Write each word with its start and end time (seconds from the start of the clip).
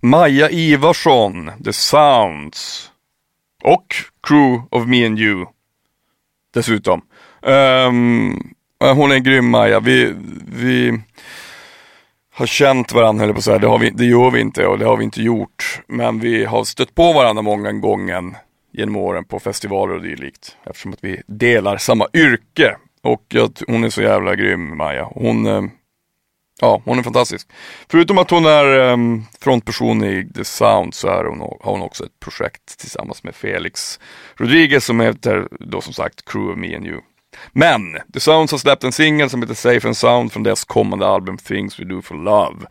Maja 0.00 0.50
Ivarsson, 0.50 1.50
The 1.64 1.72
Sounds. 1.72 2.90
Och 3.62 3.94
Crew 4.22 4.62
of 4.70 4.86
Me 4.86 5.06
and 5.06 5.18
You. 5.18 5.46
Dessutom. 6.54 7.02
Um, 7.42 8.54
hon 8.80 9.12
är 9.12 9.18
grym 9.18 9.50
Maja. 9.50 9.80
Vi, 9.80 10.14
vi 10.46 11.00
har 12.34 12.46
känt 12.46 12.92
varandra 12.92 13.20
höll 13.20 13.28
jag 13.28 13.36
på 13.36 13.38
att 13.38 13.44
säga. 13.44 13.58
Det, 13.58 13.66
har 13.66 13.78
vi, 13.78 13.90
det 13.90 14.04
gör 14.04 14.30
vi 14.30 14.40
inte 14.40 14.66
och 14.66 14.78
det 14.78 14.84
har 14.84 14.96
vi 14.96 15.04
inte 15.04 15.22
gjort. 15.22 15.80
Men 15.86 16.20
vi 16.20 16.44
har 16.44 16.64
stött 16.64 16.94
på 16.94 17.12
varandra 17.12 17.42
många 17.42 17.72
gånger 17.72 18.36
genom 18.72 18.96
åren 18.96 19.24
på 19.24 19.40
festivaler 19.40 19.94
och 19.94 20.02
dylikt. 20.02 20.56
Eftersom 20.64 20.92
att 20.92 21.04
vi 21.04 21.22
delar 21.26 21.76
samma 21.76 22.06
yrke. 22.14 22.76
Och 23.02 23.24
jag, 23.28 23.58
hon 23.66 23.84
är 23.84 23.90
så 23.90 24.02
jävla 24.02 24.34
grym 24.34 24.76
Maja. 24.76 25.08
Hon, 25.14 25.46
ehm, 25.46 25.70
ja, 26.60 26.82
hon 26.84 26.98
är 26.98 27.02
fantastisk. 27.02 27.48
Förutom 27.88 28.18
att 28.18 28.30
hon 28.30 28.46
är 28.46 28.78
um, 28.78 29.24
frontperson 29.40 30.04
i 30.04 30.32
The 30.34 30.44
Sound 30.44 30.94
så 30.94 31.08
är 31.08 31.24
hon, 31.24 31.40
har 31.40 31.72
hon 31.72 31.82
också 31.82 32.04
ett 32.04 32.20
projekt 32.20 32.78
tillsammans 32.78 33.22
med 33.22 33.34
Felix 33.34 34.00
Rodriguez 34.36 34.84
som 34.84 35.00
heter 35.00 35.48
då 35.60 35.80
som 35.80 35.92
sagt 35.92 36.24
Crew 36.24 36.52
of 36.52 36.58
Me 36.58 36.76
and 36.76 36.86
You. 36.86 37.00
Men 37.52 37.96
The 38.14 38.20
Sounds 38.20 38.52
har 38.52 38.58
släppt 38.58 38.84
en 38.84 38.92
singel 38.92 39.30
som 39.30 39.42
heter 39.42 39.54
Safe 39.54 39.86
and 39.88 39.96
Sound 39.96 40.32
från 40.32 40.42
deras 40.42 40.64
kommande 40.64 41.06
album 41.06 41.38
Things 41.38 41.80
We 41.80 41.84
Do 41.84 42.02
For 42.02 42.14
Love. 42.14 42.66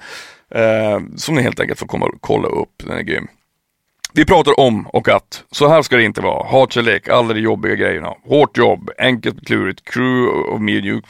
Eh, 0.51 0.99
som 1.15 1.35
ni 1.35 1.41
helt 1.41 1.59
enkelt 1.59 1.79
får 1.79 1.87
komma 1.87 2.05
och 2.05 2.21
kolla 2.21 2.47
upp, 2.47 2.73
den 2.77 2.97
är 2.97 3.01
grym. 3.01 3.27
Vi 4.13 4.25
pratar 4.25 4.59
om 4.59 4.87
och 4.87 5.09
att, 5.09 5.43
så 5.51 5.67
här 5.67 5.81
ska 5.81 5.97
det 5.97 6.03
inte 6.03 6.21
vara. 6.21 6.47
Hatkärlek, 6.47 7.07
alla 7.07 7.33
de 7.33 7.39
jobbiga 7.39 7.75
grejerna. 7.75 8.13
Hårt 8.23 8.57
jobb, 8.57 8.89
enkelt 8.97 9.47
klurigt, 9.47 9.85
crew 9.85 10.51
och 10.51 10.61
me 10.61 10.77
and 10.77 10.85
you 10.85 11.01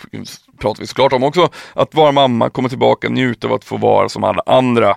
pratar 0.57 0.81
vi 0.81 0.87
såklart 0.87 1.13
om 1.13 1.23
också. 1.23 1.49
Att 1.73 1.95
vara 1.95 2.11
mamma, 2.11 2.49
komma 2.49 2.69
tillbaka, 2.69 3.09
njuta 3.09 3.47
av 3.47 3.53
att 3.53 3.65
få 3.65 3.77
vara 3.77 4.09
som 4.09 4.23
alla 4.23 4.41
andra. 4.45 4.95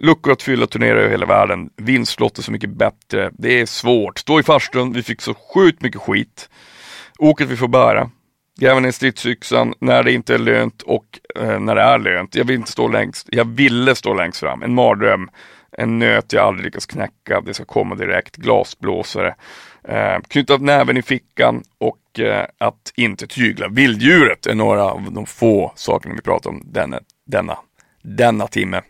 Luckor 0.00 0.32
att 0.32 0.42
fylla, 0.42 0.66
turnera 0.66 0.98
över 0.98 1.10
hela 1.10 1.26
världen. 1.26 1.70
Vinstlotter 1.76 2.42
så 2.42 2.52
mycket 2.52 2.70
bättre. 2.70 3.30
Det 3.32 3.60
är 3.60 3.66
svårt. 3.66 4.18
Stå 4.18 4.40
i 4.40 4.42
farstun, 4.42 4.92
vi 4.92 5.02
fick 5.02 5.20
så 5.20 5.34
sjukt 5.34 5.82
mycket 5.82 6.00
skit. 6.00 6.48
Oket 7.18 7.48
vi 7.48 7.56
får 7.56 7.68
bära. 7.68 8.10
Gräva 8.60 8.80
ner 8.80 8.90
stridsyxan 8.90 9.74
när 9.80 10.02
det 10.02 10.12
inte 10.12 10.34
är 10.34 10.38
lönt 10.38 10.82
och 10.82 11.04
eh, 11.40 11.60
när 11.60 11.74
det 11.74 11.82
är 11.82 11.98
lönt. 11.98 12.34
Jag 12.34 12.44
vill 12.44 12.56
inte 12.56 12.70
stå 12.72 12.88
längst, 12.88 13.28
jag 13.30 13.44
ville 13.44 13.94
stå 13.94 14.14
längst 14.14 14.40
fram. 14.40 14.62
En 14.62 14.74
mardröm 14.74 15.30
en 15.78 15.98
nöt 15.98 16.32
jag 16.32 16.44
aldrig 16.44 16.64
lyckas 16.64 16.86
knäcka, 16.86 17.40
det 17.40 17.54
ska 17.54 17.64
komma 17.64 17.94
direkt, 17.94 18.36
glasblåsare, 18.36 19.34
eh, 19.88 20.18
knyta 20.28 20.56
näven 20.56 20.96
i 20.96 21.02
fickan 21.02 21.62
och 21.78 22.20
eh, 22.20 22.46
att 22.58 22.92
inte 22.96 23.26
tygla 23.26 23.68
vilddjuret 23.68 24.46
är 24.46 24.54
några 24.54 24.84
av 24.84 25.12
de 25.12 25.26
få 25.26 25.72
sakerna 25.74 26.14
vi 26.14 26.22
pratar 26.22 26.50
om 26.50 26.62
denna, 26.64 27.00
denna, 27.26 27.58
denna 28.02 28.46
timme. 28.46 28.82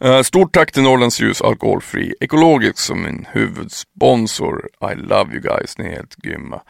Eh, 0.00 0.22
stort 0.22 0.52
tack 0.52 0.72
till 0.72 0.82
Norrlands 0.82 1.20
Ljus 1.20 1.42
Alkoholfri 1.42 2.14
Ekologisk 2.20 2.78
som 2.78 3.02
min 3.02 3.26
huvudsponsor. 3.32 4.68
I 4.92 4.94
love 4.94 5.32
you 5.32 5.40
guys, 5.40 5.78
ni 5.78 5.84
är 5.84 5.90
helt 5.90 6.16
grymma. 6.16 6.62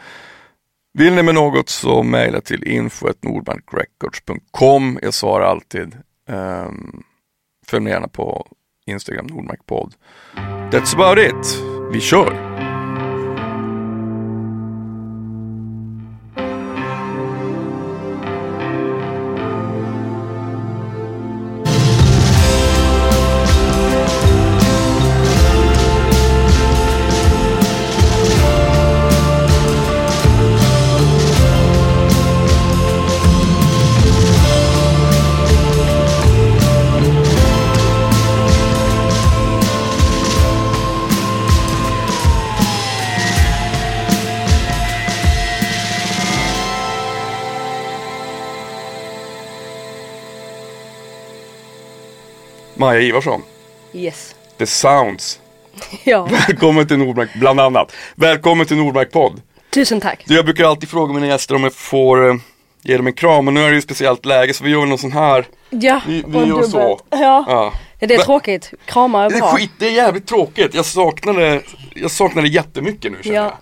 Vill 0.94 1.14
ni 1.14 1.22
med 1.22 1.34
något 1.34 1.68
så 1.68 2.02
mejla 2.02 2.40
till 2.40 2.68
info.nordbankrecords.com. 2.68 4.98
Jag 5.02 5.14
svarar 5.14 5.44
alltid. 5.44 5.96
Um, 6.28 7.02
följ 7.66 7.82
mig 7.82 7.92
gärna 7.92 8.08
på 8.08 8.46
Instagram 8.86 9.26
Nordmarkpodd. 9.26 9.94
That's 10.70 10.94
about 10.94 11.18
it. 11.18 11.58
Vi 11.92 12.00
kör! 12.00 12.71
Maja 52.92 53.02
Ivarsson. 53.02 53.42
Yes. 53.92 54.34
The 54.58 54.66
Sounds. 54.66 55.40
ja. 56.04 56.24
Välkommen 56.24 56.88
till 56.88 56.98
Nordmark, 56.98 57.30
bland 57.34 57.60
annat. 57.60 57.92
Välkommen 58.14 58.66
till 58.66 58.76
Nordmark 58.76 59.12
podd. 59.12 59.40
Tusen 59.70 60.00
tack. 60.00 60.24
Du, 60.26 60.34
jag 60.34 60.44
brukar 60.44 60.64
alltid 60.64 60.88
fråga 60.88 61.14
mina 61.14 61.26
gäster 61.26 61.54
om 61.54 61.62
jag 61.62 61.74
får 61.74 62.28
eh, 62.28 62.34
ge 62.82 62.96
dem 62.96 63.06
en 63.06 63.12
kram 63.12 63.48
och 63.48 63.54
nu 63.54 63.60
är 63.60 63.66
det 63.66 63.72
ju 63.72 63.78
ett 63.78 63.84
speciellt 63.84 64.26
läge 64.26 64.54
så 64.54 64.64
vi 64.64 64.70
gör 64.70 64.86
någon 64.86 64.98
sån 64.98 65.12
här. 65.12 65.46
Ja, 65.70 66.00
vi, 66.06 66.24
vi 66.26 66.38
gör 66.38 66.62
så. 66.62 67.00
Ja. 67.10 67.44
ja. 67.48 67.72
det 67.98 68.14
är 68.14 68.18
tråkigt. 68.18 68.70
Kramar 68.86 69.26
är 69.26 69.30
bra. 69.30 69.38
Det 69.38 69.44
är 69.44 69.56
skit, 69.56 69.70
det 69.78 69.86
är 69.86 69.92
jävligt 69.92 70.26
tråkigt. 70.26 70.74
Jag 70.74 70.84
saknar 70.84 71.32
det, 71.34 71.62
jag 71.94 72.10
saknar 72.10 72.42
det 72.42 72.48
jättemycket 72.48 73.12
nu 73.12 73.18
känner 73.22 73.36
ja. 73.36 73.42
jag. 73.42 73.52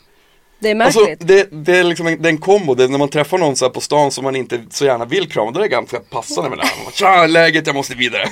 Det 0.58 0.70
är 0.70 0.74
märkligt. 0.74 1.08
Alltså, 1.08 1.26
det, 1.26 1.48
det 1.50 1.78
är 1.78 1.84
liksom 1.84 2.06
en, 2.06 2.22
det 2.22 2.28
är 2.28 2.32
en 2.32 2.38
kombo, 2.38 2.74
det 2.74 2.84
är 2.84 2.88
när 2.88 2.98
man 2.98 3.08
träffar 3.08 3.38
någon 3.38 3.56
så 3.56 3.70
på 3.70 3.80
stan 3.80 4.10
som 4.10 4.24
man 4.24 4.36
inte 4.36 4.60
så 4.70 4.84
gärna 4.84 5.04
vill 5.04 5.30
krama, 5.30 5.50
då 5.50 5.58
är 5.58 5.62
det 5.62 5.68
ganska 5.68 6.00
passande 6.00 6.50
med 6.50 6.58
det 6.58 6.64
här. 6.64 6.92
Tja, 6.92 7.26
läget, 7.26 7.66
jag 7.66 7.76
måste 7.76 7.94
vidare. 7.94 8.28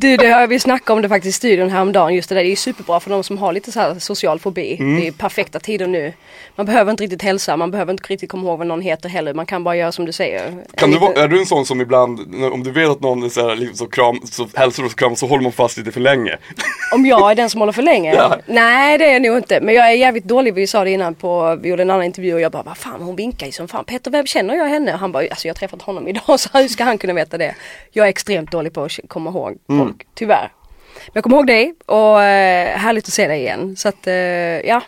Du, 0.00 0.16
det 0.16 0.28
har 0.28 0.46
vi 0.46 0.58
snackat 0.58 0.90
om 0.90 1.02
det 1.02 1.08
faktiskt 1.08 1.36
i 1.36 1.38
studion 1.38 1.70
häromdagen. 1.70 2.14
Just 2.14 2.28
det 2.28 2.34
där, 2.34 2.44
det 2.44 2.52
är 2.52 2.56
superbra 2.56 3.00
för 3.00 3.10
de 3.10 3.24
som 3.24 3.38
har 3.38 3.52
lite 3.52 3.72
så 3.72 3.94
social 3.98 4.38
fobi. 4.38 4.76
Mm. 4.80 5.00
Det 5.00 5.08
är 5.08 5.12
perfekta 5.12 5.60
tider 5.60 5.86
nu. 5.86 6.12
Man 6.56 6.66
behöver 6.66 6.90
inte 6.90 7.02
riktigt 7.02 7.22
hälsa, 7.22 7.56
man 7.56 7.70
behöver 7.70 7.92
inte 7.92 8.04
riktigt 8.08 8.30
komma 8.30 8.48
ihåg 8.48 8.58
vad 8.58 8.66
någon 8.66 8.80
heter 8.80 9.08
heller. 9.08 9.34
Man 9.34 9.46
kan 9.46 9.64
bara 9.64 9.76
göra 9.76 9.92
som 9.92 10.04
du 10.04 10.12
säger. 10.12 10.64
Kan 10.74 10.90
du 10.90 10.98
vara, 10.98 11.22
är 11.22 11.28
du 11.28 11.38
en 11.38 11.46
sån 11.46 11.66
som 11.66 11.80
ibland, 11.80 12.20
om 12.52 12.62
du 12.62 12.70
vet 12.70 12.88
att 12.88 13.00
någon 13.00 13.22
är 13.22 13.28
så, 13.28 13.48
här, 13.48 13.56
liksom 13.56 13.76
så, 13.76 13.86
kram, 13.86 14.20
så 14.24 14.48
hälsar 14.54 14.84
och 14.84 14.98
kram 14.98 15.16
så 15.16 15.26
håller 15.26 15.42
man 15.42 15.52
fast 15.52 15.78
lite 15.78 15.92
för 15.92 16.00
länge? 16.00 16.36
Om 16.94 17.06
jag 17.06 17.30
är 17.30 17.34
den 17.34 17.50
som 17.50 17.60
håller 17.60 17.72
för 17.72 17.82
länge? 17.82 18.14
Ja. 18.14 18.36
Nej 18.46 18.98
det 18.98 19.04
är 19.04 19.12
jag 19.12 19.22
nog 19.22 19.36
inte. 19.36 19.60
Men 19.60 19.74
jag 19.74 19.90
är 19.90 19.92
jävligt 19.92 20.24
dålig, 20.24 20.54
vi 20.54 20.66
sa 20.66 20.84
det 20.84 20.90
innan 20.90 21.14
på, 21.14 21.58
vi 21.62 21.68
gjorde 21.68 21.82
en 21.82 21.90
annan 21.90 22.04
intervju 22.04 22.34
och 22.34 22.40
jag 22.40 22.52
bara, 22.52 22.62
vad 22.62 22.76
fan 22.76 23.02
hon 23.02 23.16
vinkar 23.16 23.46
ju 23.46 23.52
som 23.52 23.68
fan. 23.68 23.84
Petter, 23.84 24.10
vem 24.10 24.26
känner 24.26 24.54
jag 24.54 24.64
henne? 24.64 24.90
Han 24.90 25.12
bara, 25.12 25.22
alltså 25.30 25.48
jag 25.48 25.54
har 25.54 25.58
träffat 25.58 25.82
honom 25.82 26.08
idag 26.08 26.22
så 26.40 26.58
hur 26.58 26.68
ska 26.68 26.84
han 26.84 26.98
kunna 26.98 27.12
veta 27.12 27.38
det? 27.38 27.54
Jag 27.92 28.06
är 28.06 28.10
extremt 28.10 28.52
dålig 28.52 28.72
på 28.72 28.84
att 28.84 28.98
komma 29.08 29.30
ihåg 29.30 29.56
mm. 29.68 29.87
Folk, 29.88 30.06
tyvärr. 30.14 30.52
Men 30.94 31.12
jag 31.12 31.24
kommer 31.24 31.36
ihåg 31.36 31.46
dig 31.46 31.74
och 31.86 32.22
eh, 32.22 32.78
härligt 32.78 33.08
att 33.08 33.14
se 33.14 33.28
dig 33.28 33.40
igen. 33.40 33.76
Så 33.76 33.88
att, 33.88 34.06
eh, 34.06 34.14
ja. 34.14 34.82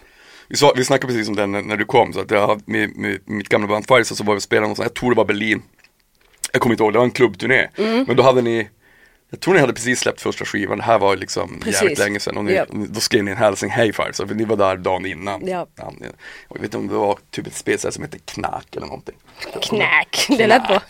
Vi, 0.48 0.56
sa, 0.56 0.72
vi 0.76 0.84
snackade 0.84 1.12
precis 1.12 1.28
om 1.28 1.36
den 1.36 1.52
när, 1.52 1.62
när 1.62 1.76
du 1.76 1.84
kom, 1.84 2.12
så 2.12 2.20
att 2.20 2.30
jag, 2.30 2.62
med, 2.64 2.96
med 2.96 3.18
mitt 3.24 3.48
gamla 3.48 3.68
band 3.68 3.86
Firesa 3.88 4.14
så 4.14 4.24
var 4.24 4.34
vi 4.34 4.40
spelade 4.40 4.62
någonstans, 4.62 4.86
jag 4.86 4.94
tror 4.94 5.10
det 5.10 5.16
var 5.16 5.24
Berlin. 5.24 5.62
Jag 6.52 6.62
kommer 6.62 6.72
inte 6.72 6.82
ihåg, 6.82 6.92
det 6.92 6.98
var 6.98 7.04
en 7.04 7.10
klubbturné. 7.10 7.68
Mm. 7.76 8.04
Men 8.08 8.16
då 8.16 8.22
hade 8.22 8.42
ni 8.42 8.68
jag 9.32 9.40
tror 9.40 9.54
ni 9.54 9.60
hade 9.60 9.72
precis 9.72 10.00
släppt 10.00 10.20
första 10.20 10.44
skivan, 10.44 10.78
det 10.78 10.84
här 10.84 10.98
var 10.98 11.16
liksom 11.16 11.60
precis. 11.60 11.82
jävligt 11.82 11.98
länge 11.98 12.20
sedan 12.20 12.36
och 12.36 12.44
ni, 12.44 12.52
yep. 12.52 12.68
då 12.70 13.00
skrev 13.00 13.24
ni 13.24 13.30
en 13.30 13.36
hälsning 13.36 13.70
Hey 13.70 13.92
Fire, 13.92 14.12
så 14.12 14.24
ni 14.24 14.44
var 14.44 14.56
där 14.56 14.76
dagen 14.76 15.06
innan. 15.06 15.48
Yep. 15.48 15.68
Ja, 15.76 15.92
jag 16.48 16.54
vet 16.54 16.62
inte 16.62 16.76
om 16.76 16.88
det 16.88 16.94
var 16.94 17.18
typ 17.30 17.46
ett 17.46 17.54
spel 17.54 17.78
som 17.78 18.02
hette 18.02 18.18
Knack 18.18 18.76
eller 18.76 18.86
någonting. 18.86 19.14
Knack, 19.62 20.26
det 20.28 20.46
lät 20.46 20.66
bra. 20.66 20.80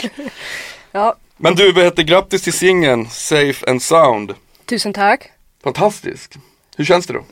ja. 0.92 1.16
Men 1.42 1.54
du, 1.54 1.72
vad 1.72 1.84
heter 1.84 2.02
grattis 2.02 2.42
till 2.42 2.52
singeln 2.52 3.06
Safe 3.06 3.70
and 3.70 3.82
Sound. 3.82 4.34
Tusen 4.64 4.92
tack. 4.92 5.30
Fantastiskt. 5.64 6.38
Hur 6.76 6.84
känns 6.84 7.06
det 7.06 7.12
då? 7.12 7.24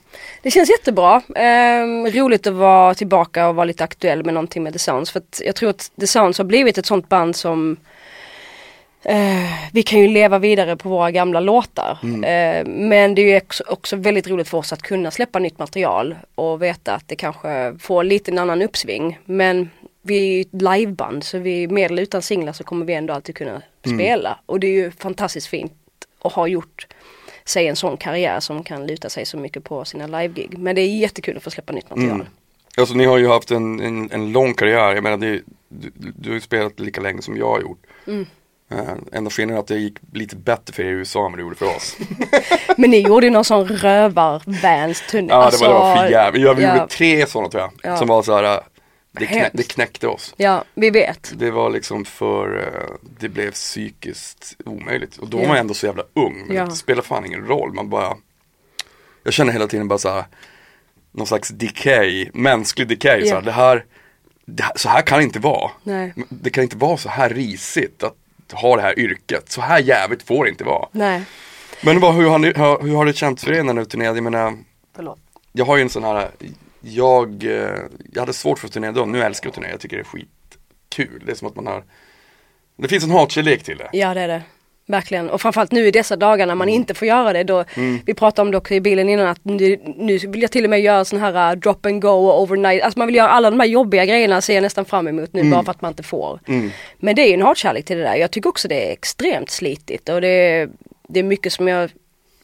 Det 0.43 0.51
känns 0.51 0.71
jättebra. 0.71 1.23
Eh, 1.37 2.13
roligt 2.13 2.47
att 2.47 2.55
vara 2.55 2.95
tillbaka 2.95 3.49
och 3.49 3.55
vara 3.55 3.65
lite 3.65 3.85
aktuell 3.85 4.25
med 4.25 4.35
någonting 4.35 4.63
med 4.63 4.73
The 4.73 4.79
Sounds. 4.79 5.11
För 5.11 5.21
att 5.21 5.41
jag 5.45 5.55
tror 5.55 5.71
att 5.71 5.91
The 6.01 6.07
Sounds 6.07 6.39
har 6.39 6.45
blivit 6.45 6.79
ett 6.79 6.87
sånt 6.87 7.09
band 7.09 7.37
som 7.37 7.77
eh, 9.03 9.71
vi 9.73 9.83
kan 9.83 10.01
ju 10.01 10.09
leva 10.09 10.39
vidare 10.39 10.77
på 10.77 10.89
våra 10.89 11.11
gamla 11.11 11.41
låtar. 11.41 11.99
Mm. 12.03 12.25
Eh, 12.25 12.73
men 12.75 13.15
det 13.15 13.23
är 13.23 13.43
också, 13.43 13.65
också, 13.67 13.97
väldigt 13.97 14.29
roligt 14.29 14.49
för 14.49 14.59
oss 14.59 14.73
att 14.73 14.83
kunna 14.83 15.11
släppa 15.11 15.39
nytt 15.39 15.59
material 15.59 16.17
och 16.35 16.63
veta 16.63 16.95
att 16.95 17.09
det 17.09 17.17
kanske 17.17 17.77
får 17.81 18.05
lite 18.05 18.31
en 18.31 18.39
annan 18.39 18.63
uppsving. 18.63 19.19
Men 19.25 19.71
vi 20.09 20.19
är 20.19 20.35
ju 20.35 20.41
ett 20.41 20.63
liveband 20.63 21.25
så 21.25 21.39
vi 21.39 21.69
med 21.69 21.91
eller 21.91 22.03
utan 22.03 22.23
singlar 22.23 22.53
så 22.53 22.65
kommer 22.65 22.87
vi 22.87 22.95
ändå 22.95 23.15
alltid 23.15 23.37
kunna 23.37 23.63
mm. 23.83 23.99
spela. 23.99 24.39
Och 24.47 24.61
det 24.61 24.67
är 24.67 24.73
ju 24.73 24.91
fantastiskt 24.91 25.47
fint 25.47 25.73
att 26.23 26.33
ha 26.33 26.47
gjort 26.47 26.87
sig 27.45 27.67
en 27.67 27.77
sån 27.77 27.97
karriär 27.97 28.41
som 28.41 28.65
kan 28.65 28.87
luta 28.87 29.09
sig 29.09 29.27
så 29.27 29.37
mycket 29.37 29.65
på 29.65 29.85
sina 29.85 30.07
live-gig. 30.07 30.59
Men 30.59 30.75
det 30.75 30.81
är 30.81 30.99
jättekul 30.99 31.37
att 31.37 31.43
få 31.43 31.51
släppa 31.51 31.73
nytt 31.73 31.91
material. 31.91 32.15
Mm. 32.15 32.27
Alltså 32.77 32.95
ni 32.95 33.05
har 33.05 33.19
ju 33.19 33.29
haft 33.29 33.51
en, 33.51 33.81
en, 33.81 34.11
en 34.13 34.33
lång 34.33 34.55
karriär, 34.55 34.95
jag 34.95 35.03
menar 35.03 35.17
det, 35.17 35.41
du, 35.69 35.91
du 36.17 36.31
har 36.31 36.35
ju 36.35 36.41
spelat 36.41 36.81
lika 36.81 37.01
länge 37.01 37.23
som 37.23 37.37
jag 37.37 37.49
har 37.49 37.61
gjort. 37.61 37.83
Mm. 38.07 38.27
Enda 39.13 39.31
skillnaden 39.31 39.57
är 39.57 39.61
att 39.61 39.67
det 39.67 39.79
gick 39.79 39.99
lite 40.13 40.37
bättre 40.37 40.75
för 40.75 40.83
er 40.83 40.87
i 40.87 40.91
USA 40.91 41.27
än 41.27 41.33
det 41.33 41.41
gjorde 41.41 41.57
för 41.57 41.77
oss. 41.77 41.97
Men 42.77 42.91
ni 42.91 43.01
gjorde 43.01 43.27
ju 43.27 43.31
någon 43.31 43.45
sån 43.45 43.69
rövar-vans 43.69 45.03
turné. 45.11 45.29
Ja 45.31 45.51
det 45.51 45.57
var, 45.61 45.69
det 45.69 45.75
var 45.75 45.97
för 45.97 46.11
jävligt. 46.11 46.43
Jag, 46.43 46.55
vi 46.55 46.63
ja. 46.63 46.77
gjorde 46.77 46.89
tre 46.89 47.27
sådana 47.27 47.51
tror 47.51 47.63
jag. 47.63 47.93
Ja. 47.93 47.97
Som 47.97 48.09
var 48.09 48.23
så 48.23 48.37
här, 48.37 48.61
Det, 49.19 49.27
knä, 49.27 49.51
det 49.55 49.63
knäckte 49.63 50.09
oss. 50.09 50.35
Ja, 50.37 50.65
vi 50.75 50.91
vet. 50.91 51.33
Det 51.39 51.51
var 51.51 51.71
liksom 51.71 52.05
för, 52.05 52.59
eh, 52.59 52.95
det 53.21 53.29
blev 53.29 53.51
psykiskt 53.51 54.57
omöjligt. 54.65 55.17
Och 55.17 55.29
då 55.29 55.39
Ja. 55.39 55.43
var 55.43 55.55
jag 55.55 55.59
ändå 55.61 55.75
så 55.75 55.87
jävla 55.87 56.03
ung. 56.15 56.45
Men 56.47 56.57
Ja. 56.57 56.65
det 56.65 56.71
spelar 56.77 57.03
fan 57.03 57.27
ingen 57.27 57.47
roll. 57.47 57.73
Man 57.73 57.89
bara, 57.91 58.17
jag 59.23 59.33
känner 59.33 59.53
hela 59.53 59.67
tiden 59.67 59.89
bara 59.89 59.99
så 59.99 60.09
här, 60.11 60.25
någon 61.13 61.27
slags 61.27 61.49
decay, 61.49 62.31
mänsklig 62.35 62.89
decay. 62.89 63.21
Så, 63.23 63.29
Ja. 63.29 63.35
här, 63.35 63.43
det 63.43 63.53
här, 63.53 63.85
det 64.45 64.63
här, 64.63 64.73
så 64.77 64.89
här 64.89 65.03
kan 65.03 65.19
det 65.19 65.25
inte 65.25 65.39
vara. 65.39 65.71
Nej. 65.83 66.13
Det 66.29 66.51
kan 66.51 66.63
inte 66.65 66.77
vara 66.77 66.97
så 66.97 67.09
här 67.09 67.29
risigt 67.31 68.03
att 68.03 68.15
ha 68.53 68.77
det 68.77 68.83
här 68.83 68.99
yrket. 68.99 69.51
Så 69.53 69.61
här 69.61 69.79
jävligt 69.79 70.23
får 70.23 70.45
det 70.45 70.51
inte 70.51 70.65
vara. 70.65 70.89
Nej. 70.93 71.23
Men 71.83 72.01
vad, 72.01 72.15
hur, 72.15 72.29
har 72.29 72.39
ni, 72.39 72.47
hur, 72.47 72.83
hur 72.83 72.97
har 72.97 73.05
det 73.07 73.13
känts 73.13 73.45
för 73.45 73.53
er 73.53 73.63
när 73.63 73.73
ni 73.75 73.87
turnerade? 73.87 74.17
Jag 74.17 74.25
menar, 74.25 74.59
Förlåt. 74.97 75.19
jag 75.53 75.65
har 75.65 75.77
ju 75.77 75.83
en 75.83 75.91
sån 75.91 76.05
här, 76.05 76.31
jag, 76.81 77.45
eh, 77.45 77.79
jag 78.13 78.21
hade 78.21 78.33
svårt 78.33 78.59
för 78.59 78.67
att 78.67 78.73
turnera 78.73 78.93
då, 78.93 79.05
nu 79.05 79.23
älskar 79.23 79.47
jag 79.47 79.51
att 79.51 79.55
turnera, 79.55 79.71
jag 79.71 79.81
tycker 79.81 79.97
det 79.97 80.03
är 80.03 80.05
skitkul. 80.05 81.23
Det 81.27 81.33
är 81.33 81.37
som 81.37 81.49
att 81.49 81.57
man 81.57 81.67
har, 81.67 81.85
det 82.77 82.89
finns 82.89 83.05
en 83.05 83.11
hatkärlek 83.11 83.63
till 83.63 83.79
det. 83.79 83.89
Ja 83.93 84.15
det 84.15 84.21
är 84.21 84.29
det. 84.29 84.43
Verkligen. 84.87 85.31
Och 85.31 85.41
framförallt 85.41 85.73
nu 85.73 85.87
i 85.87 85.91
dessa 85.91 86.17
dagar 86.17 86.47
när 86.47 86.55
man 86.55 86.69
inte 86.69 86.95
får 86.95 87.09
göra 87.09 87.33
det. 87.33 87.45
Då, 87.45 87.65
Vi 88.05 88.15
pratade 88.15 88.47
om 88.47 88.51
det 88.51 88.59
också 88.59 88.75
i 88.75 88.81
bilen 88.81 89.09
innan 89.09 89.27
att 89.27 89.45
nu, 89.45 89.81
nu 89.97 90.19
vill 90.19 90.43
jag 90.43 90.51
till 90.51 90.65
och 90.65 90.71
med 90.71 90.81
göra 90.81 91.05
sån 91.05 91.21
här 91.21 91.55
uh, 91.55 91.61
drop 91.61 91.87
and 91.87 92.03
go 92.03 92.09
och 92.09 92.43
overnight. 92.43 92.83
Alltså 92.83 92.99
man 92.99 93.07
vill 93.07 93.17
göra 93.17 93.29
alla 93.29 93.51
de 93.51 93.61
här 93.61 93.67
jobbiga 93.67 94.05
grejerna 94.05 94.41
ser 94.41 94.55
jag 94.55 94.63
nästan 94.63 94.85
fram 94.85 95.09
emot 95.09 95.33
nu 95.33 95.51
bara 95.51 95.65
för 95.65 95.71
att 95.71 95.83
man 95.83 95.91
inte 95.93 96.03
får. 96.03 96.41
Mm. 96.47 96.71
Men 96.99 97.17
det 97.17 97.23
är 97.23 97.27
ju 97.27 97.35
en 97.35 97.43
hatkärlek 97.43 97.85
till 97.85 97.97
det 97.97 98.03
där. 98.03 98.15
Jag 98.15 98.31
tycker 98.31 98.49
också 98.49 98.69
det 98.69 98.89
är 98.89 98.93
extremt 98.93 99.51
slitigt 99.51 100.09
och 100.09 100.21
det 100.21 100.69
det 101.09 101.21
är 101.21 101.25
mycket 101.25 101.53
som 101.53 101.69
jag 101.69 101.91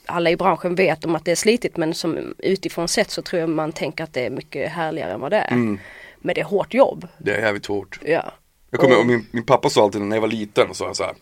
alla 0.06 0.30
i 0.30 0.36
branschen 0.36 0.74
vet 0.74 1.04
om 1.04 1.14
att 1.14 1.24
det 1.24 1.30
är 1.30 1.36
slitigt 1.36 1.76
men 1.76 1.94
som 1.94 2.34
utifrån 2.38 2.88
sett 2.88 3.10
så 3.10 3.22
tror 3.22 3.40
jag 3.40 3.48
man 3.48 3.72
tänker 3.72 4.04
att 4.04 4.12
det 4.12 4.26
är 4.26 4.30
mycket 4.30 4.72
härligare 4.72 5.12
än 5.12 5.20
vad 5.20 5.32
det 5.32 5.36
är. 5.36 5.52
Mm. 5.52 5.78
Men 6.18 6.34
det 6.34 6.40
är 6.40 6.44
hårt 6.44 6.74
jobb. 6.74 7.08
Det 7.18 7.34
är 7.34 7.40
jävligt 7.40 7.66
hårt. 7.66 8.00
Ja. 8.04 8.32
Jag 8.70 8.80
kommer, 8.80 8.98
Och- 8.98 9.06
min, 9.06 9.26
min 9.30 9.44
pappa 9.44 9.70
sa 9.70 9.82
alltid 9.82 10.00
när 10.00 10.16
jag 10.16 10.20
var 10.20 10.28
liten 10.28 10.68
och 10.70 10.76
sa 10.76 10.94
så 10.94 11.04
här. 11.04 11.14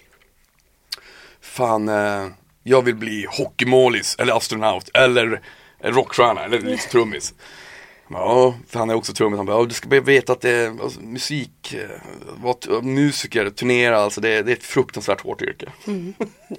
Fan, 1.40 1.88
eh, 1.88 2.26
jag 2.62 2.82
vill 2.82 2.94
bli 2.94 3.26
hockeymålis 3.30 4.16
eller 4.18 4.36
astronaut 4.36 4.90
eller 4.94 5.40
rockstjärna 5.82 6.44
eller 6.44 6.58
liksom 6.60 6.90
trummis. 6.90 7.34
Ja, 8.12 8.54
för 8.68 8.78
han 8.78 8.90
är 8.90 8.94
också 8.94 9.12
trummis. 9.12 9.36
Han 9.36 9.46
bara, 9.46 9.56
"Ja, 9.60 9.64
du 9.66 9.74
ska 9.74 10.00
veta 10.00 10.32
att 10.32 10.40
det 10.40 10.50
är 10.50 10.82
alltså, 10.82 11.00
musik, 11.00 11.74
eh, 12.44 12.52
t- 12.52 12.82
musiker, 12.82 13.50
turnera, 13.50 13.98
alltså 13.98 14.20
det, 14.20 14.28
är- 14.28 14.42
det 14.42 14.52
är 14.52 14.56
ett 14.56 14.64
fruktansvärt 14.64 15.20
hårt 15.20 15.42
yrke. 15.42 15.66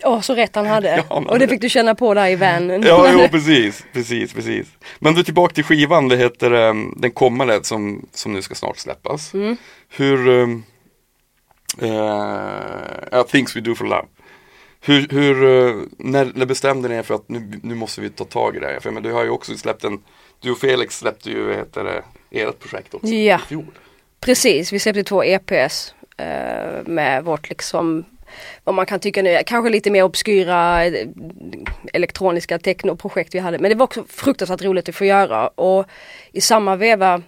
Åh, 0.04 0.22
så 0.22 0.36
rätt 0.36 0.56
han 0.56 0.66
hade. 0.66 1.04
Ja, 1.10 1.16
och 1.30 1.40
det 1.40 1.48
fick 1.48 1.62
du 1.62 1.70
känna 1.70 1.96
på 1.96 2.14
där 2.14 2.28
i 2.30 2.36
vanen. 2.36 2.84
Ja, 2.88 3.10
jo, 3.14 3.28
precis, 3.32 3.86
precis, 3.94 4.34
precis. 4.34 4.68
Men 5.00 5.14
du 5.14 5.24
tillbaka 5.24 5.54
till 5.54 5.64
skivan, 5.64 6.08
det 6.08 6.18
heter 6.18 6.52
um, 6.54 6.94
Den 6.98 7.12
kommande 7.12 7.64
som, 7.64 8.06
som 8.12 8.34
nu 8.34 8.42
ska 8.42 8.56
snart 8.56 8.78
släppas. 8.78 9.34
Mm. 9.34 9.58
Hur, 9.90 10.28
um, 10.28 10.64
ja, 13.12 13.24
Things 13.28 13.56
We 13.56 13.62
Do 13.62 13.76
For 13.76 13.86
Love. 13.86 14.06
Hur, 14.86 15.08
hur 15.10 15.44
eh, 15.44 15.76
när, 15.98 16.32
när 16.36 16.46
bestämde 16.46 16.90
ni 16.90 16.96
er 16.96 17.04
för 17.04 17.16
att 17.16 17.30
nu, 17.30 17.60
nu 17.64 17.76
måste 17.76 18.02
vi 18.02 18.10
ta 18.10 18.24
tag 18.26 18.56
i 18.56 18.60
det 18.60 18.66
här? 18.68 18.80
För 18.80 18.92
men 18.92 19.04
du 19.04 19.12
har 19.12 19.24
ju 19.24 19.30
också 19.30 19.58
släppt 19.58 19.84
en, 19.84 20.00
du 20.44 20.52
och 20.52 20.58
Felix 20.58 20.98
släppte 20.98 21.30
ju, 21.30 21.54
heter 21.54 21.84
det, 21.84 22.04
ert 22.42 22.60
projekt 22.60 22.94
också 22.94 23.08
Ja. 23.08 23.40
i 23.46 23.48
fjol. 23.48 23.66
Precis, 24.20 24.74
vi 24.74 24.80
släppte 24.80 25.04
två 25.04 25.24
EPs 25.24 25.96
eh, 26.18 26.26
med 26.86 27.24
vårt 27.24 27.50
liksom 27.50 28.06
vad 28.64 28.76
man 28.76 28.86
kan 28.86 29.00
tycka 29.00 29.22
nu 29.22 29.30
är 29.30 29.44
kanske 29.44 29.70
lite 29.70 29.92
mer 29.92 30.04
obskyra 30.04 30.86
eh, 30.86 31.08
elektroniska 31.94 32.60
technoprojekt 32.60 33.36
vi 33.36 33.40
hade. 33.40 33.60
Men 33.60 33.70
det 33.70 33.76
var 33.76 33.84
också 33.84 34.04
fruktansvärt 34.10 34.62
roligt 34.62 34.90
att 34.90 34.96
få 34.96 35.06
göra 35.06 35.48
och 35.48 35.86
i 36.32 36.42
samma 36.42 36.76
veva 36.76 37.22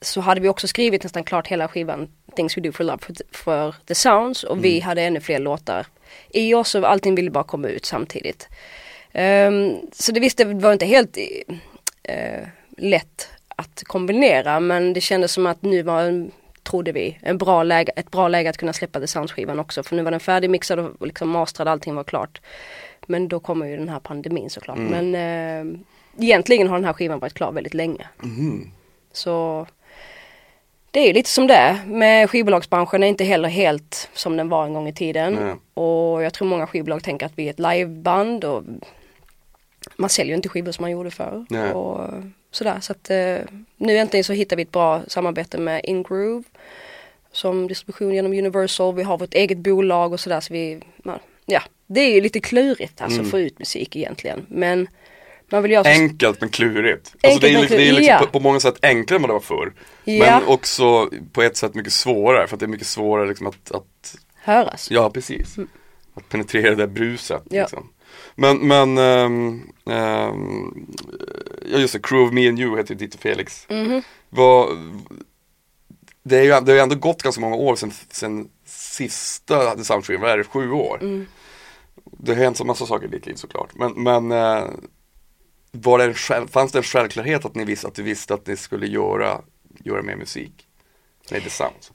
så 0.00 0.20
hade 0.20 0.40
vi 0.40 0.48
också 0.48 0.68
skrivit 0.68 1.02
nästan 1.02 1.24
klart 1.24 1.46
hela 1.46 1.68
skivan 1.68 2.08
Things 2.36 2.56
We 2.56 2.60
Do 2.60 2.72
For 2.72 2.84
Love 2.84 2.98
för, 3.02 3.14
för 3.32 3.74
The 3.88 3.94
Sounds 3.94 4.44
och 4.44 4.64
vi 4.64 4.80
hade 4.80 5.02
ännu 5.02 5.20
fler 5.20 5.38
låtar 5.38 5.86
i 6.30 6.54
oss 6.54 6.74
och 6.74 6.90
allting 6.90 7.14
ville 7.14 7.30
bara 7.30 7.44
komma 7.44 7.68
ut 7.68 7.84
samtidigt. 7.86 8.48
Ehm, 9.12 9.76
så 9.92 10.12
det 10.12 10.20
visste 10.20 10.44
var 10.44 10.72
inte 10.72 10.86
helt 10.86 11.16
eh, 12.10 12.48
lätt 12.76 13.28
att 13.56 13.82
kombinera 13.84 14.60
men 14.60 14.92
det 14.92 15.00
kändes 15.00 15.32
som 15.32 15.46
att 15.46 15.62
nu 15.62 15.82
var 15.82 16.02
en, 16.02 16.30
trodde 16.62 16.92
vi, 16.92 17.18
en 17.22 17.38
bra 17.38 17.62
läge, 17.62 17.92
ett 17.96 18.10
bra 18.10 18.28
läge 18.28 18.50
att 18.50 18.56
kunna 18.56 18.72
släppa 18.72 19.00
The 19.00 19.06
Sounds-skivan 19.06 19.60
också 19.60 19.82
för 19.82 19.96
nu 19.96 20.02
var 20.02 20.10
den 20.10 20.20
färdigmixad 20.20 20.78
och 20.78 21.06
liksom 21.06 21.28
mastrad, 21.28 21.68
allting 21.68 21.94
var 21.94 22.04
klart. 22.04 22.40
Men 23.06 23.28
då 23.28 23.40
kommer 23.40 23.66
ju 23.66 23.76
den 23.76 23.88
här 23.88 24.00
pandemin 24.00 24.50
såklart. 24.50 24.78
Men 24.78 25.14
eh, 25.14 25.78
egentligen 26.18 26.68
har 26.68 26.76
den 26.76 26.84
här 26.84 26.92
skivan 26.92 27.18
varit 27.18 27.34
klar 27.34 27.52
väldigt 27.52 27.74
länge. 27.74 28.06
Mhm. 28.22 28.70
Så 29.12 29.66
det 30.90 31.00
är 31.00 31.14
lite 31.14 31.30
som 31.30 31.46
det 31.46 31.54
är. 31.54 31.84
Med 31.86 32.30
skivbolagsbranschen 32.30 33.02
är 33.02 33.06
inte 33.06 33.24
heller 33.24 33.48
helt 33.48 34.08
som 34.14 34.36
den 34.36 34.48
var 34.48 34.64
en 34.64 34.74
gång 34.74 34.88
i 34.88 34.92
tiden. 34.92 35.34
Nej. 35.34 35.54
Och 35.74 36.22
jag 36.22 36.34
tror 36.34 36.48
många 36.48 36.66
skivbolag 36.66 37.02
tänker 37.02 37.26
att 37.26 37.32
vi 37.34 37.46
är 37.46 37.50
ett 37.50 37.58
liveband 37.58 38.44
och 38.44 38.62
man 39.96 40.10
säljer 40.10 40.30
ju 40.32 40.36
inte 40.36 40.48
skivor 40.48 40.72
som 40.72 40.82
man 40.82 40.90
gjorde 40.90 41.10
förr. 41.10 41.46
Nej. 41.50 41.72
Och 41.72 42.10
sådär. 42.50 42.80
Så 42.80 42.92
att 42.92 43.10
eh, 43.10 43.36
nu 43.76 43.98
äntligen 43.98 44.24
så 44.24 44.32
hittar 44.32 44.56
vi 44.56 44.62
ett 44.62 44.72
bra 44.72 45.02
samarbete 45.08 45.58
med 45.58 45.80
Ingroove. 45.84 46.42
Som 47.32 47.66
distribution 47.68 48.14
genom 48.14 48.32
Universal. 48.32 48.94
Vi 48.94 49.02
har 49.02 49.18
vårt 49.18 49.34
eget 49.34 49.58
bolag 49.58 50.12
och 50.12 50.20
sådär. 50.20 50.40
Så 50.40 50.52
vi, 50.52 50.80
man, 51.04 51.18
ja, 51.46 51.62
det 51.86 52.00
är 52.00 52.14
ju 52.14 52.20
lite 52.20 52.40
klurigt 52.40 53.00
alltså 53.00 53.16
Mm. 53.18 53.26
att 53.26 53.30
få 53.30 53.38
ut 53.40 53.58
musik 53.58 53.96
egentligen. 53.96 54.46
Men 54.48 54.88
man 55.52 55.62
vill 55.62 55.72
göra 55.72 55.84
så 55.84 55.90
Enkelt 55.90 56.40
men 56.40 56.50
klurigt. 56.50 57.06
Alltså 57.22 57.26
Enkelt 57.28 57.40
det 57.42 57.48
är, 57.48 57.52
men 57.52 57.60
liksom- 57.60 57.76
det 57.76 57.82
är 57.82 57.86
klurigt, 57.86 57.98
liksom 57.98 58.14
ja. 58.20 58.26
på, 58.26 58.32
på 58.32 58.40
många 58.40 58.60
sätt 58.60 58.74
enklare 58.82 59.16
än 59.16 59.22
vad 59.22 59.28
det 59.30 59.32
var 59.32 59.40
förr. 59.40 59.72
Ja. 60.04 60.24
Men 60.40 60.48
också 60.48 61.10
på 61.32 61.42
ett 61.42 61.56
sätt 61.56 61.74
mycket 61.74 61.92
svårare 61.92 62.46
för 62.46 62.56
att 62.56 62.60
det 62.60 62.66
är 62.66 62.68
mycket 62.68 62.86
svårare 62.86 63.28
liksom 63.28 63.46
att, 63.46 63.70
att 63.70 64.16
höras. 64.42 64.90
Ja, 64.90 65.10
precis. 65.10 65.56
Att 66.14 66.28
penetrera 66.28 66.70
det 66.70 66.76
där 66.76 66.86
bruset. 66.86 67.42
Ja. 67.50 67.60
Liksom. 67.62 67.88
Men, 68.34 68.68
men, 68.68 68.98
ehm, 68.98 69.72
ehm, 69.86 70.86
ja 71.66 71.78
just 71.78 71.92
det, 71.92 72.02
Crew 72.02 72.26
of 72.26 72.32
Me 72.32 72.48
and 72.48 72.60
You 72.60 72.76
heter 72.76 72.94
ju 72.94 72.98
ditt 72.98 73.14
och 73.14 73.20
Felix. 73.20 73.66
Mhm. 73.68 74.02
Vad, 74.28 74.68
det, 76.22 76.38
är 76.38 76.42
ju, 76.42 76.48
det 76.48 76.72
har 76.72 76.76
ju 76.76 76.78
ändå 76.78 76.94
gått 76.94 77.22
ganska 77.22 77.40
många 77.40 77.56
år 77.56 77.76
sedan, 77.76 77.92
sedan 78.10 78.48
sista 78.64 79.84
Soundtrain, 79.84 80.20
vad 80.20 80.30
är 80.30 80.38
det, 80.38 80.44
sju 80.44 80.70
år? 80.70 80.98
Mm. 81.00 81.26
Det 82.04 82.34
har 82.34 82.42
hänt 82.42 82.60
en 82.60 82.66
massa 82.66 82.86
saker 82.86 83.06
i 83.06 83.10
ditt 83.10 83.26
liv 83.26 83.34
såklart. 83.34 83.70
Men, 83.74 84.02
men 84.02 84.32
eh, 84.32 84.70
var 85.72 85.98
det 85.98 86.14
själv, 86.14 86.48
fanns 86.48 86.72
det 86.72 86.78
en 86.78 86.82
självklarhet 86.82 87.44
att 87.44 87.54
ni 87.54 87.64
visste 87.64 87.86
att 87.86 87.94
du 87.94 88.02
visste 88.02 88.34
att 88.34 88.46
ni 88.46 88.56
skulle 88.56 88.86
göra, 88.86 89.40
göra 89.84 90.02
mer 90.02 90.16
musik? 90.16 90.66
Nej, 91.30 91.40
The 91.40 91.50
Sounds. 91.50 91.92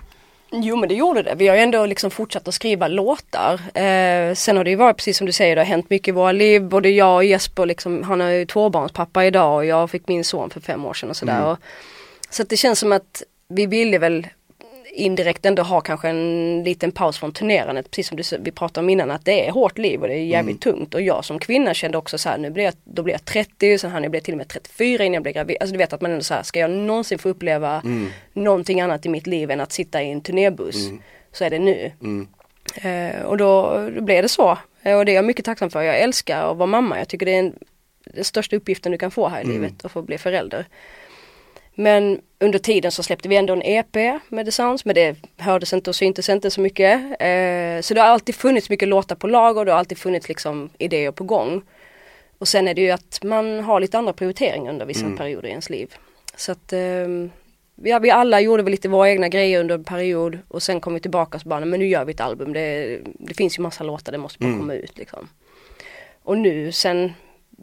Jo 0.51 0.75
men 0.75 0.89
det 0.89 0.95
gjorde 0.95 1.24
det. 1.24 1.36
Vi 1.36 1.47
har 1.47 1.56
ju 1.56 1.62
ändå 1.62 1.86
liksom 1.86 2.12
fortsatt 2.12 2.47
att 2.47 2.53
skriva 2.53 2.88
låtar. 2.88 3.53
Eh, 3.53 4.33
sen 4.33 4.57
har 4.57 4.63
det 4.63 4.69
ju 4.69 4.75
varit 4.75 4.97
precis 4.97 5.18
som 5.18 5.27
du 5.27 5.33
säger, 5.33 5.56
det 5.56 5.62
har 5.62 5.65
hänt 5.65 5.89
mycket 5.89 6.07
i 6.07 6.12
våra 6.12 6.31
liv. 6.31 6.63
Både 6.63 6.89
jag 6.89 7.15
och 7.15 7.24
Jesper, 7.24 7.65
liksom, 7.65 8.04
han 8.04 8.21
är 8.21 8.30
ju 8.30 8.45
tvåbarnspappa 8.45 9.25
idag 9.25 9.56
och 9.56 9.66
jag 9.66 9.92
fick 9.92 10.07
min 10.07 10.23
son 10.23 10.49
för 10.49 10.59
fem 10.59 10.85
år 10.85 10.94
sedan 10.94 11.09
och 11.09 11.18
sådär. 11.18 11.37
Mm. 11.37 11.47
Och, 11.47 11.57
så 12.30 12.42
att 12.42 12.49
det 12.49 12.57
känns 12.57 12.80
som 12.80 12.92
att 12.92 13.23
vi 13.47 13.66
ville 13.66 13.97
väl 13.97 14.28
indirekt 14.95 15.45
ändå 15.45 15.64
ha 15.64 15.81
kanske 15.81 16.09
en 16.09 16.64
liten 16.64 16.92
paus 16.92 17.19
från 17.19 17.31
turnerandet. 17.31 17.92
Precis 17.92 18.07
som 18.07 18.18
du, 18.18 18.23
vi 18.40 18.52
pratade 18.52 18.85
om 18.85 18.90
innan 18.90 19.11
att 19.11 19.25
det 19.25 19.47
är 19.47 19.52
hårt 19.52 19.78
liv 19.78 20.02
och 20.02 20.07
det 20.07 20.14
är 20.14 20.23
jävligt 20.23 20.61
tungt. 20.61 20.94
Och 20.94 21.02
jag 21.02 21.25
som 21.25 21.40
kvinna 21.40 21.73
kände 21.73 21.97
också 21.97 22.18
så 22.18 22.30
här, 22.30 22.37
nu 22.37 22.49
blir 22.49 22.64
jag, 22.64 22.73
då 22.83 23.04
blir 23.04 23.14
jag 23.14 23.25
30, 23.25 23.78
sen 23.78 23.92
hann 23.92 24.04
jag 24.04 24.11
bli 24.11 24.21
till 24.21 24.33
och 24.33 24.37
med 24.37 24.47
34 24.47 25.04
innan 25.04 25.14
jag 25.14 25.23
blev 25.23 25.35
gravid. 25.35 25.57
Alltså 25.59 25.71
du 25.71 25.78
vet 25.78 25.94
att 25.94 26.02
man 26.02 26.11
ändå 26.11 26.23
så 26.23 26.33
här, 26.33 26.44
ska 26.44 26.59
jag 26.59 26.71
någonsin 26.71 27.19
få 27.19 27.30
uppleva 27.30 27.81
någonting 28.33 28.81
annat 28.81 29.06
i 29.06 29.09
mitt 29.09 29.28
liv 29.28 29.52
än 29.52 29.61
att 29.61 29.71
sitta 29.71 30.04
i 30.04 30.11
en 30.11 30.21
turnébuss 30.21 30.90
så 31.31 31.44
är 31.44 31.49
det 31.49 31.59
nu. 31.59 31.92
Mm. 32.02 32.28
Eh, 32.75 33.21
och 33.21 33.37
då, 33.37 33.71
då 33.95 34.02
blev 34.02 34.23
det 34.23 34.30
så. 34.30 34.57
Eh, 34.83 34.97
och 34.97 35.06
det 35.06 35.11
är 35.11 35.16
jag 35.16 35.25
mycket 35.25 35.45
tacksam 35.45 35.69
för. 35.69 35.81
Jag 35.81 35.99
älskar 35.99 36.52
att 36.52 36.57
vara 36.57 36.68
mamma. 36.68 36.97
Jag 36.97 37.07
tycker 37.07 37.25
det 37.25 37.35
är 37.35 37.40
en, 37.40 37.54
den 38.06 38.23
största 38.23 38.56
uppgiften 38.56 38.92
du 38.92 38.97
kan 38.97 39.11
få 39.11 39.28
här 39.28 39.42
i 39.42 39.45
livet, 39.45 39.85
att 39.85 39.92
få 39.92 40.02
bli 40.02 40.18
förälder. 40.18 40.66
Men 41.75 42.21
under 42.39 42.59
tiden 42.59 42.91
så 42.91 43.03
släppte 43.03 43.29
vi 43.29 43.35
ändå 43.35 43.53
en 43.53 43.61
EP 43.61 43.95
med 44.29 44.45
The 44.45 44.51
Sounds, 44.51 44.85
men 44.85 44.95
det 44.95 45.15
hördes 45.37 45.73
inte 45.73 45.89
och 45.89 45.95
syntes 45.95 46.29
inte 46.29 46.51
så 46.51 46.61
mycket. 46.61 47.01
Eh, 47.01 47.81
så 47.81 47.94
det 47.94 48.01
har 48.01 48.07
alltid 48.07 48.35
funnits 48.35 48.69
mycket 48.69 48.87
låtar 48.87 49.15
på 49.15 49.27
lag 49.27 49.57
och 49.57 49.65
det 49.65 49.71
har 49.71 49.79
alltid 49.79 49.97
funnits 49.97 50.27
liksom 50.27 50.69
idéer 50.77 51.11
på 51.11 51.23
gång. 51.23 51.61
Och 52.37 52.47
sen 52.47 52.67
är 52.67 52.73
det 52.73 52.81
ju 52.81 52.91
att 52.91 53.23
man 53.23 53.59
har 53.59 53.79
lite 53.79 53.97
andra 53.97 54.13
prioriteringar 54.13 54.71
under 54.71 54.85
vissa 54.85 55.09
perioder 55.17 55.47
i 55.47 55.51
ens 55.51 55.69
liv. 55.69 55.94
Så 56.35 56.51
att 56.51 56.73
ehm, 56.73 57.31
ja, 57.75 57.99
vi 57.99 58.11
alla 58.11 58.41
gjorde 58.41 58.63
väl 58.63 58.71
lite 58.71 58.89
våra 58.89 59.09
egna 59.09 59.29
grejer 59.29 59.59
under 59.59 59.75
en 59.75 59.83
period 59.83 60.39
och 60.47 60.63
sen 60.63 60.81
kom 60.81 60.94
vi 60.94 60.99
tillbaka 60.99 61.35
och 61.37 61.41
så 61.41 61.49
bara, 61.49 61.65
men 61.65 61.79
nu 61.79 61.87
gör 61.87 62.05
vi 62.05 62.13
ett 62.13 62.21
album. 62.21 62.53
Det, 62.53 62.99
det 63.03 63.33
finns 63.33 63.57
ju 63.57 63.61
massa 63.61 63.83
låtar, 63.83 64.11
det 64.11 64.17
måste 64.17 64.39
bara 64.39 64.57
komma 64.57 64.73
ut 64.73 64.97
liksom. 64.97 65.29
Och 66.23 66.37
nu 66.37 66.71
sen 66.71 67.13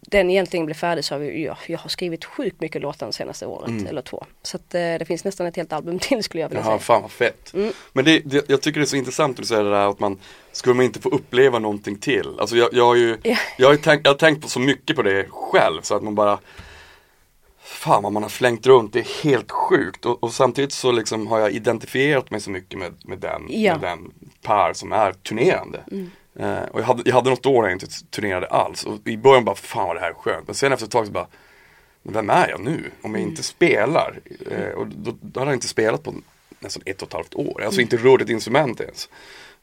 den 0.07 0.31
egentligen 0.31 0.67
blev 0.67 0.75
färdig 0.75 1.05
så 1.05 1.15
har 1.15 1.19
vi, 1.21 1.45
jag, 1.45 1.57
jag 1.67 1.79
har 1.79 1.89
skrivit 1.89 2.25
sjukt 2.25 2.61
mycket 2.61 2.83
låtar 2.83 3.07
det 3.07 3.13
senaste 3.13 3.47
året 3.47 3.89
eller 3.89 4.03
två. 4.03 4.25
Så 4.43 4.57
att 4.57 4.75
eh, 4.75 4.81
det 4.81 5.05
finns 5.07 5.25
nästan 5.25 5.47
ett 5.47 5.57
helt 5.57 5.73
album 5.73 5.99
till 5.99 6.23
skulle 6.23 6.41
jag 6.41 6.49
vilja 6.49 6.63
Jaha, 6.65 6.71
säga. 6.71 6.79
fan 6.79 7.03
vad 7.03 7.11
fett. 7.11 7.55
Mm. 7.55 7.73
Men 7.93 8.05
det, 8.05 8.19
det, 8.19 8.45
jag 8.51 8.61
tycker 8.63 8.81
det 8.81 8.85
är 8.85 8.89
så 8.89 8.97
intressant 8.97 9.31
att 9.31 9.37
du 9.43 9.47
säger 9.47 9.65
det 9.65 9.71
där 9.71 9.91
att 9.91 10.01
man, 10.01 10.19
skulle 10.53 10.75
man 10.75 10.85
inte 10.85 11.01
få 11.01 11.09
uppleva 11.09 11.59
någonting 11.59 11.99
till? 11.99 12.37
Alltså 12.39 12.57
jag, 12.57 12.69
jag 12.73 12.85
har 12.87 12.95
ju, 12.95 13.17
Ja. 13.23 13.37
jag 13.59 13.69
har 13.69 13.77
tänkt, 13.77 14.05
jag 14.07 14.13
har 14.13 14.19
tänkt 14.19 14.43
på 14.43 14.49
så 14.49 14.61
mycket 14.61 14.97
på 14.97 15.03
det 15.03 15.27
själv 15.31 15.81
så 15.83 15.95
att 15.97 16.03
man 16.03 16.15
bara 16.15 16.39
Fan 17.65 18.03
vad 18.03 18.13
man 18.13 18.23
har 18.23 18.31
flängt 18.31 18.67
runt, 18.67 18.93
det 18.93 18.99
är 18.99 19.23
helt 19.25 19.51
sjukt. 19.51 20.07
Och, 20.07 20.23
och 20.25 20.33
samtidigt 20.33 20.73
så 20.73 20.93
liksom 20.93 21.27
har 21.27 21.39
jag 21.39 21.53
identifierat 21.53 22.31
mig 22.31 22.41
så 22.41 22.51
mycket 22.51 22.79
med, 22.79 22.93
med, 23.05 23.19
den, 23.19 23.43
Ja. 23.49 23.73
med 23.73 23.81
den 23.81 24.11
par 24.43 24.73
som 24.73 24.93
är 24.93 25.13
turnerande. 25.13 25.81
Mm. 25.93 26.11
Eh, 26.35 26.63
och 26.63 26.81
jag 26.81 26.85
hade, 26.85 27.03
jag 27.05 27.15
hade 27.15 27.31
något 27.31 27.47
år 27.47 27.63
när 27.63 27.69
jag 27.69 27.75
inte 27.77 27.87
turnerade 28.11 28.47
alls. 28.47 28.85
Och 28.85 29.09
i 29.09 29.17
början 29.17 29.45
bara, 29.45 29.57
fan 29.57 29.87
vad 29.87 29.97
det 29.97 30.01
här 30.01 30.11
är 30.11 30.15
skönt. 30.15 30.47
Men 30.47 30.55
sen 30.55 30.73
efter 30.73 30.87
ett 30.87 30.93
tag 30.93 31.07
så 31.07 31.13
bara, 31.13 31.27
vem 32.03 32.31
är 32.31 32.49
jag 32.49 32.61
nu? 32.61 32.91
Om 33.03 33.15
jag 33.15 33.23
inte 33.23 33.43
spelar. 33.43 34.21
Eh, 34.51 34.79
och 34.79 34.87
då, 34.87 35.17
då 35.21 35.41
hade 35.41 35.51
jag 35.51 35.57
inte 35.57 35.69
spelat 35.69 36.03
på 36.03 36.15
nästan 36.59 36.83
ett 36.87 37.03
och 37.03 37.09
ett 37.09 37.15
halvt 37.15 37.35
år. 37.35 37.63
Alltså 37.65 37.81
inte 37.81 37.97
rört 37.97 38.23
ett 38.23 38.29
instrument 38.29 38.81
ens. 38.81 39.09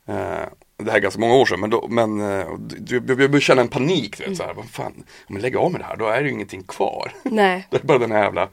Eh, 0.06 0.50
det 0.78 0.92
här 0.92 0.98
är 0.98 1.00
ganska 1.00 1.20
många 1.20 1.36
år 1.36 1.46
sedan 1.46 1.60
men, 1.60 1.70
då, 1.70 1.88
men 1.88 2.22
eh, 2.22 2.48
jag 2.90 3.04
började 3.04 3.42
känna 3.42 3.62
en 3.62 3.68
panik. 3.68 4.18
Du 4.18 4.26
vet, 4.26 4.38
så 4.38 4.44
här, 4.44 4.54
vad 4.54 4.70
fan, 4.70 5.04
om 5.28 5.36
jag 5.36 5.42
lägger 5.42 5.60
av 5.60 5.72
med 5.72 5.82
det 5.82 5.86
här 5.86 5.98
då 5.98 6.08
är 6.08 6.22
det 6.22 6.28
ju 6.28 6.34
ingenting 6.34 6.64
kvar. 6.64 7.12
Nej. 7.24 7.68
det 7.72 7.78
är 7.78 7.84
bara 7.84 7.98
den 7.98 8.12
här 8.12 8.24
jävla 8.24 8.50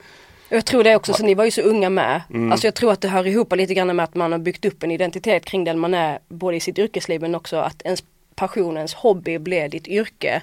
Och 0.48 0.52
Jag 0.56 0.64
tror 0.66 0.84
det 0.84 0.96
också, 0.96 1.12
så 1.12 1.24
ni 1.24 1.34
var 1.34 1.44
ju 1.44 1.50
så 1.50 1.62
unga 1.62 1.90
med. 1.90 2.22
Mm. 2.30 2.52
Alltså 2.52 2.66
jag 2.66 2.74
tror 2.74 2.92
att 2.92 3.00
det 3.00 3.08
hör 3.08 3.26
ihop 3.26 3.56
lite 3.56 3.74
grann 3.74 3.96
med 3.96 4.04
att 4.04 4.14
man 4.14 4.32
har 4.32 4.38
byggt 4.38 4.64
upp 4.64 4.82
en 4.82 4.90
identitet 4.90 5.44
kring 5.44 5.64
den 5.64 5.78
man 5.78 5.94
är 5.94 6.18
både 6.28 6.56
i 6.56 6.60
sitt 6.60 6.78
yrkesliv 6.78 7.20
men 7.20 7.34
också 7.34 7.56
att 7.56 7.82
ens 7.82 8.04
passion, 8.34 8.76
ens 8.76 8.94
hobby 8.94 9.38
blev 9.38 9.70
ditt 9.70 9.88
yrke. 9.88 10.42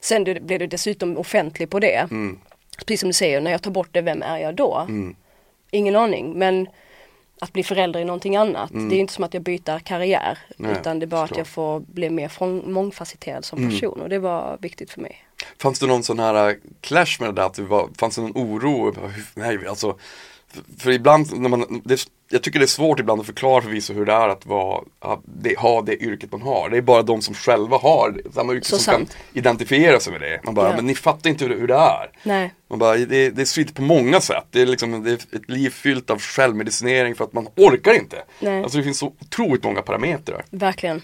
Sen 0.00 0.24
du- 0.24 0.40
blev 0.40 0.58
du 0.58 0.66
dessutom 0.66 1.18
offentlig 1.18 1.70
på 1.70 1.80
det. 1.80 1.96
Mm. 2.10 2.38
Precis 2.78 3.00
som 3.00 3.08
du 3.08 3.12
säger, 3.12 3.40
när 3.40 3.50
jag 3.50 3.62
tar 3.62 3.70
bort 3.70 3.88
det, 3.92 4.00
vem 4.00 4.22
är 4.22 4.38
jag 4.38 4.54
då? 4.54 4.86
Ingen 5.70 5.96
aning, 5.96 6.38
men 6.38 6.68
att 7.40 7.52
bli 7.52 7.62
förälder 7.62 8.00
är 8.00 8.04
någonting 8.04 8.36
annat. 8.36 8.70
Det 8.72 8.96
är 8.96 9.00
inte 9.00 9.12
som 9.12 9.24
att 9.24 9.34
jag 9.34 9.42
byter 9.42 9.78
karriär. 9.78 10.38
Mm. 10.58 10.70
Nej, 10.70 10.80
utan 10.80 10.98
det 10.98 11.04
är 11.04 11.06
bara 11.06 11.22
att 11.22 11.28
såklart. 11.28 11.38
jag 11.38 11.46
får 11.46 11.80
bli 11.80 12.10
mer 12.10 12.68
mångfacetterad 12.68 13.44
som 13.44 13.58
Mm. 13.58 13.70
person 13.70 14.00
och 14.00 14.08
det 14.08 14.18
var 14.18 14.58
viktigt 14.60 14.90
för 14.90 15.00
mig. 15.00 15.16
Fanns 15.62 15.78
det 15.78 15.86
någon 15.86 16.02
sån 16.02 16.18
här 16.18 16.48
äh, 16.48 16.54
clash 16.80 17.16
med 17.20 17.28
det 17.28 17.32
där? 17.32 17.46
Att 17.46 17.54
det 17.54 17.62
var, 17.62 17.88
fanns 17.98 18.14
det 18.16 18.22
någon 18.22 18.32
oro? 18.34 18.94
Nej, 19.34 19.58
alltså, 19.68 19.98
för, 20.78 20.90
ibland, 20.90 21.38
när 21.40 21.48
man, 21.48 21.82
det, 21.84 22.00
jag 22.30 22.42
tycker 22.42 22.58
det 22.58 22.64
är 22.64 22.66
svårt 22.66 23.00
ibland 23.00 23.20
att 23.20 23.26
förklara 23.26 23.62
för 23.62 23.70
vissa 23.70 23.92
hur 23.92 24.06
det 24.06 24.12
är 24.12 24.28
att 24.28 24.46
vara, 24.46 24.84
att 24.98 25.20
det, 25.24 25.58
ha 25.58 25.82
det 25.82 26.02
yrket 26.02 26.32
man 26.32 26.42
har. 26.42 26.68
Det 26.70 26.76
är 26.76 26.82
bara 26.82 27.02
de 27.02 27.22
som 27.22 27.34
själva 27.34 27.76
har 27.78 28.20
samma 28.34 28.52
yrke 28.52 28.64
Så 28.66 28.78
som 28.78 28.92
kan 28.92 29.00
sant. 29.06 29.16
identifiera 29.32 30.00
sig 30.00 30.12
med 30.12 30.20
det. 30.22 30.40
Man 30.44 30.54
bara, 30.54 30.70
Ja. 30.70 30.76
men 30.76 30.86
ni 30.86 30.94
fattar 30.94 31.30
inte 31.30 31.44
hur, 31.44 31.54
det- 31.54 31.60
hur 31.60 31.66
det 31.68 31.74
är. 31.74 32.10
Nej. 32.22 32.54
Man 32.70 32.78
bara, 32.78 32.96
det, 32.96 33.30
det 33.30 33.40
är 33.42 33.46
svitt 33.46 33.74
på 33.74 33.82
många 33.82 34.20
sätt. 34.20 34.44
Det 34.50 34.62
är, 34.62 34.66
liksom, 34.66 35.02
det 35.04 35.10
är 35.10 35.14
ett 35.14 35.50
liv 35.50 35.70
fyllt 35.70 36.10
av 36.10 36.18
självmedicinering 36.20 37.14
för 37.14 37.24
att 37.24 37.32
man 37.32 37.48
orkar 37.56 37.94
inte. 37.94 38.22
Nej. 38.40 38.62
Alltså 38.62 38.78
det 38.78 38.84
finns 38.84 38.98
så 38.98 39.06
otroligt 39.20 39.64
många 39.64 39.82
parametrar. 39.82 40.44
Verkligen. 40.50 41.02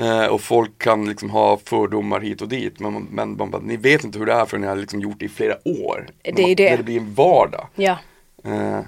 Eh, 0.00 0.26
och 0.26 0.40
folk 0.40 0.78
kan 0.78 1.08
liksom 1.08 1.30
ha 1.30 1.58
fördomar 1.64 2.20
hit 2.20 2.42
och 2.42 2.48
dit. 2.48 2.80
Men, 2.80 3.08
men 3.10 3.36
man 3.36 3.50
bara, 3.50 3.62
ni 3.62 3.76
vet 3.76 4.04
inte 4.04 4.18
hur 4.18 4.26
det 4.26 4.32
är 4.32 4.44
förrän 4.44 4.60
ni 4.60 4.66
har 4.66 4.76
liksom 4.76 5.00
gjort 5.00 5.18
det 5.18 5.24
i 5.24 5.28
flera 5.28 5.54
år. 5.64 6.06
Det 6.22 6.42
är 6.42 6.56
det. 6.56 6.70
När 6.70 6.76
det 6.76 6.82
blir 6.82 6.96
en 6.96 7.14
vardag. 7.14 7.68
Ja. 7.74 7.98
Eh, 8.44 8.80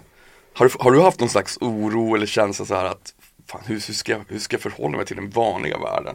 har, 0.53 0.65
du, 0.65 0.71
har 0.79 0.91
du 0.91 1.01
haft 1.01 1.21
någon 1.21 1.29
slags 1.29 1.59
oro 1.61 2.15
eller 2.15 2.27
känsla 2.27 2.65
så 2.65 2.75
här 2.75 2.85
att 2.85 3.15
fan, 3.47 3.61
hur, 3.67 3.75
hur, 3.75 3.95
ska 3.95 4.13
jag, 4.13 4.21
hur 4.29 4.39
ska 4.39 4.55
jag 4.55 4.63
förhålla 4.63 4.97
mig 4.97 5.07
till 5.07 5.17
den 5.17 5.31
vanliga 5.31 5.79
världen? 5.79 6.15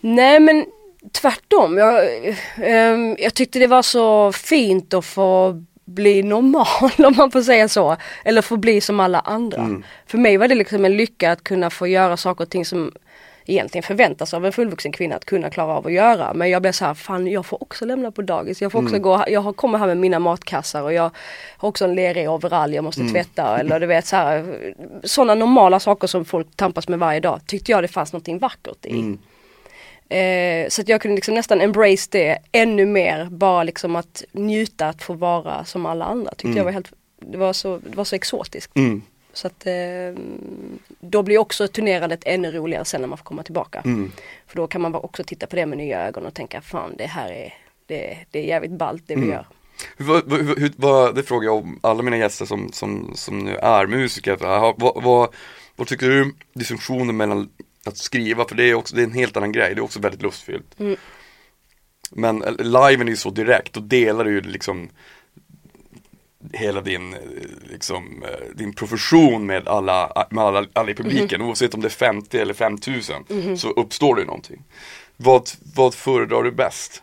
Nej 0.00 0.40
men 0.40 0.66
tvärtom. 1.12 1.78
Jag, 1.78 2.04
ehm, 2.56 3.16
jag 3.18 3.34
tyckte 3.34 3.58
det 3.58 3.66
var 3.66 3.82
så 3.82 4.32
fint 4.32 4.94
att 4.94 5.04
få 5.04 5.62
bli 5.84 6.22
normal 6.22 6.90
om 7.06 7.14
man 7.16 7.30
får 7.30 7.42
säga 7.42 7.68
så. 7.68 7.96
Eller 8.24 8.42
få 8.42 8.56
bli 8.56 8.80
som 8.80 9.00
alla 9.00 9.20
andra. 9.20 9.80
För 10.06 10.18
mig 10.18 10.36
var 10.36 10.48
det 10.48 10.54
liksom 10.54 10.84
en 10.84 10.96
lycka 10.96 11.32
att 11.32 11.44
kunna 11.44 11.70
få 11.70 11.86
göra 11.86 12.16
saker 12.16 12.44
och 12.44 12.50
ting 12.50 12.64
som 12.64 12.92
egentligen 13.46 13.82
förväntas 13.82 14.34
av 14.34 14.46
en 14.46 14.52
fullvuxen 14.52 14.92
kvinna 14.92 15.16
att 15.16 15.24
kunna 15.24 15.50
klara 15.50 15.74
av 15.74 15.86
att 15.86 15.92
göra. 15.92 16.34
Men 16.34 16.50
jag 16.50 16.62
blev 16.62 16.72
så 16.72 16.84
här, 16.84 16.94
fan 16.94 17.26
jag 17.26 17.46
får 17.46 17.62
också 17.62 17.84
lämna 17.84 18.10
på 18.10 18.22
dagis. 18.22 18.62
Jag 18.62 18.72
får 18.72 18.78
också 18.82 18.98
gå, 18.98 19.24
jag 19.28 19.56
kommer 19.56 19.78
här 19.78 19.86
med 19.86 19.96
mina 19.96 20.18
matkassar 20.18 20.82
och 20.82 20.92
jag 20.92 21.10
har 21.56 21.68
också 21.68 21.84
en 21.84 21.94
lerig 21.94 22.30
overall 22.30 22.74
jag 22.74 22.84
måste 22.84 23.00
tvätta. 23.12 23.58
Eller 23.58 23.80
du 23.80 23.86
vet 23.86 24.06
så 24.06 24.16
här, 24.16 24.56
sådana 25.04 25.34
normala 25.34 25.80
saker 25.80 26.06
som 26.06 26.24
folk 26.24 26.56
tampas 26.56 26.88
med 26.88 26.98
varje 26.98 27.20
dag. 27.20 27.40
Tyckte 27.46 27.72
jag 27.72 27.84
det 27.84 27.88
fanns 27.88 28.12
någonting 28.12 28.38
vackert 28.38 28.86
i. 28.86 28.90
Eh, 30.08 30.68
så 30.68 30.82
att 30.82 30.88
jag 30.88 31.00
kunde 31.00 31.14
liksom 31.14 31.34
nästan 31.34 31.60
embrace 31.60 32.08
det 32.10 32.38
ännu 32.52 32.86
mer. 32.86 33.28
Bara 33.30 33.62
liksom 33.62 33.96
att 33.96 34.24
njuta 34.32 34.88
att 34.88 35.02
få 35.02 35.12
vara 35.14 35.64
som 35.64 35.86
alla 35.86 36.04
andra. 36.04 36.30
Tyckte 36.30 36.48
jag 36.56 36.64
var 36.64 36.72
helt, 36.72 36.92
det 37.20 37.38
var 37.38 37.52
så, 37.52 37.78
det 37.90 37.96
var 37.96 38.04
så 38.04 38.16
exotiskt. 38.16 38.76
Mm. 39.32 39.36
Så 39.36 39.46
att 39.46 39.66
eh, 39.66 40.24
då 41.00 41.22
blir 41.22 41.38
också 41.38 41.68
turnerandet 41.68 42.20
ännu 42.24 42.50
roligare 42.52 42.84
sen 42.84 43.00
när 43.00 43.08
man 43.08 43.18
får 43.18 43.24
komma 43.24 43.42
tillbaka. 43.42 43.82
Mm. 43.84 44.12
För 44.46 44.56
då 44.56 44.66
kan 44.66 44.80
man 44.80 44.94
också 44.94 45.24
titta 45.24 45.46
på 45.46 45.56
det 45.56 45.66
med 45.66 45.78
nya 45.78 46.06
ögon 46.06 46.26
och 46.26 46.34
tänka 46.34 46.60
fan 46.60 46.94
det 46.98 47.06
här 47.06 47.32
är, 47.32 47.54
det, 47.86 48.18
det 48.30 48.38
är 48.38 48.44
jävligt 48.44 48.72
ballt 48.72 49.02
det 49.06 49.16
vi 49.16 49.26
gör. 49.26 49.46
Hur, 49.96 50.04
vad- 50.04 50.32
hur, 50.58 50.72
vad, 50.76 51.14
det 51.14 51.22
frågar 51.22 51.46
jag 51.46 51.56
om 51.56 51.78
alla 51.82 52.02
mina 52.02 52.16
gäster 52.16 52.44
som, 52.44 52.72
som, 52.72 53.12
som 53.14 53.38
nu 53.38 53.56
är 53.56 53.86
musiker. 53.86 54.36
Vad, 54.40 55.02
vad, 55.02 55.34
vad 55.76 55.86
tycker 55.86 56.08
du 56.08 56.34
distinktionen 56.54 57.16
mellan 57.16 57.50
att 57.86 57.96
skriva, 57.96 58.44
för 58.48 58.54
det 58.54 58.64
är, 58.64 58.74
också, 58.74 58.96
det 58.96 59.02
är 59.02 59.06
en 59.06 59.12
helt 59.12 59.36
annan 59.36 59.52
grej, 59.52 59.74
det 59.74 59.80
är 59.80 59.84
också 59.84 60.00
väldigt 60.00 60.22
lustfyllt. 60.22 60.80
Mm. 60.80 60.96
Men 62.10 62.42
eh, 62.42 62.52
liven 62.56 63.08
är 63.08 63.12
ju 63.12 63.16
så 63.16 63.30
direkt, 63.30 63.72
då 63.72 63.80
delar 63.80 64.24
du 64.24 64.30
ju 64.30 64.40
liksom 64.40 64.88
hela 66.52 66.80
din, 66.80 67.14
eh, 67.14 67.20
liksom, 67.72 68.22
eh, 68.22 68.54
din 68.54 68.72
profession 68.72 69.46
med 69.46 69.68
alla, 69.68 70.26
med 70.30 70.44
alla, 70.44 70.66
alla 70.72 70.90
i 70.90 70.94
publiken. 70.94 71.42
Oavsett 71.42 71.74
om 71.74 71.80
det 71.80 71.88
är 71.88 71.90
50 71.90 72.38
eller 72.38 72.54
5000 72.54 73.58
så 73.58 73.70
uppstår 73.70 74.16
det 74.16 74.24
någonting. 74.24 74.62
Vad, 75.16 75.50
vad 75.74 75.94
föredrar 75.94 76.42
du 76.42 76.50
bäst? 76.50 77.02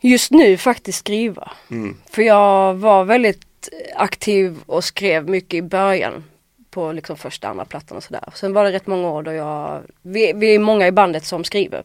Just 0.00 0.30
nu 0.30 0.56
faktiskt 0.56 0.98
skriva. 0.98 1.52
Mm. 1.70 1.96
För 2.10 2.22
jag 2.22 2.74
var 2.74 3.04
väldigt 3.04 3.68
aktiv 3.94 4.58
och 4.66 4.84
skrev 4.84 5.28
mycket 5.28 5.54
i 5.54 5.62
början. 5.62 6.24
På 6.70 6.92
liksom 6.92 7.16
första, 7.16 7.48
andra 7.48 7.64
plattan 7.64 7.96
och 7.96 8.04
sådär. 8.04 8.24
Sen 8.34 8.52
var 8.52 8.64
det 8.64 8.72
rätt 8.72 8.86
många 8.86 9.08
år 9.08 9.22
då 9.22 9.32
jag, 9.32 9.82
vi, 10.02 10.32
vi 10.32 10.54
är 10.54 10.58
många 10.58 10.86
i 10.86 10.92
bandet 10.92 11.24
som 11.24 11.44
skriver. 11.44 11.82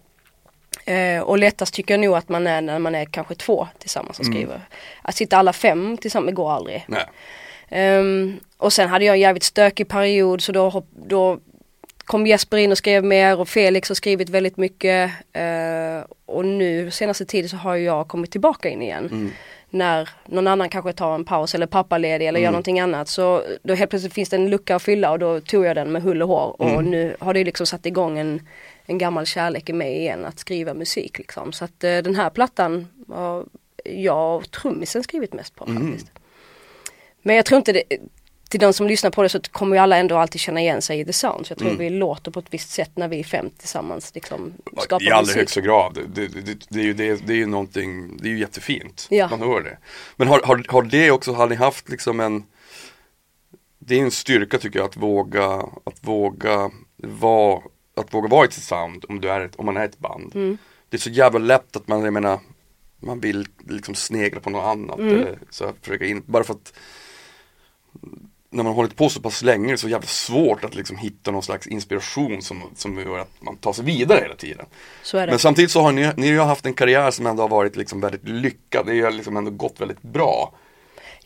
Eh, 0.88 1.22
och 1.22 1.38
lättast 1.38 1.74
tycker 1.74 1.94
jag 1.94 2.02
nog 2.02 2.16
att 2.16 2.30
man 2.30 2.48
är 2.48 2.62
när 2.62 2.80
man 2.80 2.96
är 2.96 3.06
kanske 3.06 3.36
två 3.36 3.68
tillsammans 3.80 4.20
och 4.20 4.26
skriver. 4.26 4.62
Att 5.02 5.16
sitta 5.16 5.38
alla 5.38 5.54
fem 5.54 5.98
tillsammans 5.98 6.36
går 6.36 6.52
aldrig. 6.52 6.86
Ehm, 7.70 8.40
och 8.58 8.74
sen 8.74 8.90
hade 8.90 9.06
jag 9.06 9.14
en 9.14 9.20
jävligt 9.20 9.44
stökig 9.44 9.88
period 9.88 10.42
så 10.42 10.52
då, 10.52 10.84
då 11.08 11.40
kom 12.06 12.28
Jesper 12.28 12.58
in 12.58 12.72
och 12.72 12.78
skrev 12.78 13.04
mer 13.04 13.40
och 13.40 13.50
Felix 13.50 13.90
har 13.90 13.96
skrivit 13.96 14.30
väldigt 14.30 14.58
mycket. 14.58 15.12
Eh, 15.34 16.06
och 16.26 16.46
nu 16.46 16.92
senaste 16.92 17.26
tiden 17.26 17.50
så 17.50 17.58
har 17.58 17.76
jag 17.76 18.08
kommit 18.08 18.32
tillbaka 18.32 18.70
in 18.70 18.82
igen. 18.82 19.32
När 19.70 20.10
någon 20.26 20.48
annan 20.48 20.70
kanske 20.70 20.94
tar 20.94 21.16
en 21.16 21.26
paus 21.26 21.56
eller 21.56 21.68
pappaledig 21.68 22.28
eller 22.28 22.40
gör 22.40 22.52
någonting 22.52 22.80
annat. 22.80 23.08
Så 23.08 23.44
då 23.64 23.74
helt 23.74 23.90
plötsligt 23.90 24.14
finns 24.14 24.30
det 24.30 24.36
en 24.36 24.50
lucka 24.50 24.76
att 24.76 24.84
fylla 24.84 25.12
och 25.12 25.20
då 25.20 25.40
tog 25.40 25.66
jag 25.66 25.76
den 25.76 25.92
med 25.92 26.02
hull 26.02 26.22
och 26.22 26.28
hår. 26.28 26.62
Och 26.62 26.84
nu 26.84 27.16
har 27.20 27.34
det 27.34 27.44
liksom 27.44 27.66
satt 27.66 27.86
igång 27.86 28.20
en, 28.20 28.48
en 28.88 28.98
gammal 28.98 29.26
kärlek 29.26 29.70
i 29.70 29.74
mig 29.74 29.98
igen 29.98 30.26
att 30.26 30.40
skriva 30.40 30.74
musik 30.74 31.18
liksom. 31.18 31.54
Så 31.54 31.66
att 31.66 31.84
eh, 31.84 31.98
den 31.98 32.16
här 32.16 32.30
plattan 32.30 32.88
har 33.08 33.46
jag 33.84 34.36
och 34.36 34.52
trummisen 34.52 35.04
skrivit 35.04 35.34
mest 35.34 35.56
på 35.56 35.66
faktiskt. 35.66 36.12
Men 37.22 37.36
jag 37.36 37.46
tror 37.46 37.58
inte 37.58 37.74
det, 37.74 37.84
till 38.50 38.60
de 38.60 38.74
som 38.74 38.88
lyssnar 38.88 39.12
på 39.12 39.24
det 39.24 39.30
så 39.30 39.40
kommer 39.42 39.76
ju 39.76 39.82
alla 39.82 39.98
ändå 39.98 40.18
alltid 40.18 40.42
känna 40.42 40.62
igen 40.62 40.82
sig 40.82 41.00
i 41.00 41.06
The 41.06 41.14
Sound. 41.14 41.48
Så 41.48 41.52
jag 41.52 41.58
tror 41.58 41.72
vi 41.72 41.90
låter 41.90 42.32
på 42.32 42.40
ett 42.40 42.46
visst 42.50 42.70
sätt 42.70 42.92
när 42.96 43.08
vi 43.08 43.20
är 43.20 43.24
fem 43.24 43.50
tillsammans 43.58 44.16
liksom 44.16 44.54
skapar 44.78 45.06
I 45.06 45.12
allra 45.12 45.34
högsta 45.34 45.62
grad. 45.62 45.98
Det, 46.14 46.28
det, 46.28 46.42
det, 46.42 46.58
det, 46.70 46.80
är 46.80 46.84
ju, 46.84 46.94
det, 46.94 47.28
det 47.28 47.34
är 47.34 47.38
ju 47.38 47.46
någonting, 47.46 48.18
det 48.18 48.28
är 48.28 48.32
ju 48.32 48.40
jättefint. 48.40 49.08
Ja. 49.10 49.28
Man 49.28 49.40
hör 49.40 49.62
det. 49.62 49.78
Men 50.16 50.28
har, 50.28 50.42
har, 50.44 50.66
har 50.68 50.82
det 50.82 51.12
också, 51.12 51.34
har 51.34 51.48
ni 51.48 51.56
haft 51.56 51.90
liksom 51.90 52.20
en 52.20 52.44
Det 53.80 53.96
är 53.96 54.02
en 54.02 54.12
styrka 54.12 54.58
tycker 54.58 54.80
jag 54.80 54.86
att 54.86 54.98
våga, 54.98 55.46
att 55.84 56.00
våga 56.02 56.72
vara, 56.98 57.62
att 57.98 58.14
våga 58.14 58.28
vara 58.28 58.46
i 58.46 58.48
ett 58.48 58.54
sound 58.54 59.06
om, 59.10 59.22
du 59.22 59.30
är 59.30 59.42
ett, 59.42 59.56
om 59.56 59.66
man 59.66 59.78
är 59.78 59.86
ett 59.86 60.00
band. 60.00 60.36
Mm. 60.36 60.58
Det 60.90 60.98
är 60.98 61.02
så 61.02 61.10
jävla 61.10 61.40
lätt 61.40 61.76
att 61.76 61.88
man, 61.88 62.04
jag 62.04 62.14
menar 62.14 62.40
Man 63.00 63.20
vill 63.20 63.48
liksom 63.70 63.96
snegla 63.96 64.40
på 64.40 64.50
något 64.50 64.66
annat. 64.66 65.00
Mm. 65.00 65.16
Eller 65.16 65.40
så 65.50 65.66
här, 65.66 65.74
försöka 65.82 66.06
in, 66.06 66.24
bara 66.26 66.44
för 66.44 66.54
att 66.54 66.74
när 68.50 68.64
man 68.64 68.66
har 68.66 68.74
hållit 68.74 68.96
på 68.96 69.10
så 69.10 69.22
pass 69.22 69.44
länge 69.44 69.68
är 69.68 69.72
det 69.72 69.78
så 69.78 69.90
jävla 69.90 70.08
svårt 70.08 70.64
att 70.64 70.76
liksom 70.76 70.98
hitta 70.98 71.32
någon 71.32 71.44
slags 71.44 71.68
inspiration 71.68 72.42
som, 72.42 72.64
som 72.76 73.00
gör 73.00 73.20
att 73.20 73.42
man 73.42 73.58
tar 73.58 73.74
sig 73.74 73.86
vidare 73.86 74.20
hela 74.22 74.36
tiden. 74.36 74.66
Så 75.04 75.18
är. 75.18 75.28
Men 75.28 75.40
samtidigt 75.40 75.72
så 75.72 75.82
har 75.82 75.92
ni, 75.92 76.12
ni 76.18 76.36
har 76.36 76.46
haft 76.46 76.66
en 76.66 76.74
karriär 76.74 77.12
som 77.12 77.28
ändå 77.28 77.44
har 77.44 77.50
varit 77.50 77.76
liksom 77.76 78.02
väldigt 78.02 78.28
lyckad. 78.28 78.86
Det 78.86 79.02
har 79.02 79.12
liksom 79.12 79.38
ändå 79.38 79.52
gått 79.52 79.82
väldigt 79.82 80.02
bra. 80.02 80.54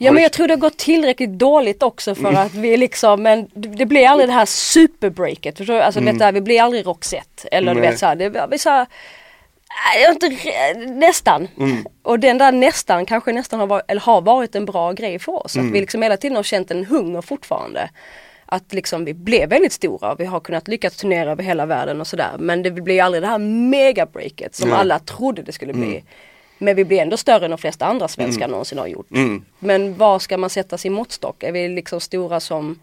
Ja 0.05 0.12
men 0.12 0.15
du- 0.15 0.22
jag 0.22 0.31
tror 0.31 0.48
det 0.48 0.53
har 0.53 0.60
gått 0.60 0.77
tillräckligt 0.77 1.29
dåligt 1.29 1.84
också 1.84 2.15
för 2.15 2.34
att 2.34 2.53
vi 2.53 2.77
liksom, 2.77 3.24
men 3.24 3.48
det 3.53 3.86
blir 3.86 4.08
aldrig 4.08 4.29
det 4.29 4.34
här 4.34 4.46
superbreaket. 4.46 5.58
Förstår 5.58 5.74
du? 5.74 5.81
Alltså 5.81 6.00
du 6.00 6.05
vet 6.05 6.20
det 6.20 6.25
här, 6.25 6.31
vi 6.31 6.41
blir 6.41 6.62
aldrig 6.62 6.86
Roxette. 6.86 7.48
Eller 7.51 7.75
du 7.75 7.81
Nej. 7.81 7.89
vet 7.89 8.00
såhär, 8.00 8.15
det 8.15 8.48
vi 8.51 8.58
så 8.58 8.70
här, 8.70 8.88
inte, 10.12 10.29
nästan. 10.86 11.48
Och 12.03 12.20
den 12.20 12.38
där 12.38 12.51
nästan 12.51 13.05
kanske 13.05 13.31
nästan 13.34 13.60
har 13.60 13.67
varit, 13.67 13.86
eller 13.88 14.01
har 14.01 14.22
varit 14.22 14.55
en 14.55 14.65
bra 14.65 14.91
grej 14.91 15.20
för 15.20 15.46
oss. 15.46 15.58
Att 15.58 15.65
vi 15.65 15.79
liksom 15.79 16.01
hela 16.01 16.17
tiden 16.17 16.36
har 16.36 16.43
känt 16.43 16.72
en 16.72 16.86
hunger 16.86 17.22
fortfarande. 17.22 17.89
Att 18.46 18.74
liksom 18.74 19.05
vi 19.05 19.13
blev 19.13 19.50
väldigt 19.50 19.74
stora 19.74 20.12
och 20.12 20.20
vi 20.20 20.25
har 20.25 20.39
kunnat 20.39 20.67
lyckas 20.67 20.96
turnera 20.96 21.31
över 21.31 21.43
hela 21.43 21.65
världen 21.65 22.01
och 22.01 22.08
sådär. 22.08 22.31
Men 22.39 22.63
det 22.63 22.72
blir 22.72 23.03
aldrig 23.03 23.24
det 23.24 23.27
här 23.27 23.38
megabreaket 23.38 24.55
som 24.55 24.70
Nej. 24.70 24.77
alla 24.79 25.00
trodde 25.00 25.41
det 25.41 25.51
skulle 25.51 25.74
bli. 25.74 26.03
Men 26.62 26.75
vi 26.75 26.86
blir 26.86 27.00
ändå 27.00 27.18
större 27.18 27.46
än 27.46 27.51
de 27.51 27.58
flesta 27.58 27.86
andra 27.86 28.08
svenskar 28.08 28.48
någonsin 28.48 28.77
har 28.77 28.88
gjort. 28.88 29.12
Mm. 29.12 29.46
Men 29.60 29.98
var 29.98 30.20
ska 30.20 30.38
man 30.38 30.50
sätta 30.50 30.77
sin 30.77 30.94
måttstock? 30.94 31.44
Är 31.44 31.51
vi 31.51 31.68
liksom 31.70 32.00
stora 32.00 32.39
som 32.39 32.80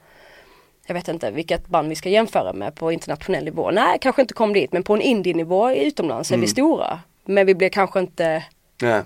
jag 0.86 0.94
vet 0.94 1.08
inte 1.08 1.30
vilket 1.30 1.66
band 1.66 1.88
vi 1.88 1.94
ska 1.94 2.08
jämföra 2.08 2.52
med 2.52 2.74
på 2.74 2.92
internationell 2.92 3.44
nivå. 3.44 3.70
Nej, 3.70 3.98
kanske 4.00 4.22
inte 4.22 4.34
kom 4.34 4.52
dit 4.52 4.72
men 4.72 4.82
på 4.82 4.94
en 4.94 5.00
indie-nivå 5.00 5.72
utomlands 5.72 6.30
är 6.30 6.36
vi 6.38 6.46
stora. 6.46 7.00
Men 7.24 7.46
vi 7.46 7.54
blir 7.54 7.68
kanske 7.68 8.00
inte 8.00 8.44
Nej, 8.82 9.02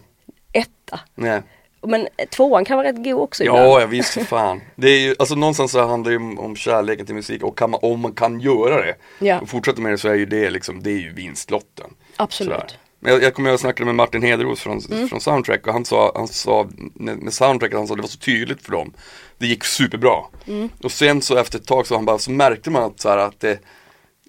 etta. 0.52 1.00
nej. 1.14 1.42
Men 1.82 2.08
tvåan 2.30 2.64
kan 2.64 2.76
vara 2.76 2.88
rätt 2.88 3.04
god 3.04 3.20
också 3.20 3.42
ibland. 3.44 3.60
Ja, 3.62 3.80
jag 3.80 3.86
visst 3.86 4.14
för 4.14 4.24
fan. 4.24 4.60
Det 4.76 4.88
är 4.88 5.00
ju, 5.00 5.14
alltså 5.18 5.34
någonstans 5.34 5.72
så 5.72 5.86
handlar 5.86 6.12
det 6.12 6.18
ju 6.18 6.36
om, 6.38 6.56
kärleken 6.56 7.06
till 7.06 7.14
musik 7.14 7.42
och 7.42 7.60
man, 7.70 7.80
om 7.82 8.00
man 8.00 8.12
kan 8.12 8.40
göra 8.40 8.82
det 8.86 8.94
Ja. 9.18 9.40
och 9.40 9.48
fortsätta 9.48 9.80
med 9.80 9.92
det 9.92 9.98
så 9.98 10.08
är 10.08 10.14
ju 10.14 10.26
det 10.26 10.50
liksom, 10.50 10.82
det 10.82 10.90
är 10.90 10.98
ju 10.98 11.12
vinstlotten. 11.12 11.94
Absolut. 12.16 12.52
Sådär. 12.52 12.66
Men 13.02 13.12
jag, 13.12 13.22
jag 13.22 13.34
kommer 13.34 13.48
ihåg 13.48 13.54
att 13.54 13.60
jag 13.62 13.66
snackade 13.66 13.84
med 13.86 13.94
Martin 13.94 14.22
Hederos 14.22 14.60
från, 14.60 14.80
Mm. 14.90 15.08
från 15.08 15.20
Soundtrack 15.20 15.66
och 15.66 15.72
han 15.72 15.84
sa, 15.84 16.12
han 16.14 16.28
sa 16.28 16.68
med, 16.94 17.32
Soundtrack, 17.32 17.72
han 17.72 17.86
sa 17.86 17.94
det 17.94 18.02
var 18.02 18.08
så 18.08 18.18
tydligt 18.18 18.62
för 18.62 18.72
dem. 18.72 18.92
Det 19.38 19.46
gick 19.46 19.64
superbra. 19.64 20.16
Mm. 20.46 20.68
Och 20.82 20.92
sen 20.92 21.22
så 21.22 21.36
efter 21.36 21.58
ett 21.58 21.66
tag 21.66 21.86
så, 21.86 21.94
han 21.94 22.04
bara, 22.04 22.18
så 22.18 22.30
märkte 22.30 22.70
man 22.70 22.82
att, 22.82 23.00
så 23.00 23.08
här, 23.08 23.18
att 23.18 23.40
det 23.40 23.58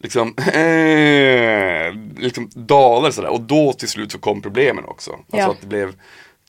liksom, 0.01 0.34
eh, 0.38 1.94
liksom 2.24 2.50
dalar 2.56 3.12
sådär 3.12 3.30
och 3.30 3.42
då 3.42 3.74
till 3.74 3.88
slut 3.89 4.12
så 4.12 4.20
kom 4.20 4.42
problemen 4.42 4.86
också. 4.86 5.12
Alltså 5.12 5.38
Ja. 5.38 5.51
att 5.51 5.62
det 5.62 5.68
blev, 5.68 5.94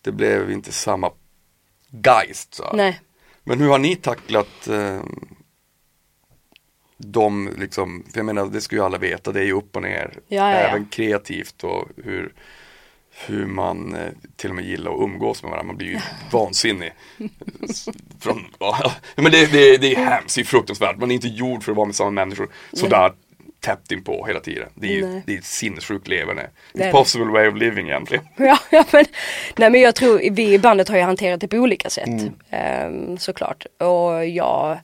det 0.02 0.12
blev 0.12 0.50
inte 0.50 0.72
samma 0.72 1.10
geist. 2.04 2.54
Så. 2.54 2.70
Nej. 2.72 3.00
Men 3.44 3.60
hur 3.60 3.68
har 3.68 3.78
ni 3.78 3.96
tacklat 3.96 4.68
eh, 4.68 5.00
de 7.04 7.50
liksom, 7.58 8.04
för 8.12 8.18
jag 8.18 8.26
menar 8.26 8.46
det 8.46 8.60
ska 8.60 8.76
ju 8.76 8.82
alla 8.82 8.98
veta, 8.98 9.32
det 9.32 9.40
är 9.40 9.44
ju 9.44 9.52
upp 9.52 9.76
och 9.76 9.82
ner. 9.82 10.18
Ja, 10.28 10.50
ja. 10.50 10.56
Även 10.56 10.86
kreativt 10.86 11.64
och 11.64 11.88
hur, 12.04 12.32
hur 13.26 13.46
man 13.46 13.94
eh, 13.94 14.08
till 14.36 14.50
och 14.50 14.56
med 14.56 14.64
gillar 14.64 14.94
att 14.94 15.00
umgås 15.00 15.42
med 15.42 15.50
varandra, 15.50 15.66
man 15.66 15.76
blir 15.76 15.88
ju 15.88 15.98
vansinnig. 16.32 16.92
Från, 18.20 18.44
ja, 18.58 18.92
men 19.16 19.32
det, 19.32 19.52
det, 19.52 19.76
det 19.76 19.94
är 19.94 20.04
hemskt, 20.04 20.34
det 20.34 20.40
är 20.40 20.44
fruktansvärt, 20.44 20.98
man 20.98 21.10
är 21.10 21.14
inte 21.14 21.28
gjord 21.28 21.62
för 21.62 21.72
att 21.72 21.76
vara 21.76 21.86
med 21.86 21.94
samma 21.94 22.10
människor 22.10 22.48
sådär 22.72 23.12
tätt 23.64 23.92
inpå 23.92 24.26
hela 24.26 24.40
tiden. 24.40 24.68
Det 24.74 24.86
är 24.86 24.92
ju 24.92 25.06
Nej. 25.06 25.22
det 25.26 25.34
är 25.34 25.38
ett 25.38 25.44
sinnessjukt 25.44 26.08
leverne. 26.08 26.46
Impossible 26.74 27.32
way 27.32 27.48
of 27.48 27.54
living 27.54 27.88
egentligen. 27.88 28.24
Ja, 28.36 28.58
ja, 28.70 28.84
men, 28.92 29.04
nej 29.56 29.70
men 29.70 29.80
jag 29.80 29.94
tror 29.94 30.30
vi 30.30 30.54
i 30.54 30.58
bandet 30.58 30.88
har 30.88 30.96
ju 30.96 31.02
hanterat 31.02 31.40
det 31.40 31.48
på 31.48 31.56
olika 31.56 31.90
sätt. 31.90 32.32
Ehm, 32.50 33.18
såklart. 33.18 33.66
Och 33.78 34.26
jag 34.26 34.78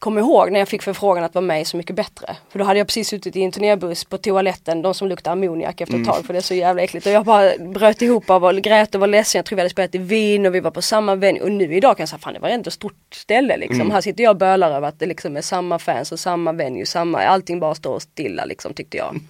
kommer 0.00 0.20
ihåg 0.20 0.52
när 0.52 0.58
jag 0.58 0.68
fick 0.68 0.82
förfrågan 0.82 1.24
att 1.24 1.34
vara 1.34 1.44
med 1.44 1.60
i 1.60 1.64
Så 1.64 1.76
mycket 1.76 1.96
bättre. 1.96 2.36
För 2.48 2.58
då 2.58 2.64
hade 2.64 2.78
jag 2.78 2.86
precis 2.86 3.08
suttit 3.08 3.36
i 3.36 3.42
en 3.42 3.52
turnébuss 3.52 4.04
på 4.04 4.18
toaletten, 4.18 4.82
de 4.82 4.94
som 4.94 5.08
luktar 5.08 5.32
ammoniak 5.32 5.80
efter 5.80 6.00
ett 6.00 6.06
tag 6.06 6.24
för 6.26 6.32
det 6.32 6.38
är 6.38 6.42
så 6.42 6.54
jävla 6.54 6.82
äckligt. 6.82 7.06
Och 7.06 7.12
jag 7.12 7.24
bara 7.24 7.58
bröt 7.58 8.02
ihop 8.02 8.30
av 8.30 8.44
och 8.44 8.54
grät 8.54 8.94
och 8.94 9.00
var 9.00 9.08
ledsen. 9.08 9.38
Jag 9.38 9.46
tror 9.46 9.56
vi 9.56 9.60
hade 9.60 9.70
spelat 9.70 9.94
i 9.94 9.98
Wien 9.98 10.46
och 10.46 10.54
vi 10.54 10.60
var 10.60 10.70
på 10.70 10.82
samma 10.82 11.14
venue. 11.14 11.42
Och 11.42 11.52
nu 11.52 11.74
idag 11.74 11.96
kan 11.96 12.02
jag 12.02 12.08
säga, 12.08 12.18
fan 12.18 12.34
det 12.34 12.40
var 12.40 12.48
ändå 12.48 12.68
ett 12.68 12.74
stort 12.74 13.14
ställe 13.14 13.56
liksom. 13.56 13.90
Här 13.90 14.00
sitter 14.00 14.24
jag 14.24 14.30
och 14.30 14.36
bölar 14.36 14.70
över 14.70 14.88
att 14.88 14.98
det 14.98 15.06
liksom 15.06 15.36
är 15.36 15.42
samma 15.42 15.78
fans 15.78 16.12
och 16.12 16.20
samma 16.20 16.52
venue, 16.52 16.86
samma, 16.86 17.18
allting 17.18 17.60
bara 17.60 17.74
står 17.74 17.98
stilla 17.98 18.44
liksom 18.44 18.74
tyckte 18.74 18.96
jag. 18.96 19.20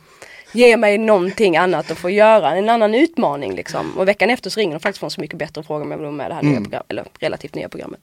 Ge 0.52 0.76
mig 0.76 0.99
någonting 0.99 1.57
annat 1.57 1.90
att 1.90 1.99
få 1.99 2.11
göra, 2.11 2.57
en 2.57 2.69
annan 2.69 2.95
utmaning 2.95 3.54
liksom. 3.54 3.99
Och 3.99 4.09
veckan 4.09 4.30
efter 4.30 4.50
så 4.50 4.61
ringer 4.61 4.75
de 4.75 4.80
faktiskt 4.80 5.00
från 5.00 5.11
Så 5.11 5.21
mycket 5.21 5.38
bättre 5.38 5.61
och 5.61 5.66
frågar 5.66 5.85
om 5.85 5.90
jag 5.90 5.99
vill 5.99 6.04
vara 6.04 6.16
med 6.16 6.26
i 6.26 6.28
det 6.28 6.35
här 6.35 6.42
nya 6.42 6.61
program, 6.61 6.83
eller 6.88 7.04
relativt 7.19 7.54
nya 7.54 7.69
programmet. 7.69 8.00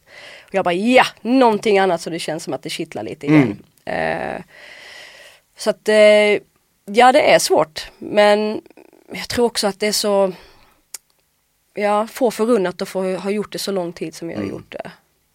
Och 0.48 0.56
jag 0.56 0.66
bara 0.66 0.74
ja, 0.74 1.06
någonting 1.22 1.80
annat 1.80 2.02
så 2.02 2.10
det 2.10 2.20
känns 2.20 2.44
som 2.44 2.54
att 2.54 2.64
det 2.64 2.70
kittlar 2.70 3.04
lite 3.04 3.28
igen. 3.28 3.60
Eh, 3.86 4.42
så 5.58 5.70
att 5.70 5.90
eh, 5.90 6.40
ja 6.86 7.12
det 7.12 7.32
är 7.32 7.40
svårt 7.40 7.92
men 7.98 8.62
jag 9.12 9.30
tror 9.30 9.46
också 9.46 9.68
att 9.68 9.80
det 9.80 9.88
är 9.88 9.92
så 9.92 10.34
Ja, 11.80 12.08
få 12.08 12.32
förunnat 12.32 12.82
att 12.82 12.90
få 12.90 13.16
ha 13.16 13.30
gjort 13.30 13.52
det 13.52 13.60
så 13.60 13.72
lång 13.72 13.94
tid 13.94 14.16
som 14.16 14.28
vi 14.28 14.34
har 14.34 14.44
gjort 14.44 14.72
det. 14.72 14.92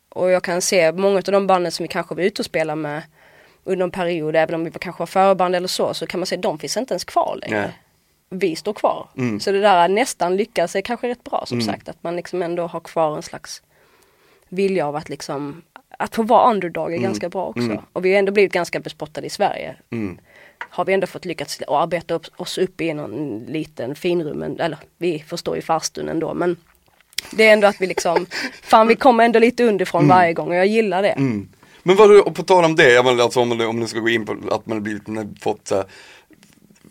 Och 0.08 0.30
jag 0.30 0.42
kan 0.42 0.62
se 0.62 0.92
många 0.92 1.16
av 1.16 1.22
de 1.22 1.46
banden 1.46 1.72
som 1.72 1.84
vi 1.84 1.88
kanske 1.88 2.14
var 2.14 2.22
ute 2.22 2.42
och 2.42 2.46
spela 2.46 2.76
med 2.76 3.02
under 3.64 3.84
en 3.84 3.90
period, 3.90 4.36
även 4.36 4.54
om 4.54 4.64
vi 4.64 4.70
kanske 4.70 4.98
var 5.00 5.06
förband 5.06 5.54
eller 5.56 5.68
så, 5.68 5.94
så 5.94 6.06
kan 6.06 6.20
man 6.20 6.26
säga 6.26 6.38
att 6.38 6.42
de 6.42 6.58
finns 6.58 6.76
inte 6.76 6.94
ens 6.94 7.04
kvar 7.04 7.38
längre. 7.42 7.60
Nej. 7.60 7.70
Vi 8.30 8.56
står 8.56 8.72
kvar. 8.72 9.08
Mm. 9.16 9.40
Så 9.40 9.52
det 9.52 9.60
där 9.60 9.84
att 9.84 9.90
nästan 9.90 10.36
lyckas 10.36 10.76
är 10.76 10.80
kanske 10.80 11.08
rätt 11.08 11.24
bra 11.24 11.44
som 11.46 11.58
sagt, 11.72 11.88
att 11.88 12.02
man 12.02 12.16
liksom 12.16 12.42
ändå 12.42 12.66
har 12.66 12.80
kvar 12.80 13.16
en 13.16 13.22
slags 13.22 13.62
vilja 14.48 14.86
av 14.86 14.96
att 14.96 15.08
liksom 15.08 15.62
att 15.98 16.14
få 16.14 16.22
vara 16.22 16.50
underdog 16.50 16.92
är 16.94 16.98
ganska 16.98 17.28
bra 17.28 17.46
också. 17.46 17.60
Och 17.92 18.04
vi 18.04 18.12
har 18.12 18.18
ändå 18.18 18.32
blivit 18.32 18.52
ganska 18.52 18.80
bespottade 18.80 19.26
i 19.26 19.30
Sverige. 19.30 19.76
Mm. 19.90 20.18
Har 20.58 20.84
vi 20.84 20.92
ändå 20.92 21.06
fått 21.06 21.24
lyckats 21.24 21.62
arbeta 21.68 22.14
upp, 22.14 22.26
oss 22.36 22.58
upp 22.58 22.80
i 22.80 22.94
någon 22.94 23.38
liten 23.48 23.94
finrum, 23.94 24.42
en- 24.42 24.60
eller 24.60 24.78
vi 24.98 25.18
förstår 25.26 25.56
ju 25.56 25.62
farstun 25.62 26.08
ändå 26.08 26.34
men 26.34 26.56
det 27.32 27.48
är 27.48 27.52
ändå 27.52 27.66
att 27.66 27.80
vi 27.80 27.86
liksom, 27.86 28.26
fan 28.62 28.86
vi 28.88 28.96
kommer 28.96 29.24
ändå 29.24 29.38
lite 29.38 29.64
underifrån 29.64 30.08
varje 30.08 30.32
gång 30.32 30.48
och 30.48 30.54
jag 30.54 30.66
gillar 30.66 31.02
det. 31.02 31.14
Mm. 31.84 31.96
Men 31.96 31.96
vad, 31.96 32.20
och 32.20 32.34
på 32.34 32.42
tal 32.42 32.64
om 32.64 32.74
det, 32.76 32.92
jag 32.92 33.04
menar, 33.04 33.22
alltså 33.24 33.40
om, 33.40 33.60
om 33.60 33.80
ni 33.80 33.88
ska 33.88 33.98
gå 33.98 34.08
in 34.08 34.26
på 34.26 34.32
att 34.50 34.66
man 34.66 34.76
har 34.76 34.82
blivit, 34.82 35.06
man 35.06 35.36
fått 35.40 35.68
så 35.68 35.74
här, 35.76 35.84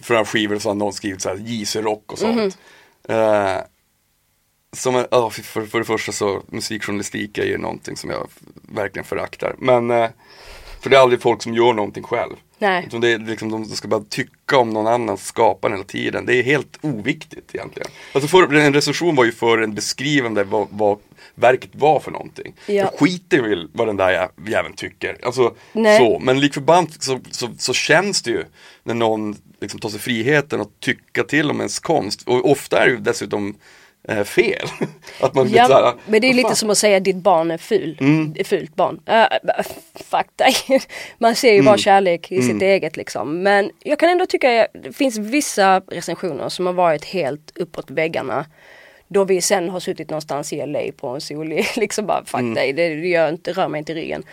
för 0.01 0.13
några 0.13 0.25
skivor 0.25 0.59
så 0.59 0.69
har 0.69 0.75
någon 0.75 0.93
skrivit 0.93 1.21
så 1.21 1.29
här 1.29 1.35
JC 1.45 1.75
Rock 1.75 2.11
och 2.11 2.19
sånt. 2.19 2.57
Eh, 3.09 3.57
som, 4.73 4.95
är- 4.95 5.07
ja, 5.11 5.29
för, 5.29 5.65
för, 5.65 5.79
det 5.79 5.85
första 5.85 6.11
så 6.11 6.41
musikjournalistik 6.47 7.37
är 7.37 7.45
ju 7.45 7.57
någonting 7.57 7.97
som 7.97 8.09
jag 8.09 8.27
verkligen 8.61 9.05
föraktar. 9.05 9.55
Men, 9.57 9.91
eh, 9.91 10.09
för 10.81 10.89
det 10.89 10.95
är 10.95 10.99
aldrig 11.01 11.21
folk 11.21 11.41
som 11.43 11.53
gör 11.53 11.73
någonting 11.73 12.03
själv. 12.03 12.35
Nej. 12.61 12.83
Utan 12.87 13.01
det 13.01 13.07
är 13.11 13.19
liksom, 13.19 13.51
de 13.51 13.65
ska 13.65 13.87
bara 13.87 14.03
tycka 14.09 14.57
om 14.57 14.69
någon 14.69 14.87
annans 14.87 15.25
skapande 15.25 15.77
hela 15.77 15.87
tiden. 15.87 16.25
Det 16.25 16.35
är 16.35 16.43
helt 16.43 16.77
oviktigt 16.81 17.55
egentligen. 17.55 17.87
Alltså 18.13 18.27
för, 18.27 18.53
en 18.55 18.73
recension 18.73 19.15
var 19.15 19.25
ju 19.25 19.31
för 19.31 19.57
en 19.57 19.73
beskrivande 19.73 20.43
vad, 20.43 20.67
vad 20.71 20.97
verket 21.35 21.69
var 21.73 21.99
för 21.99 22.11
någonting. 22.11 22.53
Ja. 22.65 22.73
Jag 22.73 22.93
skiter 22.99 23.41
väl 23.41 23.69
vad 23.73 23.87
den 23.87 23.97
där 23.97 24.09
jä- 24.11 24.49
jäveln 24.49 24.75
tycker. 24.75 25.17
Alltså, 25.23 25.55
Nej. 25.73 25.97
så. 25.99 26.19
Men 26.19 26.39
lik 26.39 26.53
förbannat 26.53 27.03
så, 27.03 27.19
så, 27.31 27.49
så 27.57 27.73
känns 27.73 28.21
det 28.21 28.31
ju 28.31 28.43
när 28.83 28.93
någon 28.93 29.35
liksom 29.61 29.79
tar 29.79 29.89
sig 29.89 29.99
friheten 29.99 30.61
att 30.61 30.79
tycka 30.79 31.23
till 31.23 31.49
om 31.51 31.57
ens 31.57 31.79
konst. 31.79 32.21
Och 32.27 32.51
ofta 32.51 32.79
är 32.83 32.85
det 32.85 32.91
ju 32.91 32.97
dessutom 32.97 33.55
eh, 34.07 34.23
fel. 34.23 34.67
att 35.21 35.33
man 35.33 35.49
Ja, 35.49 35.95
men 36.05 36.21
det 36.21 36.27
är 36.29 36.33
lite 36.33 36.47
fan? 36.49 36.55
som 36.55 36.69
att 36.69 36.77
säga 36.77 36.97
att 36.97 37.03
ditt 37.03 37.15
barn 37.15 37.51
är 37.51 37.57
ful. 37.57 37.97
Mm. 37.99 38.35
Är 38.39 38.43
fult 38.43 38.75
barn. 38.75 38.99
Uh, 39.09 39.63
fuck 39.95 40.27
dig. 40.35 40.55
Man 41.17 41.35
ser 41.35 41.47
ju 41.49 41.53
Mm. 41.55 41.65
bara 41.65 41.77
kärlek 41.77 42.31
i 42.31 42.41
sitt 42.41 42.61
eget 42.61 42.97
liksom. 42.97 43.43
Men 43.43 43.71
jag 43.79 43.99
kan 43.99 44.09
ändå 44.09 44.25
tycka 44.25 44.61
att 44.63 44.67
det 44.83 44.93
finns 44.93 45.17
vissa 45.17 45.79
recensioner 45.79 46.49
som 46.49 46.65
har 46.65 46.73
varit 46.73 47.05
helt 47.05 47.51
uppåt 47.57 47.91
väggarna. 47.91 48.45
Då 49.07 49.23
vi 49.23 49.41
sen 49.41 49.69
har 49.69 49.79
suttit 49.79 50.09
någonstans 50.09 50.53
i 50.53 50.65
LA 50.65 50.79
på 50.97 51.07
en 51.07 51.21
solig, 51.21 51.67
liksom 51.75 52.05
bara 52.05 52.25
fuck 52.25 52.39
Mm. 52.39 52.53
dig, 52.53 52.73
det 52.73 52.87
gör 52.87 53.29
inte, 53.29 53.53
rör 53.53 53.67
mig 53.67 53.79
inte 53.79 53.91
i 53.91 53.95
ryggen. 53.95 54.23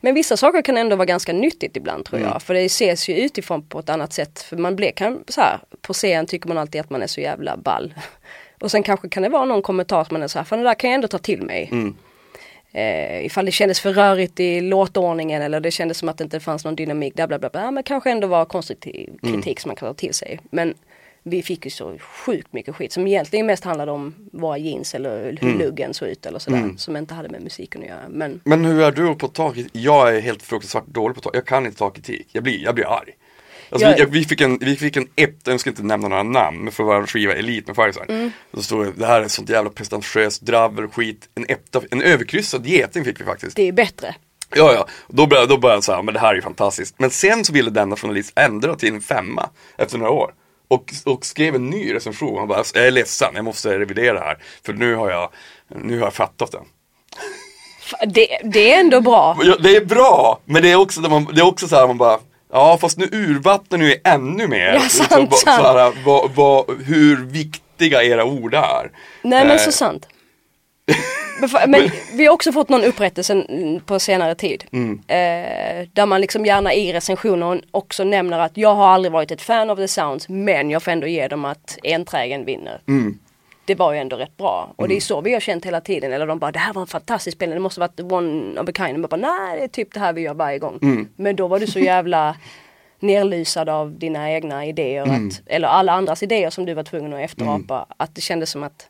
Men 0.00 0.14
vissa 0.14 0.36
saker 0.36 0.62
kan 0.62 0.76
ändå 0.76 0.96
vara 0.96 1.06
ganska 1.06 1.32
nyttigt 1.32 1.76
ibland 1.76 2.04
tror 2.04 2.18
Mm. 2.18 2.30
jag. 2.32 2.42
För 2.42 2.54
det 2.54 2.64
ses 2.64 3.08
ju 3.08 3.14
utifrån 3.16 3.62
på 3.68 3.78
ett 3.78 3.88
annat 3.88 4.12
sätt. 4.12 4.42
För 4.42 4.56
man 4.56 4.76
blir 4.76 4.90
kan, 4.90 5.24
så 5.28 5.40
här, 5.40 5.58
på 5.82 5.92
scen 5.92 6.26
tycker 6.26 6.48
man 6.48 6.58
alltid 6.58 6.80
att 6.80 6.90
man 6.90 7.02
är 7.02 7.06
så 7.06 7.20
jävla 7.20 7.56
ball. 7.56 7.94
Och 8.60 8.70
sen 8.70 8.82
kanske 8.82 9.08
kan 9.08 9.22
det 9.22 9.28
vara 9.28 9.44
någon 9.44 9.62
kommentar 9.62 10.04
som 10.04 10.14
man 10.14 10.22
är 10.22 10.28
så 10.28 10.38
här, 10.38 10.44
för 10.44 10.56
det 10.56 10.62
där 10.62 10.74
kan 10.74 10.90
jag 10.90 10.94
ändå 10.94 11.08
ta 11.08 11.18
till 11.18 11.42
mig. 11.42 11.68
Mm. 11.72 11.94
Eh, 12.72 13.26
ifall 13.26 13.44
det 13.44 13.52
kändes 13.52 13.80
för 13.80 13.92
rörigt 13.92 14.40
i 14.40 14.60
låtordningen 14.60 15.42
eller 15.42 15.60
det 15.60 15.70
kändes 15.70 15.98
som 15.98 16.08
att 16.08 16.18
det 16.18 16.24
inte 16.24 16.40
fanns 16.40 16.64
någon 16.64 16.76
dynamik, 16.76 17.14
bla 17.14 17.28
bla 17.28 17.38
bla. 17.38 17.48
bla. 17.48 17.70
Men 17.70 17.82
kanske 17.82 18.10
ändå 18.10 18.26
var 18.26 18.44
konstruktiv 18.44 19.10
kritik 19.22 19.60
som 19.60 19.68
man 19.68 19.76
kan 19.76 19.88
ta 19.88 19.94
till 19.94 20.14
sig. 20.14 20.40
Men 20.50 20.74
vi 21.22 21.42
fick 21.42 21.64
ju 21.64 21.70
så 21.70 21.98
sjukt 21.98 22.52
mycket 22.52 22.76
skit 22.76 22.92
som 22.92 23.06
egentligen 23.06 23.46
mest 23.46 23.64
handlade 23.64 23.92
om 23.92 24.14
våra 24.32 24.58
jeans 24.58 24.94
eller 24.94 25.38
hur 25.40 25.58
luggen 25.58 25.94
såg 25.94 26.08
ut 26.08 26.26
eller 26.26 26.38
sådär. 26.38 26.70
Som 26.76 26.96
inte 26.96 27.14
hade 27.14 27.28
med 27.28 27.42
musiken 27.42 27.82
att 27.82 27.88
göra. 27.88 28.08
Men 28.08 28.40
Men 28.44 28.64
hur 28.64 28.82
är 28.82 28.92
du 28.92 29.14
på 29.14 29.28
tak? 29.28 29.56
Jag 29.72 30.16
är 30.16 30.20
helt 30.20 30.42
fruktansvärt 30.42 30.86
dålig 30.86 31.14
på 31.14 31.20
tak. 31.20 31.36
Jag 31.36 31.46
kan 31.46 31.66
inte 31.66 31.78
ta 31.78 31.90
kritik. 31.90 32.28
Jag 32.32 32.42
blir, 32.42 32.64
jag 32.64 32.74
blir 32.74 32.84
arg. 32.84 33.14
Alltså 33.70 33.88
Jag- 33.88 33.96
vi, 33.96 34.04
vi 34.18 34.24
fick 34.24 34.40
en, 34.40 34.58
vi 34.58 34.76
fick 34.76 34.96
en 34.96 35.08
ett, 35.16 35.36
jag 35.44 35.60
ska 35.60 35.70
inte 35.70 35.82
nämna 35.82 36.08
några 36.08 36.22
namn, 36.22 36.58
men 36.64 36.72
för 36.72 36.84
vår 36.84 37.06
skiva 37.06 37.34
Elit 37.34 37.66
med 37.66 37.76
Fireside. 37.76 38.10
Mm. 38.10 38.30
Då 38.52 38.62
stod 38.62 38.86
det, 38.86 38.92
det 38.96 39.06
här 39.06 39.22
är 39.22 39.28
sånt 39.28 39.48
jävla 39.50 39.70
pretentiöst 39.70 40.42
dravel 40.42 40.84
och 40.84 40.94
skit. 40.94 41.28
En 41.34 41.44
etta, 41.48 41.80
en 41.90 42.02
överkryssad 42.02 42.66
geting 42.66 43.04
fick 43.04 43.20
vi 43.20 43.24
faktiskt. 43.24 43.56
det 43.56 43.68
är 43.68 43.72
bättre. 43.72 44.14
Ja, 44.54 44.72
ja. 44.74 44.86
Då 45.08 45.26
började, 45.26 45.46
då 45.48 45.58
började 45.58 45.76
jag 45.76 45.84
säga, 45.84 46.02
men 46.02 46.14
det 46.14 46.20
här 46.20 46.30
är 46.30 46.34
ju 46.34 46.42
fantastiskt. 46.42 46.94
Men 46.98 47.10
sen 47.10 47.44
så 47.44 47.52
ville 47.52 47.70
denna 47.70 47.96
journalist 47.96 48.32
ändra 48.36 48.74
till 48.76 48.94
en 48.94 49.00
femma 49.00 49.48
efter 49.78 49.98
några 49.98 50.12
år. 50.12 50.34
Och, 50.68 50.92
och 51.04 51.26
skrev 51.26 51.54
en 51.54 51.70
ny 51.70 51.94
recension. 51.94 52.38
Han 52.38 52.48
bara, 52.48 52.64
jag 52.74 52.86
är 52.86 52.90
ledsen, 52.90 53.28
jag 53.34 53.44
måste 53.44 53.78
revidera 53.78 54.12
det 54.12 54.20
här. 54.24 54.38
För 54.66 54.72
nu 54.72 54.94
har 54.94 55.10
jag, 55.10 55.30
nu 55.68 55.98
har 55.98 56.06
jag 56.06 56.14
fattat 56.14 56.52
den. 56.52 56.64
Det, 58.12 58.38
det 58.44 58.72
är 58.74 58.80
ändå 58.80 59.00
bra. 59.00 59.38
Ja, 59.42 59.56
det 59.60 59.76
är 59.76 59.84
bra, 59.84 60.40
men 60.44 60.62
det 60.62 60.70
är 60.72 60.76
också, 60.76 61.00
man, 61.00 61.24
det 61.34 61.40
är 61.40 61.46
också 61.46 61.68
så 61.68 61.76
här 61.76 61.86
man 61.86 61.98
bara 61.98 62.18
Ja 62.52 62.78
fast 62.80 62.98
nu 62.98 63.04
urvattnar 63.12 63.78
ni 63.78 63.84
ju 63.84 63.96
ännu 64.04 64.46
mer 64.48 64.72
Ja, 64.74 64.80
sant, 64.80 65.10
vad- 65.30 65.38
sant. 65.38 65.62
så 65.62 65.78
här, 65.78 65.92
vad, 66.04 66.30
vad, 66.30 66.82
hur 66.86 67.24
viktiga 67.24 68.02
era 68.02 68.24
ord 68.24 68.54
är. 68.54 68.90
Nej 69.22 69.44
men 69.44 69.50
Eh, 69.50 69.58
så 69.58 69.72
sant. 69.72 70.08
Men 71.66 71.90
vi 72.16 72.26
har 72.26 72.34
också 72.34 72.52
fått 72.52 72.68
någon 72.68 72.84
upprättelse 72.84 73.44
på 73.86 73.98
senare 74.00 74.34
tid. 74.34 74.64
Mm. 74.72 74.92
Eh, 75.08 75.88
där 75.92 76.06
man 76.06 76.20
liksom 76.20 76.46
gärna 76.46 76.74
i 76.74 76.92
recensionen 76.92 77.62
också 77.70 78.04
nämner 78.04 78.38
att 78.38 78.56
jag 78.56 78.74
har 78.74 78.86
aldrig 78.88 79.12
varit 79.12 79.30
ett 79.30 79.42
fan 79.42 79.70
av 79.70 79.76
The 79.76 79.88
Sounds 79.88 80.28
men 80.28 80.70
jag 80.70 80.82
får 80.82 80.90
ändå 80.90 81.06
ge 81.06 81.28
dem 81.28 81.44
att 81.44 81.78
enträgen 81.82 82.44
vinner. 82.44 82.80
Mm. 82.88 83.18
Det 83.68 83.74
var 83.74 83.92
ju 83.92 83.98
ändå 83.98 84.16
rätt 84.16 84.36
bra. 84.36 84.72
Och 84.76 84.88
det 84.88 84.96
är 84.96 85.00
så 85.00 85.20
vi 85.20 85.32
har 85.32 85.40
känt 85.40 85.64
hela 85.64 85.80
tiden. 85.80 86.12
Eller 86.12 86.26
de 86.26 86.38
bara, 86.38 86.52
det 86.52 86.58
här 86.58 86.72
var 86.72 86.82
en 86.82 86.86
fantastisk 86.86 87.36
spelning, 87.36 87.56
det 87.56 87.60
måste 87.60 87.80
varit 87.80 88.00
one 88.00 88.60
of 88.60 88.68
a 88.68 88.72
kind. 88.76 89.04
Och 89.04 89.10
bara, 89.10 89.16
nej 89.16 89.58
det 89.58 89.64
är 89.64 89.68
typ 89.68 89.94
det 89.94 90.00
här 90.00 90.12
vi 90.12 90.20
gör 90.20 90.34
varje 90.34 90.58
gång. 90.58 90.78
Men 91.16 91.36
då 91.36 91.48
var 91.48 91.60
du 91.60 91.66
så 91.66 91.78
jävla 91.78 92.36
nerlysad 93.00 93.68
av 93.68 93.98
dina 93.98 94.32
egna 94.32 94.66
idéer. 94.66 95.02
Att, 95.02 95.42
eller 95.46 95.68
alla 95.68 95.92
andras 95.92 96.22
idéer 96.22 96.50
som 96.50 96.66
du 96.66 96.74
var 96.74 96.82
tvungen 96.82 97.12
att 97.12 97.20
efterapa. 97.20 97.86
Att 97.96 98.14
det 98.14 98.20
kändes 98.20 98.50
som 98.50 98.62
att 98.62 98.88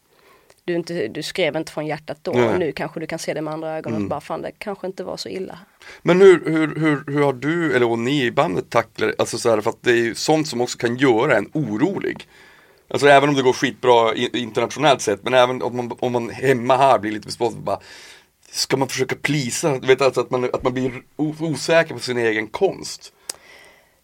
du, 0.64 0.75
inte, 0.75 1.09
du 1.09 1.23
skrev 1.23 1.57
inte 1.57 1.73
från 1.73 1.87
hjärtat 1.87 2.19
då. 2.23 2.33
Nej. 2.33 2.49
Och 2.49 2.59
nu 2.59 2.73
kanske 2.73 3.01
du 3.01 3.07
kan 3.07 3.19
se 3.19 3.35
det 3.35 3.43
med 3.43 3.55
andra 3.55 3.77
ögon. 3.77 3.95
Och 3.95 4.09
bara, 4.09 4.21
fan 4.21 4.43
det 4.43 4.51
kanske 4.59 4.87
inte 4.87 5.05
var 5.05 5.17
så 5.17 5.29
illa. 5.29 5.59
Men 6.03 6.21
hur, 6.21 6.45
hur, 6.45 6.75
hur, 6.81 7.12
hur 7.12 7.23
har 7.23 7.33
du, 7.33 7.77
eller 7.77 7.91
och 7.91 7.99
ni 7.99 8.25
i 8.25 8.31
bandet 8.31 8.71
tacklat 8.71 9.14
alltså 9.19 9.38
så 9.38 9.51
här, 9.51 9.61
för 9.61 9.71
att 9.71 9.83
det 9.83 9.91
är 9.91 9.97
ju 9.97 10.14
sånt 10.14 10.49
som 10.49 10.61
också 10.61 10.79
kan 10.79 10.97
göra 10.97 11.37
en 11.37 11.51
orolig. 11.55 12.29
Alltså 12.88 13.09
även 13.09 13.29
om 13.29 13.35
det 13.35 13.42
går 13.42 13.53
skitbra 13.53 14.14
internationellt 14.14 15.01
sett, 15.01 15.24
men 15.24 15.35
även 15.35 15.62
om 15.62 15.77
man, 15.77 15.92
om 16.01 16.12
man 16.12 16.31
hemma 16.31 16.77
här 16.77 16.98
blir 16.98 17.12
lite 17.12 17.27
bespottad, 17.27 17.61
bara 17.61 17.81
Ska 18.51 18.77
man 18.77 18.88
försöka 18.88 19.16
plisa, 19.16 19.79
du 19.79 19.87
vet 19.87 20.03
alltså 20.03 20.20
att 20.20 20.31
man, 20.31 20.44
att 20.44 20.62
man 20.62 20.72
blir 20.74 21.03
osäker 21.16 21.94
på 21.94 22.01
sin 22.01 22.18
egen 22.18 22.46
konst. 22.46 23.12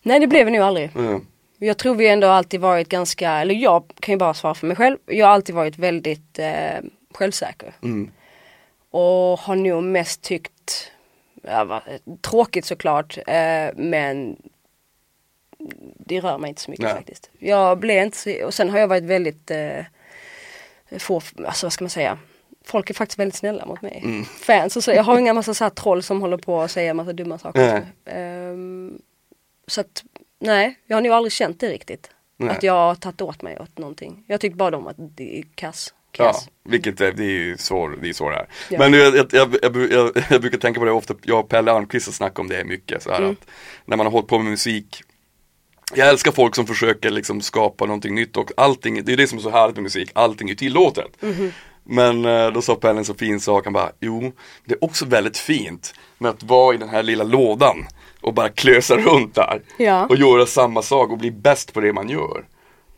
Nej 0.02 0.20
det 0.20 0.26
blev 0.26 0.46
vi 0.46 0.52
nog 0.52 0.60
aldrig. 0.60 0.90
Mm. 0.96 1.26
Jag 1.58 1.78
tror 1.78 1.94
vi 1.94 2.08
ändå 2.08 2.26
alltid 2.26 2.60
varit 2.60 2.88
ganska, 2.88 3.30
eller 3.30 3.54
jag 3.54 3.92
kan 4.00 4.12
ju 4.12 4.18
bara 4.18 4.34
svara 4.34 4.54
för 4.54 4.66
mig 4.66 4.76
själv. 4.76 4.98
Jag 5.06 5.26
har 5.26 5.32
alltid 5.32 5.54
varit 5.54 5.78
väldigt 5.78 6.38
eh, 6.38 6.80
självsäker. 7.14 7.74
Mm. 7.82 8.10
Och 8.90 9.38
har 9.38 9.56
nog 9.56 9.82
mest 9.82 10.22
tyckt, 10.22 10.90
ja, 11.42 11.82
tråkigt 12.20 12.64
såklart, 12.64 13.18
eh, 13.26 13.70
men 13.76 14.36
det 16.06 16.20
rör 16.20 16.38
mig 16.38 16.48
inte 16.48 16.60
så 16.62 16.70
mycket 16.70 16.84
Nej. 16.84 16.94
faktiskt. 16.94 17.30
Jag 17.38 17.78
blev 17.78 18.02
inte 18.02 18.16
så, 18.18 18.44
och 18.46 18.54
sen 18.54 18.70
har 18.70 18.78
jag 18.78 18.88
varit 18.88 19.04
väldigt 19.04 19.50
eh, 19.50 19.84
få, 20.98 21.20
alltså 21.46 21.66
vad 21.66 21.72
ska 21.72 21.84
man 21.84 21.90
säga, 21.90 22.18
folk 22.64 22.90
är 22.90 22.94
faktiskt 22.94 23.18
väldigt 23.18 23.34
snälla 23.38 23.66
mot 23.66 23.82
mig. 23.82 24.00
Mm. 24.04 24.24
Fans 24.24 24.76
och 24.76 24.84
så, 24.84 24.90
jag 24.90 25.02
har 25.02 25.18
inga 25.18 25.34
massa 25.34 25.54
så 25.54 25.64
här 25.64 25.70
troll 25.70 26.02
som 26.02 26.20
håller 26.20 26.36
på 26.36 26.54
och 26.54 26.70
säger 26.70 26.94
massa 26.94 27.12
dumma 27.12 27.38
saker. 27.38 27.86
Ehm, 28.04 28.98
så 29.66 29.80
att, 29.80 30.04
nej, 30.40 30.78
jag 30.86 30.96
har 30.96 31.02
nog 31.02 31.12
aldrig 31.12 31.32
känt 31.32 31.60
det 31.60 31.68
riktigt. 31.68 32.10
Nej. 32.36 32.50
Att 32.56 32.62
jag 32.62 32.72
har 32.72 32.94
tagit 32.94 33.20
åt 33.20 33.42
mig 33.42 33.58
åt 33.60 33.78
någonting. 33.78 34.24
Jag 34.26 34.40
tycker 34.40 34.56
bara 34.56 34.76
om 34.76 34.86
att 34.86 34.96
det 34.98 35.38
är 35.38 35.44
kass. 35.54 35.94
Ja, 36.16 36.24
kass. 36.24 36.48
vilket 36.64 37.00
är, 37.00 37.12
det 37.12 37.24
är 37.24 37.28
ju 37.30 37.56
så 37.58 37.88
det 37.88 38.08
är, 38.08 38.12
så 38.12 38.30
det 38.30 38.36
är. 38.36 38.46
Ja. 38.70 38.78
Men 38.78 38.92
jag, 38.92 39.16
jag, 39.16 39.56
jag, 39.62 40.12
jag 40.30 40.40
brukar 40.40 40.58
tänka 40.58 40.80
på 40.80 40.86
det 40.86 40.92
ofta, 40.92 41.14
jag 41.22 41.40
och 41.40 41.48
Pelle 41.48 41.72
Almqvist 41.72 42.06
har 42.06 42.12
snackat 42.12 42.38
om 42.38 42.48
det 42.48 42.64
mycket. 42.64 43.02
Så 43.02 43.10
här, 43.10 43.18
Mm. 43.18 43.30
att 43.30 43.48
när 43.84 43.96
man 43.96 44.06
har 44.06 44.10
hållit 44.10 44.28
på 44.28 44.38
med 44.38 44.50
musik 44.50 45.02
jag 45.94 46.08
älskar 46.08 46.32
folk 46.32 46.54
som 46.54 46.66
försöker 46.66 47.10
liksom 47.10 47.40
skapa 47.40 47.86
någonting 47.86 48.14
nytt 48.14 48.36
och 48.36 48.50
allting, 48.56 49.04
det 49.04 49.12
är 49.12 49.16
det 49.16 49.26
som 49.26 49.38
är 49.38 49.42
så 49.42 49.50
härligt 49.50 49.76
med 49.76 49.82
musik, 49.82 50.10
allting 50.12 50.50
är 50.50 50.54
tillåtet. 50.54 51.22
Mhm. 51.22 51.52
Men 51.86 52.24
eh, 52.24 52.50
då 52.50 52.62
sa 52.62 52.74
Pelle 52.74 52.98
en 52.98 53.04
så 53.04 53.14
fin 53.14 53.40
sak, 53.40 53.64
han 53.64 53.72
bara, 53.72 53.90
jo, 54.00 54.32
det 54.64 54.74
är 54.74 54.84
också 54.84 55.04
väldigt 55.04 55.38
fint 55.38 55.94
med 56.18 56.30
att 56.30 56.42
vara 56.42 56.74
i 56.74 56.78
den 56.78 56.88
här 56.88 57.02
lilla 57.02 57.24
lådan 57.24 57.86
och 58.20 58.34
bara 58.34 58.48
klösa 58.48 58.96
runt 58.96 59.34
där. 59.34 59.62
Ja. 59.78 60.06
Och 60.06 60.16
göra 60.16 60.46
samma 60.46 60.82
sak 60.82 61.10
och 61.10 61.18
bli 61.18 61.30
bäst 61.30 61.72
på 61.72 61.80
det 61.80 61.92
man 61.92 62.08
gör. 62.08 62.44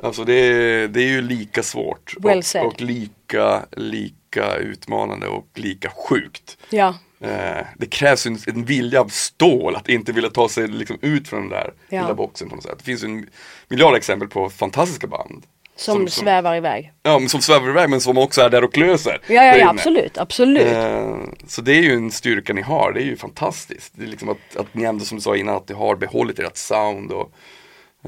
Alltså 0.03 0.25
det 0.25 0.35
är, 0.35 0.89
det 0.89 1.03
är 1.03 1.09
ju 1.09 1.23
lika 1.23 1.63
svårt 1.63 2.15
Well 2.21 2.43
och, 2.55 2.67
och 2.67 2.81
lika, 2.81 3.67
lika 3.77 4.57
utmanande 4.57 5.27
och 5.27 5.47
lika 5.55 5.91
sjukt. 5.91 6.59
Ja, 6.71 6.95
Eh, 7.21 7.67
det 7.79 7.87
krävs 7.87 8.27
en, 8.27 8.39
en 8.47 8.65
vilja 8.65 9.01
av 9.01 9.09
stål 9.09 9.77
att 9.77 9.89
inte 9.89 10.13
vilja 10.13 10.31
ta 10.31 10.49
sig 10.49 10.69
liksom 10.69 10.99
ut 11.03 11.29
från 11.29 11.41
den 11.41 11.49
där 11.49 11.73
Ja. 11.89 12.03
lilla 12.03 12.15
boxen 12.15 12.49
på 12.49 12.55
något 12.55 12.65
sätt. 12.65 12.79
Det 12.79 12.85
finns 12.85 13.05
en 13.05 13.27
miljard 13.69 13.97
exempel 13.97 14.29
på 14.29 14.51
fantastiska 14.51 15.07
band. 15.07 15.43
som, 15.77 16.09
svävar 16.09 16.57
iväg. 16.57 16.93
Ja, 17.03 17.19
men 17.19 17.29
som 17.29 17.41
svävar 17.41 17.69
iväg 17.69 17.91
men 17.91 18.01
som 18.01 18.19
också 18.19 18.41
är 18.41 18.51
där 18.51 18.65
och 18.65 18.75
klöser. 18.75 19.21
Ja, 19.27 19.45
ja, 19.45 19.57
ja 19.57 19.69
absolut, 19.71 20.19
absolut. 20.19 20.67
Eh, 20.67 21.17
så 21.47 21.63
det 21.63 21.73
är 21.73 21.83
ju 21.83 21.93
en 21.93 22.11
styrka 22.11 22.53
ni 22.53 22.63
har, 22.63 22.93
det 22.93 23.01
är 23.03 23.05
ju 23.05 23.17
fantastiskt. 23.17 23.93
Det 23.97 24.05
är 24.05 24.09
liksom 24.09 24.29
att, 24.29 24.57
att 24.57 24.75
ni 24.75 24.85
ändå 24.85 25.05
som 25.05 25.19
du 25.19 25.23
sa 25.23 25.37
innan, 25.37 25.57
att 25.57 25.69
ni 25.69 25.75
har 25.75 25.97
behållit 25.97 26.39
ert 26.39 26.57
sound 26.57 27.13
och, 27.13 27.33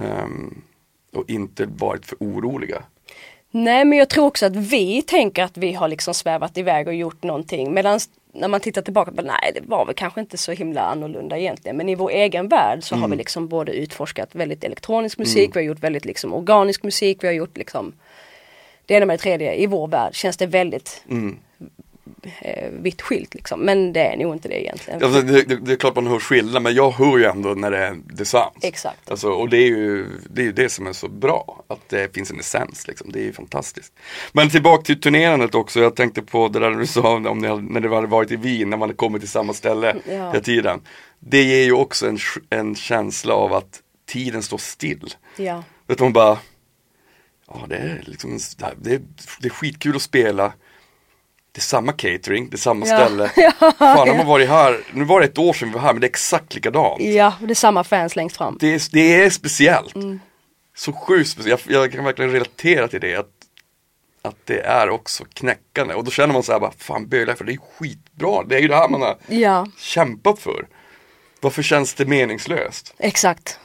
ehm, 0.00 0.62
och 1.14 1.24
inte 1.30 1.66
varit 1.66 2.06
för 2.06 2.16
oroliga. 2.20 2.82
Nej 3.50 3.84
men 3.84 3.98
jag 3.98 4.08
tror 4.08 4.26
också 4.26 4.46
att 4.46 4.56
vi 4.56 5.02
tänker 5.02 5.42
att 5.42 5.56
vi 5.56 5.72
har 5.72 5.88
liksom 5.88 6.14
svävat 6.14 6.58
iväg 6.58 6.88
och 6.88 6.94
gjort 6.94 7.22
någonting. 7.22 7.74
Medan 7.74 8.00
när 8.32 8.48
man 8.48 8.60
tittar 8.60 8.82
tillbaka 8.82 9.12
på 9.12 9.22
nej 9.22 9.52
det 9.54 9.60
var 9.60 9.84
väl 9.84 9.94
kanske 9.94 10.20
inte 10.20 10.36
så 10.36 10.52
himla 10.52 10.82
annorlunda 10.82 11.38
egentligen. 11.38 11.76
Men 11.76 11.88
i 11.88 11.94
vår 11.94 12.10
egen 12.10 12.48
värld 12.48 12.82
så 12.82 12.96
har 12.96 13.08
vi 13.08 13.16
liksom 13.16 13.48
både 13.48 13.72
utforskat 13.72 14.34
väldigt 14.34 14.64
elektronisk 14.64 15.18
musik, 15.18 15.50
vi 15.56 15.60
har 15.60 15.64
gjort 15.64 15.80
väldigt 15.80 16.04
liksom 16.04 16.34
organisk 16.34 16.82
musik, 16.82 17.18
vi 17.22 17.26
har 17.26 17.34
gjort 17.34 17.56
liksom 17.56 17.92
det 18.86 18.94
ena 18.94 19.06
med 19.06 19.18
det 19.18 19.22
tredje. 19.22 19.54
I 19.54 19.66
vår 19.66 19.88
värld 19.88 20.14
känns 20.14 20.36
det 20.36 20.46
väldigt 20.46 21.04
Mm. 21.10 21.38
Eh, 22.40 22.70
vitt 22.70 23.02
skilt 23.02 23.34
liksom. 23.34 23.60
Men 23.60 23.92
det 23.92 24.00
är 24.00 24.16
nog 24.16 24.34
inte 24.34 24.48
det 24.48 24.62
egentligen. 24.62 25.02
Alltså, 25.02 25.22
det, 25.22 25.42
det, 25.42 25.56
det 25.56 25.72
är 25.72 25.76
klart 25.76 25.94
man 25.94 26.06
hör 26.06 26.18
skillnad 26.18 26.62
men 26.62 26.74
jag 26.74 26.90
hör 26.90 27.18
ju 27.18 27.24
ändå 27.24 27.48
när 27.48 27.70
det 27.70 27.78
är 28.20 28.24
sounds. 28.24 28.64
Exakt. 28.64 29.10
Alltså, 29.10 29.30
och 29.30 29.48
det 29.48 29.56
är, 29.56 29.66
ju, 29.66 30.06
det 30.30 30.40
är 30.40 30.44
ju 30.44 30.52
det 30.52 30.68
som 30.68 30.86
är 30.86 30.92
så 30.92 31.08
bra, 31.08 31.64
att 31.68 31.88
det 31.88 32.14
finns 32.14 32.30
en 32.30 32.40
essens 32.40 32.86
liksom. 32.88 33.12
Det 33.12 33.18
är 33.20 33.24
ju 33.24 33.32
fantastiskt. 33.32 33.92
Men 34.32 34.50
tillbaka 34.50 34.82
till 34.82 35.00
turnerandet 35.00 35.54
också, 35.54 35.80
jag 35.80 35.96
tänkte 35.96 36.22
på 36.22 36.48
det 36.48 36.58
där 36.58 36.70
du 36.70 36.86
sa 36.86 37.14
om 37.16 37.38
ni 37.38 37.48
när 37.48 37.80
det 37.80 37.94
hade 37.94 38.06
varit 38.06 38.30
i 38.30 38.36
Wien, 38.36 38.70
när 38.70 38.76
man 38.76 38.88
hade 38.88 38.96
kommit 38.96 39.22
till 39.22 39.30
samma 39.30 39.52
ställe 39.52 39.96
Ja. 40.06 40.12
hela 40.12 40.40
tiden. 40.40 40.80
Det 41.20 41.42
ger 41.42 41.64
ju 41.64 41.72
också 41.72 42.08
en, 42.08 42.18
en 42.50 42.74
känsla 42.74 43.34
av 43.34 43.52
att 43.52 43.80
tiden 44.06 44.42
står 44.42 44.58
still. 44.58 45.14
Ja. 45.36 45.62
Du, 45.86 45.96
man 46.00 46.12
bara, 46.12 46.38
ja 47.46 47.66
det 47.68 47.76
är 47.76 48.02
liksom, 48.06 48.38
det, 48.76 48.94
är, 48.94 49.00
det 49.40 49.48
är 49.48 49.50
skitkul 49.50 49.96
att 49.96 50.02
spela. 50.02 50.52
Det 51.52 51.58
är 51.58 51.62
samma 51.62 51.92
catering, 51.92 52.50
det 52.50 52.54
är 52.54 52.58
samma 52.58 52.86
Ja. 52.86 52.96
ställe. 53.06 53.28
Fan, 53.78 54.06
de 54.08 54.18
har 54.18 54.24
varit 54.24 54.48
här, 54.48 54.80
nu 54.92 55.04
var 55.04 55.20
det 55.20 55.26
ett 55.26 55.38
år 55.38 55.52
sedan 55.52 55.68
vi 55.68 55.74
var 55.74 55.80
här 55.80 55.92
men 55.92 56.00
det 56.00 56.04
är 56.06 56.08
exakt 56.08 56.54
likadant. 56.54 57.00
ja, 57.02 57.34
det 57.40 57.50
är 57.50 57.54
samma 57.54 57.84
fans 57.84 58.16
längst 58.16 58.36
fram. 58.36 58.56
Det 58.60 58.74
är, 58.74 58.82
det 58.92 59.22
är 59.22 59.30
speciellt. 59.30 59.94
Mm. 59.94 60.20
Så 60.76 60.92
sjukt 60.92 61.30
speciellt, 61.30 61.66
jag, 61.66 61.82
jag 61.82 61.92
kan 61.92 62.04
verkligen 62.04 62.30
relatera 62.32 62.88
till 62.88 63.00
det. 63.00 63.16
Att, 63.16 63.30
att 64.22 64.36
det 64.44 64.60
är 64.60 64.88
också 64.90 65.24
knäckande. 65.34 65.94
Och 65.94 66.04
då 66.04 66.10
känner 66.10 66.32
man 66.34 66.42
så 66.42 66.52
här 66.52 66.60
bara, 66.60 66.72
fan 66.78 67.08
bölar 67.08 67.34
för 67.34 67.44
det 67.44 67.52
är 67.52 67.58
skitbra. 67.78 68.44
Det 68.44 68.56
är 68.56 68.60
ju 68.60 68.68
det 68.68 68.76
här 68.76 68.88
man 68.88 69.02
har 69.02 69.16
Ja, 69.26 69.66
kämpat 69.78 70.38
för. 70.38 70.66
Varför 71.40 71.62
känns 71.62 71.94
det 71.94 72.04
meningslöst? 72.06 72.94
exakt. 72.98 73.58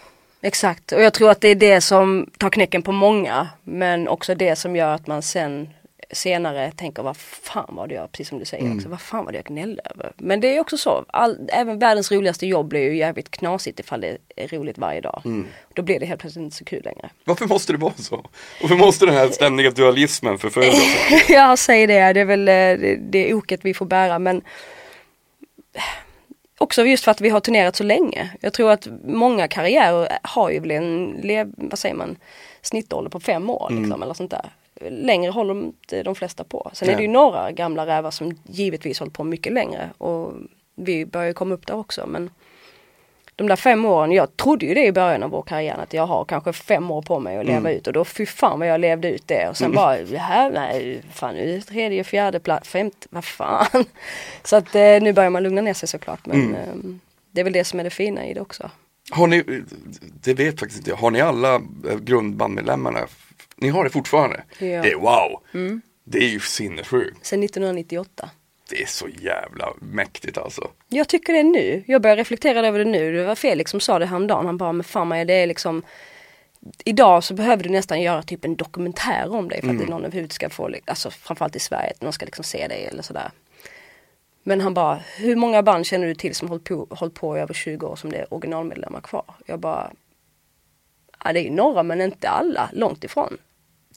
Exakt, 0.46 0.91
och 0.91 1.02
jag 1.02 1.13
tror 1.13 1.30
att 1.32 1.41
det 1.41 1.48
är 1.48 1.56
det 1.56 1.82
som 1.82 2.30
tar 2.38 2.50
knäcken 2.50 2.82
på 2.82 2.91
många. 2.91 3.48
Men 3.63 4.08
också 4.08 4.36
det 4.36 4.56
som 4.56 4.76
gör 4.76 4.93
att 4.93 5.08
man 5.08 5.22
sen 5.22 5.69
senare 6.13 6.71
tänker 6.71 7.04
vad 7.04 7.17
fan 7.17 7.76
var 7.76 7.88
det 7.88 7.95
jag, 7.95 8.12
precis 8.12 8.30
som 8.30 8.39
du 8.39 8.45
säger 8.45 8.76
också, 8.76 8.89
vad 8.89 9.02
fan 9.02 9.26
var 9.26 9.32
det 9.32 9.38
jag 9.38 9.45
gnällde 9.45 9.82
över. 9.95 10.12
Men 10.17 10.39
det 10.39 10.56
är 10.56 10.60
också 10.60 10.78
så, 10.78 11.06
all, 11.08 11.49
även 11.54 11.80
världens 11.80 12.12
roligaste 12.12 12.47
jobb 12.47 12.67
blir 12.67 12.82
ju 12.82 12.97
jävligt 12.97 13.32
knasigt 13.32 13.80
ifall 13.80 14.02
det 14.02 14.17
är 14.36 14.47
roligt 14.47 14.78
varje 14.78 15.02
dag. 15.02 15.21
Då 15.73 15.82
blir 15.82 15.99
det 15.99 16.06
helt 16.06 16.21
plötsligt 16.21 16.43
inte 16.43 16.58
så 16.58 16.65
kul 16.65 16.82
längre. 16.84 17.10
Varför 17.23 17.45
måste 17.45 17.73
det 17.73 17.78
vara 17.78 17.93
så? 17.97 18.26
Varför 18.62 18.76
måste 18.76 19.06
den 19.06 19.15
här 19.15 19.28
ständiga 19.28 19.71
dualismen 19.71 20.38
förfölja 20.38 20.71
oss? 20.71 21.30
jag 21.30 21.60
säger 21.60 21.88
det, 21.88 22.13
det 22.13 22.19
är 22.19 22.26
väl 22.26 22.47
eh, 22.47 22.54
det, 22.54 22.95
det 22.95 23.34
oket 23.34 23.60
vi 23.63 23.73
får 23.73 23.86
bära 23.86 24.19
men 24.19 24.41
Också 26.58 26.86
just 26.86 27.04
för 27.04 27.12
att 27.12 27.21
vi 27.21 27.30
har 27.30 27.39
turnerat 27.39 27.76
så 27.76 27.84
länge. 27.84 28.30
Jag 28.41 28.54
tror 28.54 28.71
att 28.71 28.88
många 29.06 29.47
karriärer 29.47 30.17
har 30.21 30.49
ju 30.49 30.60
väl 30.60 30.71
en, 30.71 31.54
vad 31.58 31.80
säger 31.80 31.95
man, 31.95 32.15
snittålder 32.62 33.12
på 33.12 33.19
fem 33.19 33.49
år 33.49 33.67
liksom, 33.71 34.04
eller 34.04 34.13
sånt 34.13 34.32
där. 34.32 34.49
Längre 34.89 35.32
håller 35.32 35.54
inte 35.54 36.04
de 36.04 36.15
flesta 36.15 36.43
på. 36.43 36.72
Sen 36.74 36.89
är 36.89 36.96
det 36.96 37.02
ju 37.02 37.08
Nej. 37.08 37.13
några 37.13 37.52
gamla 37.52 37.86
rävar 37.86 38.12
som 38.12 38.38
givetvis 38.43 39.00
hållit 39.00 39.13
på 39.13 39.24
mycket 39.24 39.54
längre 39.54 39.89
och 39.98 40.34
vi 40.76 41.06
börjar 41.06 41.34
komma 41.34 41.56
upp 41.56 41.67
där 41.67 41.76
också 41.76 42.08
men 42.08 42.30
de 43.36 43.48
där 43.48 43.56
fem 43.56 43.86
åren, 43.86 44.12
jag 44.12 44.38
trodde 44.38 44.65
ju 44.65 44.74
det 44.74 44.86
i 44.86 44.91
början 44.91 45.24
av 45.24 45.30
vår 45.30 45.41
karriär 45.41 45.78
att 45.78 45.93
jag 45.93 46.06
har 46.06 46.26
kanske 46.26 46.54
fem 46.54 46.91
år 46.91 47.02
på 47.02 47.19
mig 47.19 47.38
att 47.38 47.46
leva 47.46 47.72
ut 47.72 47.88
och 47.88 47.93
då 47.93 48.06
fy 48.06 48.26
fan 48.26 48.60
vad 48.60 48.67
jag 48.67 48.82
levde 48.82 49.12
ut 49.12 49.28
det 49.28 49.50
och 49.50 49.58
sen 49.58 49.72
bara, 49.72 49.98
det 49.98 50.17
här, 50.17 50.52
nej, 50.52 51.02
fan 51.12 51.36
nu 51.36 51.41
är 51.41 51.56
det 51.56 51.62
tredje, 51.62 52.04
fjärde 52.04 52.39
plats, 52.39 52.69
femte, 52.69 53.08
vad 53.10 53.26
fan. 53.26 53.65
Så 54.43 54.56
att 54.56 54.76
eh, 54.76 54.82
nu 54.82 55.13
börjar 55.13 55.30
man 55.30 55.43
lugna 55.43 55.62
ner 55.62 55.74
sig 55.74 55.88
såklart 55.88 56.26
men 56.26 56.56
eh, 56.56 56.74
det 57.32 57.39
är 57.39 57.43
väl 57.43 57.54
det 57.54 57.63
som 57.63 57.80
är 57.80 57.84
det 57.84 57.89
fina 57.89 58.26
i 58.26 58.34
det 58.34 58.41
också. 58.41 58.72
Har 59.12 59.28
ni, 59.28 59.63
det 60.24 60.34
vet 60.34 60.60
faktiskt 60.60 60.80
inte 60.80 61.02
har 61.02 61.12
ni 61.12 61.22
alla 61.22 61.62
grundbandmedlemmarna? 62.02 63.00
Ni 63.58 63.70
har 63.70 63.84
det 63.84 63.89
fortfarande? 63.89 64.44
Ja. 64.60 64.66
Mm. 64.66 64.82
Det 64.82 64.92
är 64.92 64.96
wow! 64.96 65.42
Det 66.04 66.18
är 66.18 66.30
ju 66.30 66.39
sinnessjukt. 66.39 67.26
Sen 67.26 67.44
1998. 67.44 68.30
Det 68.70 68.82
är 68.82 68.86
så 68.86 69.08
jävla 69.08 69.74
mäktigt 69.82 70.38
alltså. 70.38 70.72
Jag 70.89 71.08
tycker 71.10 71.34
det 71.34 71.44
nu. 71.44 71.84
Jag 71.88 72.02
börjar 72.02 72.16
reflektera 72.16 72.68
över 72.68 72.80
det 72.80 72.86
nu. 72.86 73.16
Det 73.18 73.24
var 73.24 73.36
Felix 73.36 73.72
som 73.72 73.80
sa 73.80 74.00
det 74.00 74.06
häromdagen. 74.06 74.46
Han 74.46 74.58
bara, 74.58 74.72
men 74.72 74.84
fan 74.84 75.08
Maja, 75.08 75.26
det 75.26 75.34
är 75.34 75.48
liksom 75.48 75.84
Idag 76.86 77.24
så 77.24 77.34
behöver 77.34 77.63
du 77.63 77.70
nästan 77.70 78.02
göra 78.02 78.24
typ 78.24 78.46
en 78.46 78.56
dokumentär 78.56 79.34
om 79.34 79.50
dig 79.50 79.62
för 79.62 79.68
att 79.68 79.74
Mm. 79.76 79.86
någon 79.89 80.06
överhuvudtaget 80.06 80.34
ska 80.34 80.50
få, 80.50 80.70
alltså 80.86 81.12
framförallt 81.12 81.56
i 81.56 81.60
Sverige, 81.60 81.92
att 81.92 82.02
någon 82.02 82.13
ska 82.13 82.26
liksom 82.26 82.44
se 82.44 82.68
dig 82.68 82.86
eller 82.86 83.04
sådär. 83.04 83.32
Men 84.44 84.62
han 84.62 84.74
bara, 84.74 85.00
hur 85.18 85.36
många 85.36 85.63
band 85.63 85.86
känner 85.86 86.08
du 86.08 86.16
till 86.16 86.36
som 86.36 86.48
hållit 86.50 86.63
på, 86.63 86.88
hållit 86.89 87.16
på 87.16 87.38
i 87.38 87.39
över 87.39 87.54
20 87.54 87.86
år 87.88 87.96
som 87.96 88.12
det 88.12 88.18
är 88.18 88.34
originalmedlemmar 88.34 89.02
kvar? 89.02 89.26
Jag 89.46 89.60
bara, 89.60 89.92
ja 91.23 91.33
det 91.33 91.39
är 91.39 91.43
ju 91.43 91.49
några 91.51 91.83
men 91.83 92.01
inte 92.01 92.29
alla, 92.29 92.69
långt 92.73 93.03
ifrån. 93.03 93.38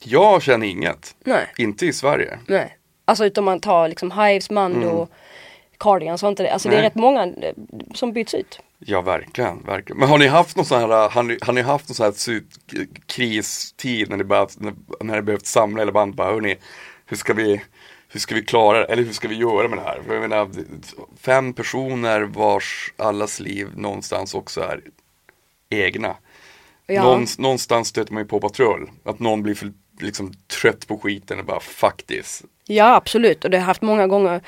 Jag 0.03 0.41
känner 0.41 0.67
inget. 0.67 1.15
Nej, 1.25 1.47
Inte 1.57 1.85
i 1.85 1.93
Sverige. 1.93 2.39
nej. 2.47 2.77
Alltså 3.05 3.25
utom 3.25 3.45
man 3.45 3.59
tar 3.59 3.87
liksom 3.87 4.11
Hives, 4.11 4.49
Mando, 4.49 5.07
Cardigans 5.79 6.23
och 6.23 6.29
inte 6.29 6.43
det. 6.43 6.51
Alltså 6.53 6.69
det 6.69 6.75
är 6.75 6.79
Mm. 6.79 6.81
Nej. 6.81 6.89
rätt 6.89 6.95
många 6.95 7.47
eh, 7.47 7.53
som 7.93 8.13
byts 8.13 8.33
ut. 8.33 8.59
Ja, 8.79 9.01
verkligen, 9.01 9.63
verkligen. 9.63 9.99
Men 9.99 10.09
har 10.09 10.17
ni 10.17 10.27
haft 10.27 10.55
någon 10.55 10.65
sån 10.65 10.79
här, 10.91 11.09
har 11.09 11.23
ni, 11.23 11.37
har 11.41 11.53
ni 11.53 11.61
haft 11.61 11.89
någon 11.89 11.95
sån 11.95 12.03
här 12.03 12.41
kristid 13.05 14.09
när 14.09 14.17
ni, 14.17 14.23
bara, 14.23 14.47
när, 15.01 15.15
ni 15.15 15.21
behövt 15.21 15.45
samla 15.45 15.81
hela 15.81 15.91
bandet? 15.91 16.15
Bara, 16.17 16.31
hörni, 16.33 16.55
hur 17.05 17.17
ska 17.17 17.33
vi, 17.33 17.61
hur 18.07 18.19
ska 18.19 18.35
vi 18.35 18.43
klara 18.45 18.79
det? 18.79 18.85
Eller 18.85 19.03
hur 19.03 19.13
ska 19.13 19.27
vi 19.27 19.35
göra 19.35 19.67
med 19.67 19.77
det 19.79 19.83
här? 19.83 20.01
För 20.07 20.13
jag 20.13 20.21
menar, 20.21 20.49
fem 21.19 21.53
personer 21.53 22.21
vars 22.21 22.93
allas 22.97 23.39
liv 23.39 23.67
någonstans 23.75 24.33
också 24.33 24.61
är 24.61 24.81
egna. 25.69 26.15
Ja. 26.87 27.03
Någonstans, 27.03 27.39
någonstans 27.39 27.87
stöter 27.87 28.13
man 28.13 28.23
ju 28.23 28.27
på 28.27 28.39
patrull. 28.39 28.89
Att 29.03 29.19
någon 29.19 29.43
blir 29.43 29.55
för, 29.55 29.73
liksom 29.99 30.33
trött 30.61 30.87
på 30.87 30.97
skiten 30.97 31.39
och 31.39 31.45
bara 31.45 31.59
this. 32.07 32.43
Ja 32.65 32.95
absolut 32.95 33.43
och 33.43 33.51
det 33.51 33.57
har 33.57 33.65
haft 33.65 33.81
många 33.81 34.07
gånger. 34.07 34.41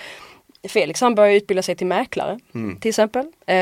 Felix 0.68 1.02
han 1.02 1.16
började 1.16 1.36
utbilda 1.36 1.62
sig 1.62 1.76
till 1.76 1.88
mäklare 1.88 2.40
till 2.82 2.90
exempel. 2.90 3.26
Eh, 3.48 3.56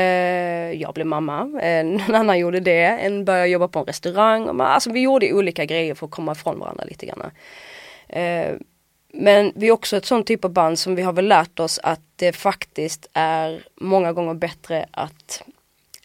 jag 0.72 0.94
blev 0.94 1.06
mamma, 1.06 1.60
eh, 1.62 1.84
någon 1.84 2.14
annan 2.14 2.38
gjorde 2.38 2.60
det, 2.60 2.84
en 2.84 3.24
började 3.24 3.48
jobba 3.48 3.68
på 3.68 3.78
en 3.78 3.84
restaurang. 3.84 4.48
Och 4.48 4.54
man, 4.54 4.66
alltså 4.66 4.90
vi 4.92 5.00
gjorde 5.00 5.32
olika 5.32 5.64
grejer 5.64 5.94
för 5.94 6.06
att 6.06 6.12
komma 6.12 6.32
ifrån 6.32 6.58
varandra 6.58 6.84
lite 6.84 7.06
grann. 7.06 7.30
Eh, 8.08 8.54
men 9.12 9.52
vi 9.56 9.68
är 9.68 9.72
också 9.72 9.96
ett 9.96 10.06
sånt 10.06 10.26
typ 10.26 10.44
av 10.44 10.50
band 10.50 10.78
som 10.78 10.94
vi 10.94 11.02
har 11.02 11.12
väl 11.12 11.28
lärt 11.28 11.60
oss 11.60 11.80
att 11.82 12.00
det 12.16 12.32
faktiskt 12.32 13.08
är 13.12 13.62
många 13.74 14.12
gånger 14.12 14.34
bättre 14.34 14.86
att 14.90 15.42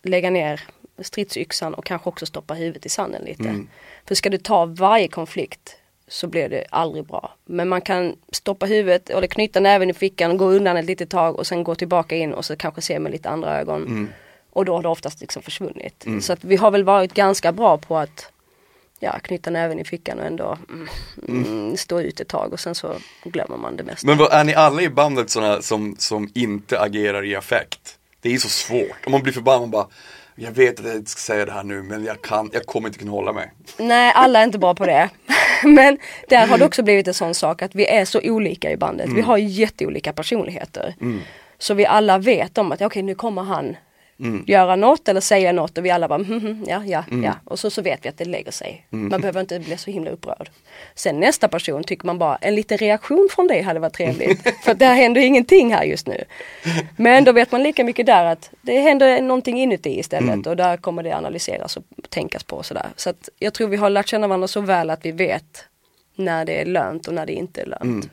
lägga 0.01 0.29
ner 0.29 0.61
stridsyxan 1.03 1.73
och 1.73 1.85
kanske 1.85 2.09
också 2.09 2.25
stoppa 2.25 2.53
huvudet 2.53 2.85
i 2.85 2.89
sanden 2.89 3.21
lite. 3.25 3.63
För 4.07 4.15
ska 4.15 4.29
du 4.29 4.37
ta 4.37 4.65
varje 4.65 5.07
konflikt 5.07 5.75
så 6.07 6.27
blir 6.27 6.49
det 6.49 6.65
aldrig 6.69 7.05
bra. 7.05 7.35
Men 7.45 7.69
man 7.69 7.81
kan 7.81 8.15
stoppa 8.31 8.65
huvudet 8.65 9.09
eller 9.09 9.27
knyta 9.27 9.59
näven 9.59 9.89
i 9.89 9.93
fickan, 9.93 10.37
gå 10.37 10.45
undan 10.45 10.77
ett 10.77 10.85
litet 10.85 11.09
tag 11.09 11.35
och 11.35 11.47
sen 11.47 11.63
gå 11.63 11.75
tillbaka 11.75 12.15
in 12.15 12.33
och 12.33 12.45
så 12.45 12.55
kanske 12.55 12.81
se 12.81 12.99
med 12.99 13.11
lite 13.11 13.29
andra 13.29 13.59
ögon. 13.59 14.09
Och 14.49 14.65
då 14.65 14.75
har 14.75 14.81
det 14.81 14.89
oftast 14.89 15.21
liksom 15.21 15.41
försvunnit. 15.41 16.05
Så 16.21 16.33
att 16.33 16.43
vi 16.43 16.55
har 16.55 16.71
väl 16.71 16.83
varit 16.83 17.13
ganska 17.13 17.51
bra 17.51 17.77
på 17.77 17.97
att 17.97 18.31
ja, 19.03 19.19
knyta 19.19 19.49
näven 19.49 19.79
i 19.79 19.83
fickan 19.83 20.19
och 20.19 20.25
ändå 20.25 20.57
mm, 20.69 20.87
mm, 21.27 21.77
stå 21.77 22.01
ut 22.01 22.19
ett 22.19 22.27
tag 22.27 22.53
och 22.53 22.59
sen 22.59 22.75
så 22.75 22.95
glömmer 23.23 23.57
man 23.57 23.77
det 23.77 23.83
mesta. 23.83 24.07
Men 24.07 24.17
vad, 24.17 24.31
är 24.31 24.43
ni 24.43 24.53
alla 24.53 24.81
i 24.81 24.89
bandet 24.89 25.29
såna 25.29 25.61
som, 25.61 25.95
som 25.99 26.29
inte 26.33 26.79
agerar 26.79 27.25
i 27.25 27.35
affekt? 27.35 27.97
Det 28.21 28.33
är 28.33 28.37
så 28.37 28.49
svårt. 28.49 29.05
Om 29.05 29.11
man 29.11 29.23
blir 29.23 29.33
förbannad 29.33 29.61
man 29.61 29.71
bara 29.71 29.87
Jag 30.35 30.51
vet 30.51 30.79
att 30.79 30.85
jag 30.85 30.95
inte 30.95 31.11
ska 31.11 31.19
säga 31.19 31.45
det 31.45 31.51
här 31.51 31.63
nu 31.63 31.83
men 31.83 32.03
jag 32.03 32.21
kan, 32.21 32.49
jag 32.53 32.65
kommer 32.65 32.87
inte 32.87 32.99
kunna 32.99 33.11
hålla 33.11 33.33
mig. 33.33 33.51
Nej, 33.77 34.11
alla 34.15 34.39
är 34.39 34.43
inte 34.43 34.57
bra 34.59 34.75
på 34.75 34.85
det. 34.85 35.09
Men 35.63 35.97
där 36.29 36.47
har 36.47 36.57
det 36.57 36.65
också 36.65 36.83
blivit 36.83 37.07
en 37.07 37.13
sån 37.13 37.33
sak 37.33 37.61
att 37.61 37.75
vi 37.75 37.87
är 37.87 38.05
så 38.05 38.21
olika 38.23 38.71
i 38.71 38.77
bandet. 38.77 39.09
Vi 39.15 39.21
har 39.21 39.37
jätteolika 39.37 40.13
personligheter. 40.13 40.95
Så 41.57 41.73
vi 41.73 41.85
alla 41.85 42.17
vet 42.17 42.57
om 42.57 42.71
att 42.71 42.81
okej 42.81 43.03
nu 43.03 43.15
kommer 43.15 43.41
han 43.41 43.75
göra 44.47 44.75
något 44.75 45.07
eller 45.07 45.21
säga 45.21 45.51
något 45.51 45.77
och 45.77 45.85
vi 45.85 45.89
alla 45.89 46.07
bara 46.07 46.19
mm, 46.19 46.37
mm, 46.37 46.65
ja, 46.67 46.83
ja, 46.85 47.03
ja. 47.23 47.33
Och 47.45 47.59
så, 47.59 47.69
så 47.69 47.81
vet 47.81 48.05
vi 48.05 48.09
att 48.09 48.17
det 48.17 48.25
lägger 48.25 48.51
sig. 48.51 48.87
Man 48.89 49.21
behöver 49.21 49.41
inte 49.41 49.59
bli 49.59 49.77
så 49.77 49.91
himla 49.91 50.11
upprörd. 50.11 50.49
Sen 50.95 51.19
nästa 51.19 51.47
person 51.47 51.83
tycker 51.83 52.05
man 52.05 52.17
bara 52.17 52.35
en 52.35 52.55
liten 52.55 52.77
reaktion 52.77 53.29
från 53.31 53.47
dig 53.47 53.61
hade 53.61 53.79
varit 53.79 53.93
trevligt. 53.93 54.41
För 54.63 54.73
det 54.73 54.85
händer 54.85 55.21
ingenting 55.21 55.73
här 55.73 55.83
just 55.83 56.07
nu. 56.07 56.23
Men 56.97 57.23
då 57.23 57.31
vet 57.31 57.51
man 57.51 57.63
lika 57.63 57.83
mycket 57.83 58.05
där 58.05 58.25
att 58.25 58.49
det 58.61 58.79
händer 58.79 59.21
någonting 59.21 59.61
inuti 59.61 59.99
istället 59.99 60.47
och 60.47 60.55
där 60.55 60.77
kommer 60.77 61.03
det 61.03 61.11
analyseras 61.11 61.77
och 61.77 61.83
tänkas 62.09 62.43
på 62.43 62.55
och 62.55 62.65
sådär. 62.65 62.87
Så 62.95 63.09
att 63.09 63.29
jag 63.39 63.53
tror 63.53 63.67
vi 63.67 63.77
har 63.77 63.89
lärt 63.89 64.07
känna 64.07 64.27
varandra 64.27 64.47
så 64.47 64.61
väl 64.61 64.89
att 64.89 65.05
vi 65.05 65.11
vet 65.11 65.65
när 66.15 66.45
det 66.45 66.61
är 66.61 66.65
lönt 66.65 67.07
och 67.07 67.13
när 67.13 67.25
det 67.25 67.33
inte 67.33 67.61
är 67.61 67.65
lönt. 67.65 68.09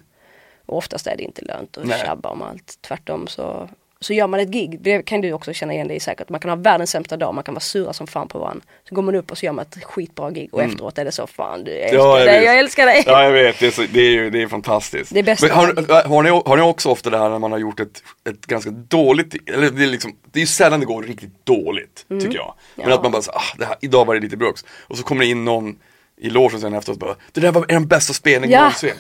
Och 0.67 0.77
oftast 0.77 1.07
är 1.07 1.17
det 1.17 1.23
inte 1.23 1.45
lönt 1.45 1.79
att 1.79 1.87
Nej. 1.87 1.99
tjabba 2.05 2.29
om 2.29 2.43
allt. 2.43 2.79
Tvärtom 2.81 3.27
så, 3.27 3.69
så 4.05 4.13
gör 4.13 4.27
man 4.27 4.41
ett 4.41 4.49
gig, 4.49 4.79
det 4.81 5.03
kan 5.03 5.21
du 5.21 5.33
också 5.33 5.53
känna 5.53 5.73
igen 5.75 5.89
dig 5.89 5.97
i 5.97 6.01
säkert. 6.01 6.29
Man 6.29 6.41
kan 6.41 6.49
ha 6.51 6.57
världens 6.57 6.91
sämsta 6.91 7.17
dag, 7.17 7.35
man 7.35 7.45
kan 7.45 7.55
vara 7.55 7.61
sura 7.61 7.93
som 7.93 8.07
fan 8.07 8.29
på 8.29 8.39
varandra. 8.39 8.65
Så 8.89 8.95
går 8.95 9.03
man 9.03 9.15
upp 9.15 9.31
och 9.31 9.39
så 9.39 9.47
gör 9.47 9.53
man 9.53 9.65
ett 9.75 9.85
skitbra 9.85 10.31
gig 10.31 10.49
och 10.55 10.63
efteråt 10.63 10.99
är 10.99 11.05
det 11.05 11.13
så 11.13 11.27
fan 11.27 11.65
du 11.65 11.71
jag 11.71 11.81
älskar 11.83 11.99
Ja, 11.99 12.19
jag 12.19 12.27
dig, 12.29 12.39
vet. 12.39 12.45
jag 12.47 12.59
älskar 12.59 12.87
dig. 12.87 13.03
Ja 13.07 13.23
jag 13.25 13.33
vet, 13.33 13.59
det 13.61 13.67
är, 13.67 13.71
så, 13.71 13.83
det 13.93 14.01
är 14.01 14.11
ju 14.11 14.31
det 14.31 14.43
är 14.43 14.47
fantastiskt. 14.49 15.15
Det 15.15 15.19
är 15.19 15.23
bästa. 15.23 15.47
Men 15.47 15.57
har, 15.57 16.09
har, 16.09 16.23
ni, 16.23 16.29
har 16.31 16.57
ni 16.57 16.63
också 16.63 16.89
ofta 16.89 17.11
det 17.11 17.19
här 17.19 17.29
när 17.31 17.39
man 17.39 17.53
har 17.53 17.59
gjort 17.59 17.81
ett, 17.81 18.03
ett 18.31 18.47
ganska 18.47 18.71
dåligt, 18.71 19.49
eller 19.49 19.71
det 19.71 19.83
är 19.85 19.87
liksom, 19.87 20.17
det 20.33 20.39
är 20.39 20.41
ju 20.41 20.47
sällan 20.47 20.81
det 20.81 20.87
går 20.87 21.03
riktigt 21.03 21.47
dåligt 21.47 22.07
tycker 22.09 22.37
jag. 22.37 22.55
Men 22.75 22.85
Mm. 22.85 22.91
Ja. 22.91 22.97
att 22.97 23.03
man 23.03 23.13
bara 23.13 23.23
så, 23.23 23.31
ah, 23.31 23.43
det 23.59 23.65
här, 23.65 23.77
idag 23.81 24.05
var 24.05 24.15
det 24.15 24.21
lite 24.21 24.37
bruks. 24.37 24.65
Och 24.87 24.97
så 24.97 25.03
kommer 25.03 25.25
det 25.25 25.31
in 25.31 25.45
någon 25.45 25.77
i 26.21 26.31
logen 26.31 26.61
sen 26.61 26.75
efteråt 26.75 26.99
bara, 26.99 27.15
det 27.33 27.41
där 27.41 27.53
var 27.53 27.67
den 27.67 27.87
bästa 27.89 28.13
spelningen 28.13 28.51
Ja. 28.55 28.61
någonsin. 28.61 28.93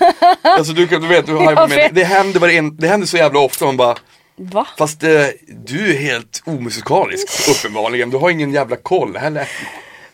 alltså 0.42 0.72
du, 0.72 0.86
du 0.86 0.98
vet, 1.06 1.26
du 1.26 1.34
har 1.34 1.52
Jag 1.56 1.68
med, 1.70 1.90
det, 1.92 2.04
händer 2.04 2.48
en, 2.48 2.76
det 2.76 2.86
händer 2.88 3.06
så 3.06 3.16
jävla 3.16 3.38
ofta 3.40 3.64
man 3.64 3.76
bara 3.76 3.96
Va? 4.42 4.66
Fast 4.78 5.02
eh, 5.02 5.26
du 5.48 5.90
är 5.90 5.98
helt 5.98 6.42
omusikalisk 6.46 7.28
uppenbarligen, 7.50 8.10
du 8.10 8.16
har 8.16 8.30
ingen 8.30 8.52
jävla 8.52 8.76
koll 8.76 9.16
heller. 9.16 9.48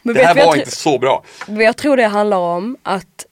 Men 0.03 0.15
det 0.15 0.25
här 0.25 0.37
jag 0.37 0.47
var 0.47 0.57
inte 0.57 0.71
så 0.71 0.99
bra. 0.99 1.25
Men 1.47 1.61
Jag 1.61 1.77
tror 1.77 1.97
det 1.97 2.07
handlar 2.07 2.37
om 2.37 2.77
att 2.83 3.26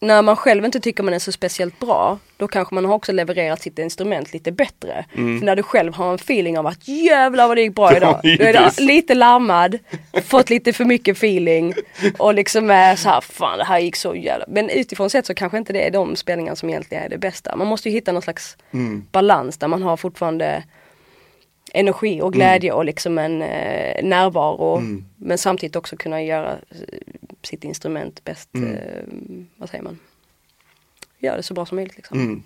när 0.00 0.22
man 0.22 0.36
själv 0.36 0.64
inte 0.64 0.80
tycker 0.80 1.02
man 1.02 1.14
är 1.14 1.18
så 1.18 1.32
speciellt 1.32 1.78
bra, 1.78 2.18
då 2.36 2.48
kanske 2.48 2.74
man 2.74 2.84
har 2.84 2.94
också 2.94 3.12
levererat 3.12 3.62
sitt 3.62 3.78
instrument 3.78 4.32
lite 4.32 4.52
bättre. 4.52 5.04
För 5.14 5.44
när 5.44 5.56
du 5.56 5.62
själv 5.62 5.94
har 5.94 6.08
en 6.10 6.14
feeling 6.14 6.58
av 6.58 6.66
att 6.66 6.88
jävlar 6.88 7.48
vad 7.48 7.56
det 7.56 7.62
gick 7.62 7.74
bra 7.74 7.96
idag. 7.96 8.20
Är 8.24 8.38
du 8.38 8.44
Givetvis. 8.44 8.80
lite 8.80 9.14
larmad, 9.14 9.78
fått 10.24 10.50
lite 10.50 10.72
för 10.72 10.84
mycket 10.84 11.16
feeling 11.16 11.74
och 12.18 12.34
liksom 12.34 12.70
är 12.70 12.96
så 12.96 13.08
här, 13.08 13.20
fan 13.20 13.58
det 13.58 13.64
här 13.64 13.78
gick 13.78 13.96
så 13.96 14.14
jävla. 14.14 14.44
Men 14.48 14.70
utifrån 14.70 15.10
sett 15.10 15.26
så 15.26 15.34
kanske 15.34 15.58
inte 15.58 15.72
det 15.72 15.86
är 15.86 15.90
de 15.90 16.16
spelningar 16.16 16.54
som 16.54 16.68
egentligen 16.68 17.04
är 17.04 17.08
det 17.08 17.18
bästa. 17.18 17.56
Man 17.56 17.66
måste 17.66 17.88
ju 17.88 17.94
hitta 17.94 18.12
någon 18.12 18.22
slags 18.22 18.56
balans 19.12 19.58
där 19.58 19.68
man 19.68 19.82
har 19.82 19.96
fortfarande 19.96 20.62
energi 21.74 22.20
och 22.20 22.32
glädje 22.32 22.72
och 22.72 22.84
liksom 22.84 23.18
en 23.18 23.42
eh, 23.42 24.04
närvaro. 24.04 24.82
Men 25.16 25.38
samtidigt 25.38 25.76
också 25.76 25.96
kunna 25.96 26.22
göra 26.22 26.52
eh, 26.52 26.98
sitt 27.42 27.64
instrument 27.64 28.24
bäst, 28.24 28.48
eh, 28.54 29.04
vad 29.56 29.70
säger 29.70 29.84
man? 29.84 29.98
Göra 31.18 31.36
det 31.36 31.42
så 31.42 31.54
bra 31.54 31.66
som 31.66 31.76
möjligt 31.76 31.96
liksom. 31.96 32.20
Mm. 32.20 32.42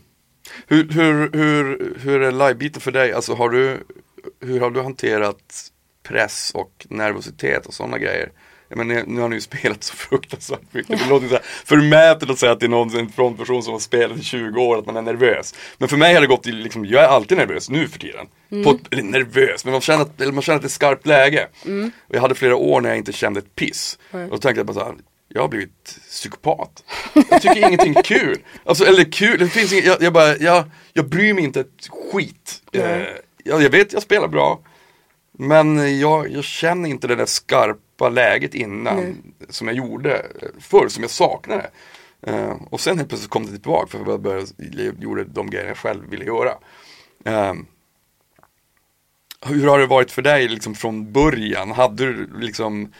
Hur, 0.67 0.89
hur, 0.89 1.33
hur, 1.33 1.95
hur 2.01 2.23
är 2.23 2.33
livebiten 2.33 2.81
för 2.81 2.93
dig? 2.93 3.13
Alltså 3.13 3.35
har 3.35 3.51
du, 3.51 3.85
hur 4.41 4.61
har 4.61 4.71
du 4.71 4.83
hanterat 4.83 5.71
press 6.03 6.53
och 6.55 6.87
nervositet 6.91 7.67
och 7.67 7.75
sådana 7.75 7.99
grejer? 7.99 8.33
Menar, 8.77 9.03
nu 9.07 9.21
har 9.21 9.29
ni 9.29 9.35
ju 9.37 9.41
spelat 9.41 9.85
så 9.85 9.95
fruktansvärt 9.97 10.61
mycket. 10.71 10.99
Det 10.99 11.07
låter 11.09 11.29
så 11.29 11.35
här 11.35 11.43
förmätet 11.65 12.31
att 12.31 12.39
säga 12.39 12.53
att 12.53 12.61
det 12.61 12.67
är 12.67 12.71
någon 12.71 12.97
en 12.99 13.09
frontperson 13.13 13.63
som 13.63 13.73
har 13.73 13.81
spelat 13.81 14.19
i 14.19 14.23
20 14.23 14.61
år, 14.61 14.79
att 14.79 14.87
man 14.87 14.97
är 14.97 15.03
nervös. 15.03 15.55
Men 15.79 15.89
för 15.89 15.97
mig 15.97 16.15
har 16.15 16.21
det 16.21 16.27
gått 16.27 16.43
till, 16.43 16.57
liksom, 16.57 16.85
jag 16.87 17.05
är 17.05 17.09
alltid 17.09 17.39
nervös 17.39 17.71
nu 17.71 17.89
för 17.89 17.99
tiden. 17.99 18.27
På, 18.65 18.71
ett- 18.71 18.93
eller 18.93 19.03
nervös, 19.03 19.65
men 19.65 19.73
man 19.73 19.81
känner, 19.81 20.03
att, 20.03 20.21
eller 20.21 20.33
man 20.33 20.43
känner 20.43 20.57
att 20.57 20.63
det 20.63 20.67
är 20.67 20.71
skarpt 20.71 21.07
läge. 21.07 21.49
Och 22.09 22.15
jag 22.15 22.21
hade 22.21 22.35
flera 22.35 22.57
år 22.57 22.81
när 22.81 22.89
jag 22.89 22.99
inte 22.99 23.13
kände 23.13 23.39
ett 23.41 23.55
piss. 23.55 23.99
Och 24.11 24.31
då 24.31 24.39
tänkte 24.39 24.59
jag 24.59 24.67
bara 24.67 24.75
så 24.75 24.85
här, 24.85 24.95
jag 25.29 25.41
har 25.41 25.49
blivit 25.49 25.99
psykopat. 26.11 26.85
Jag 27.31 27.43
tycker 27.43 27.57
ingenting 27.69 27.97
är 27.97 28.03
kul. 28.19 28.39
Alltså, 28.65 28.85
eller 28.85 29.13
kul, 29.13 29.39
det 29.39 29.49
finns 29.49 29.73
inget, 29.73 29.85
jag, 29.85 30.03
jag 30.03 30.13
bara, 30.13 30.37
jag, 30.37 30.65
jag 30.93 31.09
bryr 31.09 31.35
mig 31.35 31.45
inte 31.45 31.61
ett 31.61 31.89
skit. 32.13 32.63
Eh, 32.73 33.01
jag, 33.45 33.63
jag 33.63 33.71
vet 33.71 33.93
jag 33.93 34.03
spelar 34.03 34.29
bra. 34.29 34.61
Men 35.39 35.99
jag, 36.01 36.31
jag 36.33 36.45
känner 36.45 36.89
inte 36.89 37.07
det 37.07 37.17
där 37.17 37.27
skarpa 37.27 37.79
läget 38.09 38.55
innan 38.55 39.17
som 39.49 39.67
jag 39.67 39.77
gjorde 39.77 40.27
förr, 40.61 40.89
som 40.89 41.03
jag 41.03 41.11
saknade. 41.11 41.71
Eh, 42.23 42.57
och 42.71 42.81
sen 42.81 42.97
helt 42.97 43.09
plötsligt 43.09 43.31
kom 43.31 43.47
det 43.47 43.53
tillbaka 43.53 43.87
för 43.87 44.11
jag 44.11 44.21
började, 44.21 44.47
gjorde 44.99 45.25
de 45.25 45.51
grejer 45.51 45.69
jag 45.69 45.77
själv 45.77 46.11
ville 46.11 46.25
göra. 46.25 46.53
Eh, 47.25 47.55
hur 49.47 49.67
har 49.67 49.79
det 49.79 49.87
varit 49.87 50.11
för 50.11 50.23
dig 50.23 50.49
liksom 50.49 50.75
från 50.75 51.13
början? 51.13 51.71
Hade 51.71 52.07
du 52.07 52.41
liksom 52.41 52.93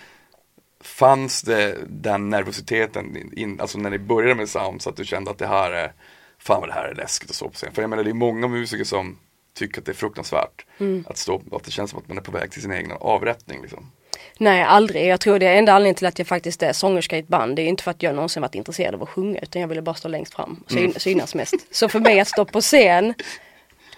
Fanns 0.81 1.43
det 1.43 1.79
den 1.89 2.31
nervositeten, 2.31 3.33
in, 3.33 3.61
alltså 3.61 3.79
när 3.79 3.91
ni 3.91 3.99
började 3.99 4.35
med 4.35 4.49
sound 4.49 4.83
så 4.83 4.91
att 4.91 4.97
du 4.97 5.05
kände 5.05 5.31
att 5.31 5.39
det 5.39 5.47
här 5.47 5.71
är 5.71 5.93
Fan 6.39 6.61
vad 6.61 6.69
det 6.69 6.73
här 6.73 6.89
är 6.89 6.95
läskigt 6.95 7.31
att 7.31 7.37
stå 7.37 7.49
på 7.49 7.55
scen. 7.55 7.73
För 7.73 7.83
jag 7.83 7.91
menar 7.91 8.05
det 8.05 8.11
är 8.11 8.15
många 8.15 8.49
musiker 8.49 8.85
som 8.85 9.19
tycker 9.55 9.81
att 9.81 9.87
det 9.87 9.93
är 9.93 9.95
fruktansvärt 9.95 10.67
att 11.07 11.17
stå, 11.17 11.43
att 11.53 11.65
det 11.65 11.71
känns 11.71 11.91
som 11.91 11.99
att 11.99 12.09
man 12.09 12.19
är 12.19 12.23
på 12.23 12.33
väg 12.33 12.51
till 12.51 12.63
sin 12.63 12.73
egen 12.73 12.93
avrättning 13.01 13.63
liksom. 13.63 13.91
Nej 14.39 14.63
aldrig, 14.63 15.07
jag 15.07 15.21
tror 15.21 15.39
det 15.39 15.47
är 15.47 15.55
enda 15.59 15.73
anledningen 15.73 15.95
till 15.95 16.07
att 16.07 16.19
jag 16.19 16.29
faktiskt 16.29 16.63
är 16.63 16.73
sångerska 16.73 17.17
i 17.17 17.21
ett 17.21 17.29
band. 17.29 17.57
Det 17.57 17.63
är 17.63 17.67
inte 17.67 17.83
för 17.83 17.91
att 17.91 18.03
jag 18.03 18.15
någonsin 18.15 18.43
varit 18.43 18.55
intresserad 18.55 18.95
av 18.95 19.03
att 19.03 19.09
sjunga 19.09 19.39
utan 19.41 19.61
jag 19.61 19.69
ville 19.69 19.83
bara 19.83 19.95
stå 19.95 20.09
längst 20.09 20.35
fram 20.35 20.63
och 20.65 20.71
syn, 20.73 20.95
synas 20.97 21.35
mest. 21.35 21.55
Så 21.71 21.89
för 21.89 22.01
mig 22.01 22.21
att 22.21 22.29
stå 22.29 22.45
på 22.45 22.61
scen 22.61 23.15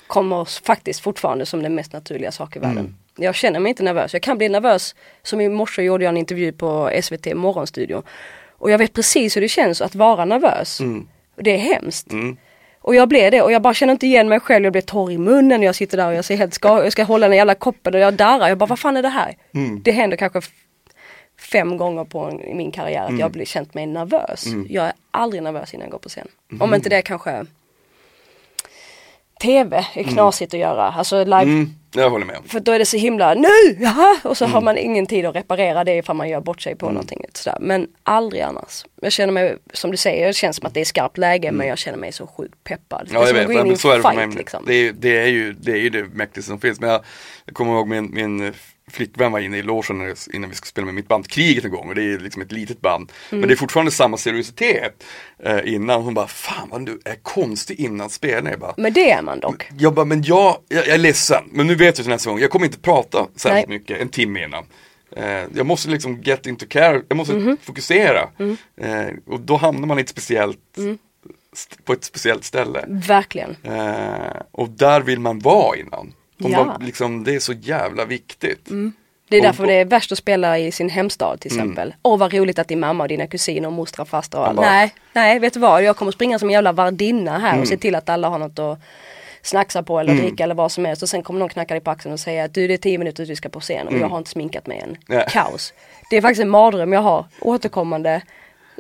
kommer 0.07 0.45
faktiskt 0.65 1.01
fortfarande 1.01 1.47
som 1.47 1.63
den 1.63 1.75
mest 1.75 1.93
naturliga 1.93 2.33
sak 2.33 2.57
i 2.57 2.59
världen. 2.59 2.97
Jag 3.17 3.35
känner 3.35 3.61
mig 3.61 3.71
inte 3.71 3.83
nervös. 3.83 4.13
Jag 4.13 4.23
kan 4.23 4.39
bli 4.39 4.49
nervös. 4.49 4.95
Som 5.23 5.41
i 5.41 5.49
morse 5.49 5.83
gjorde 5.83 6.05
jag 6.05 6.11
en 6.11 6.17
intervju 6.17 6.53
på 6.53 6.91
SVT 7.03 7.35
Morgonstudio. 7.35 8.03
Och 8.59 8.71
jag 8.71 8.79
vet 8.79 8.93
precis 8.93 9.37
hur 9.37 9.41
det 9.41 9.49
känns 9.49 9.81
att 9.81 9.95
vara 9.95 10.25
nervös. 10.25 10.81
Och 11.37 11.43
det 11.43 11.51
är 11.51 11.59
hemskt. 11.59 12.07
Och 12.87 12.95
jag 12.95 13.09
blev 13.09 13.31
det 13.31 13.43
och 13.43 13.53
jag 13.53 13.63
bara 13.63 13.75
känner 13.75 13.93
inte 13.93 14.07
igen 14.07 14.29
mig 14.29 14.41
själv. 14.41 14.65
Jag 14.65 14.73
blir 14.73 14.83
torr 14.83 15.11
i 15.11 15.19
munnen 15.19 15.61
och 15.61 15.65
jag 15.67 15.75
sitter 15.75 15.97
där 15.97 16.07
och 16.09 16.15
jag 16.15 16.25
ser 16.25 16.37
helt 16.37 16.55
ska 16.55 16.69
jag 16.83 16.93
ska 16.93 17.03
hålla 17.05 17.29
den 17.29 17.37
jävla 17.37 17.55
koppen 17.55 17.95
och 17.95 18.01
jag 18.01 18.15
darrar. 18.15 18.49
Jag 18.49 18.59
bara 18.59 18.67
vad 18.67 18.79
fan 18.79 18.97
är 18.97 19.03
det 19.03 19.09
här? 19.09 19.37
Det 19.83 19.91
händer 19.93 20.17
kanske 20.17 20.41
fem 21.41 21.77
gånger 21.77 22.05
på 22.05 22.19
en, 22.21 22.41
i 22.41 22.55
min 22.55 22.71
karriär 22.73 23.03
att 23.03 23.09
Mm. 23.09 23.21
jag 23.21 23.31
blir 23.31 23.45
känt 23.45 23.75
mig 23.75 23.87
nervös. 23.87 24.45
Jag 24.69 24.85
är 24.87 24.93
aldrig 25.11 25.43
nervös 25.43 25.75
innan 25.75 25.85
jag 25.85 25.93
går 25.93 25.99
på 25.99 26.09
scen. 26.09 26.29
Om 26.61 26.75
inte 26.75 26.89
det 26.89 27.03
kanske 27.03 27.45
TV 29.43 29.87
är 29.95 30.03
knasigt 30.03 30.55
att 30.55 30.61
göra. 30.61 30.93
Alltså 30.93 31.25
live 31.25 31.43
Mm, 31.43 31.71
jag 31.95 32.11
håller 32.11 32.27
med. 32.27 32.37
för 32.47 32.61
då 32.61 32.73
är 32.73 32.79
det 32.79 32.87
så 32.87 32.97
himla 32.97 33.35
nu, 33.35 33.77
jaha! 33.81 34.17
Och 34.25 34.37
så 34.37 34.47
har 34.47 34.61
man 34.61 34.79
ingen 34.79 35.07
tid 35.07 35.25
att 35.27 35.37
reparera 35.37 35.85
det 35.85 35.97
ifall 35.97 36.17
man 36.17 36.29
gör 36.29 36.41
bort 36.41 36.61
sig 36.63 36.77
på 36.77 36.91
någonting. 36.91 37.25
Sådär. 37.35 37.59
Men 37.61 37.87
aldrig 38.03 38.43
annars. 38.43 38.85
Jag 39.01 39.13
känner 39.13 39.33
mig, 39.33 39.57
som 39.73 39.91
du 39.91 39.97
säger, 39.97 40.27
det 40.27 40.33
känns 40.33 40.57
som 40.57 40.67
att 40.67 40.75
det 40.75 40.81
är 40.81 40.85
skarpt 40.85 41.19
läge 41.19 41.53
men 41.53 41.67
jag 41.67 41.79
känner 41.79 41.99
mig 41.99 42.13
så 42.13 42.27
sjukt 42.27 42.65
peppad. 42.65 43.09
Ja, 43.13 43.19
jag 43.19 43.29
som 43.29 43.37
vet, 43.37 43.51
i 43.51 43.55
men 43.55 43.71
en 43.71 43.79
så 43.79 43.91
är 43.91 43.97
det 43.97 44.03
för 44.03 44.13
mig. 44.13 44.29
liksom. 44.29 44.65
Det, 44.67 44.75
är, 44.75 44.93
det, 44.93 45.19
är 45.19 45.27
ju, 45.27 45.53
det 45.53 45.73
är 45.73 45.77
ju 45.77 45.91
det 45.91 46.05
mäktigaste 46.05 46.49
som 46.51 46.61
finns. 46.61 46.81
Men 46.81 46.91
jag, 46.91 47.01
jag 47.45 47.55
kommer 47.55 47.73
ihåg 47.73 47.89
min, 47.89 48.15
min 48.15 48.53
flickvän 48.91 49.33
var 49.33 49.41
inne 49.41 49.59
i 49.59 49.63
logen 49.63 50.15
innan 50.33 50.51
vi 50.51 50.57
skulle 50.57 50.69
spela 50.69 50.85
med 50.85 50.95
mitt 50.95 51.09
band 51.09 51.29
Kriget 51.29 51.65
en 51.65 51.71
gång 51.71 51.89
och 51.89 51.95
det 51.95 52.03
är 52.03 52.19
liksom 52.19 52.43
ett 52.43 52.53
litet 52.53 52.81
band. 52.81 53.13
Mm. 53.31 53.41
Men 53.41 53.49
det 53.49 53.55
är 53.55 53.57
fortfarande 53.57 53.93
samma 53.93 54.17
seriositet 54.17 55.05
eh, 55.45 55.59
innan. 55.75 56.03
Hon 56.03 56.15
bara, 56.15 56.27
fan 56.27 56.69
vad 56.71 56.87
du 56.87 57.01
är 57.05 57.15
konstig 57.23 57.81
innan 57.81 58.11
spelningen. 58.11 58.51
Jag 58.51 58.61
bara, 58.61 58.75
Men 58.77 58.93
det 58.93 59.11
är 59.11 59.23
man 59.23 59.41
dock. 59.41 59.69
jag 59.79 59.95
bara, 59.95 60.05
men 60.07 60.23
jag, 60.23 60.57
jag, 60.69 60.87
jag 60.87 60.95
är 60.95 60.99
ledsen. 60.99 61.45
Men 61.53 61.67
nu 61.67 61.75
vet 61.75 61.87
jag 61.99 62.05
till 62.05 62.09
nästa 62.09 62.31
gång, 62.31 62.39
jag 62.41 62.51
kommer 62.51 62.67
inte 62.67 62.79
prata 62.79 63.27
särskilt 63.37 63.69
Nej. 63.69 63.79
mycket 63.79 64.01
en 64.01 64.09
timme 64.09 64.45
innan. 64.45 64.65
Eh, 65.17 65.45
jag 65.55 65.67
måste 65.67 65.89
liksom 65.91 66.21
get 66.23 66.47
into 66.47 66.67
care, 66.67 67.03
jag 67.09 67.17
måste 67.17 67.35
Mhm. 67.35 67.57
fokusera. 67.63 68.29
Mm. 68.39 68.57
Eh, 68.81 69.15
och 69.27 69.41
då 69.41 69.57
hamnar 69.57 69.87
man 69.87 69.99
i 69.99 70.01
ett 70.03 70.09
speciellt, 70.09 70.59
st- 71.53 71.77
på 71.85 71.93
ett 71.93 72.05
speciellt 72.05 72.45
ställe. 72.45 72.85
Verkligen. 72.89 73.57
Eh, 73.63 74.41
och 74.51 74.69
där 74.69 75.01
vill 75.01 75.21
man 75.21 75.39
vara 75.39 75.77
innan. 75.77 76.13
Om 76.43 76.51
Ja. 76.51 76.65
man, 76.65 76.83
liksom, 76.85 77.25
det 77.25 77.35
är 77.35 77.39
så 77.41 77.53
jävla 77.53 78.05
viktigt. 78.05 78.65
Det 79.29 79.37
är 79.37 79.41
Och- 79.41 79.47
därför 79.47 79.67
det 79.67 79.73
är 79.75 79.85
värst 79.85 80.13
att 80.13 80.19
spela 80.19 80.59
i 80.59 80.73
sin 80.73 80.89
hemstad 80.89 81.41
till 81.41 81.53
exempel. 81.53 81.95
Åh 82.03 82.19
vad 82.19 82.33
roligt 82.35 82.59
att 82.59 82.69
din 82.69 82.81
mamma 82.81 83.05
och 83.05 83.09
dina 83.09 83.27
kusiner 83.27 83.67
och 83.69 83.73
mostrar 83.73 84.03
och 84.03 84.09
fastrar 84.09 84.49
och 84.49 84.55
bara- 84.55 84.67
Nej, 84.71 84.95
nej 85.13 85.39
vet 85.39 85.55
du 85.55 85.61
vad, 85.61 85.83
jag 85.83 85.97
kommer 85.97 86.13
springa 86.13 86.39
som 86.39 86.49
en 86.49 86.53
jävla 86.53 86.73
värdinna 86.73 87.39
här 87.39 87.49
Mm. 87.51 87.61
och 87.61 87.69
se 87.69 87.77
till 87.77 87.95
att 87.95 88.09
alla 88.09 88.29
har 88.29 88.39
något 88.39 88.59
att 88.59 88.79
snacksa 89.43 89.83
på 89.83 90.01
eller 90.01 90.15
dricka 90.15 90.45
eller 90.45 90.55
vad 90.55 90.73
som 90.73 90.85
helst 90.85 91.03
och 91.03 91.09
sen 91.09 91.23
kommer 91.23 91.41
någon 91.41 91.49
knacka 91.49 91.75
dig 91.75 91.81
på 91.81 91.91
axeln 91.91 92.13
och 92.13 92.21
säga 92.21 92.45
att 92.45 92.55
du 92.55 92.67
det 92.69 92.75
är 92.75 92.79
tio 92.79 92.99
minuter 92.99 93.17
tills 93.17 93.31
vi 93.31 93.37
ska 93.37 93.49
på 93.49 93.61
scen 93.61 93.89
och 93.89 93.95
jag 93.99 94.09
har 94.09 94.19
inte 94.19 94.31
sminkat 94.31 94.67
mig 94.67 94.79
än. 94.79 94.85
Mm. 94.89 94.99
Nej. 95.09 95.25
Kaos. 95.31 95.73
Det 96.11 96.17
är 96.17 96.23
faktiskt 96.23 96.43
en 96.43 96.49
mardröm 96.51 96.93
jag 96.93 97.01
har 97.01 97.25
återkommande. 97.41 98.23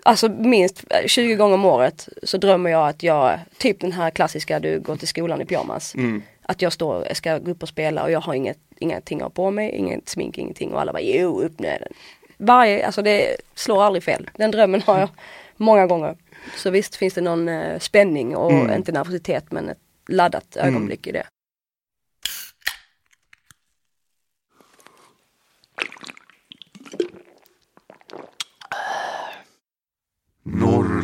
Alltså 0.06 0.28
minst 0.28 0.84
20 1.06 1.34
gånger 1.34 1.54
om 1.54 1.64
året 1.64 2.08
så 2.22 2.36
drömmer 2.36 2.70
jag 2.70 2.88
att 2.88 3.02
jag, 3.02 3.38
typ 3.58 3.80
den 3.80 3.92
här 3.92 4.10
klassiska 4.10 4.60
du 4.60 4.80
går 4.80 4.96
till 4.96 5.08
skolan 5.08 5.40
i 5.40 5.44
pyjamas. 5.44 5.94
Mm. 5.94 6.22
Att 6.42 6.62
jag 6.62 6.72
står, 6.72 7.14
ska 7.14 7.38
gå 7.38 7.50
upp 7.50 7.62
och 7.62 7.68
spela 7.68 8.02
och 8.02 8.10
jag 8.10 8.20
har 8.20 8.34
inget, 8.34 8.58
ingenting 8.78 9.18
att 9.18 9.22
ha 9.22 9.30
på 9.30 9.50
mig, 9.50 9.70
inget 9.70 10.08
smink, 10.08 10.38
ingenting 10.38 10.72
och 10.72 10.80
alla 10.80 10.92
bara 10.92 11.02
jo 11.02 11.40
upp 11.42 11.60
med 11.60 11.80
den. 11.80 11.92
Varje, 12.36 12.86
alltså 12.86 13.02
det 13.02 13.36
slår 13.54 13.82
aldrig 13.82 14.02
fel. 14.02 14.30
Den 14.36 14.50
drömmen 14.50 14.82
har 14.86 14.98
jag 14.98 15.08
många 15.56 15.86
gånger. 15.86 16.16
Så 16.56 16.70
visst 16.70 16.96
finns 16.96 17.14
det 17.14 17.20
någon 17.20 17.48
eh, 17.48 17.78
spänning 17.78 18.36
och 18.36 18.52
Mm. 18.52 18.76
inte 18.76 18.92
nervositet 18.92 19.52
men 19.52 19.68
ett 19.68 19.78
laddat 20.08 20.56
ögonblick 20.56 21.06
i 21.06 21.12
det. 21.12 21.26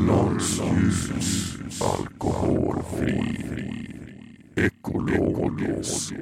Norrlands 0.06 0.60
ljus, 0.60 1.54
alkoholfri, 1.80 3.22
ekologisk. 4.56 6.14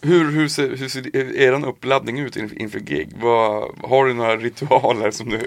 Hur, 0.00 0.30
hur, 0.30 0.48
ser, 0.48 0.76
hur 0.76 0.88
ser 0.88 1.16
er 1.36 1.68
uppladdning 1.68 2.18
ut 2.18 2.36
inför, 2.36 2.80
gig? 2.80 3.12
Vad, 3.20 3.78
har 3.82 4.06
du 4.06 4.14
några 4.14 4.36
ritualer 4.36 5.10
som 5.10 5.28
du 5.28 5.46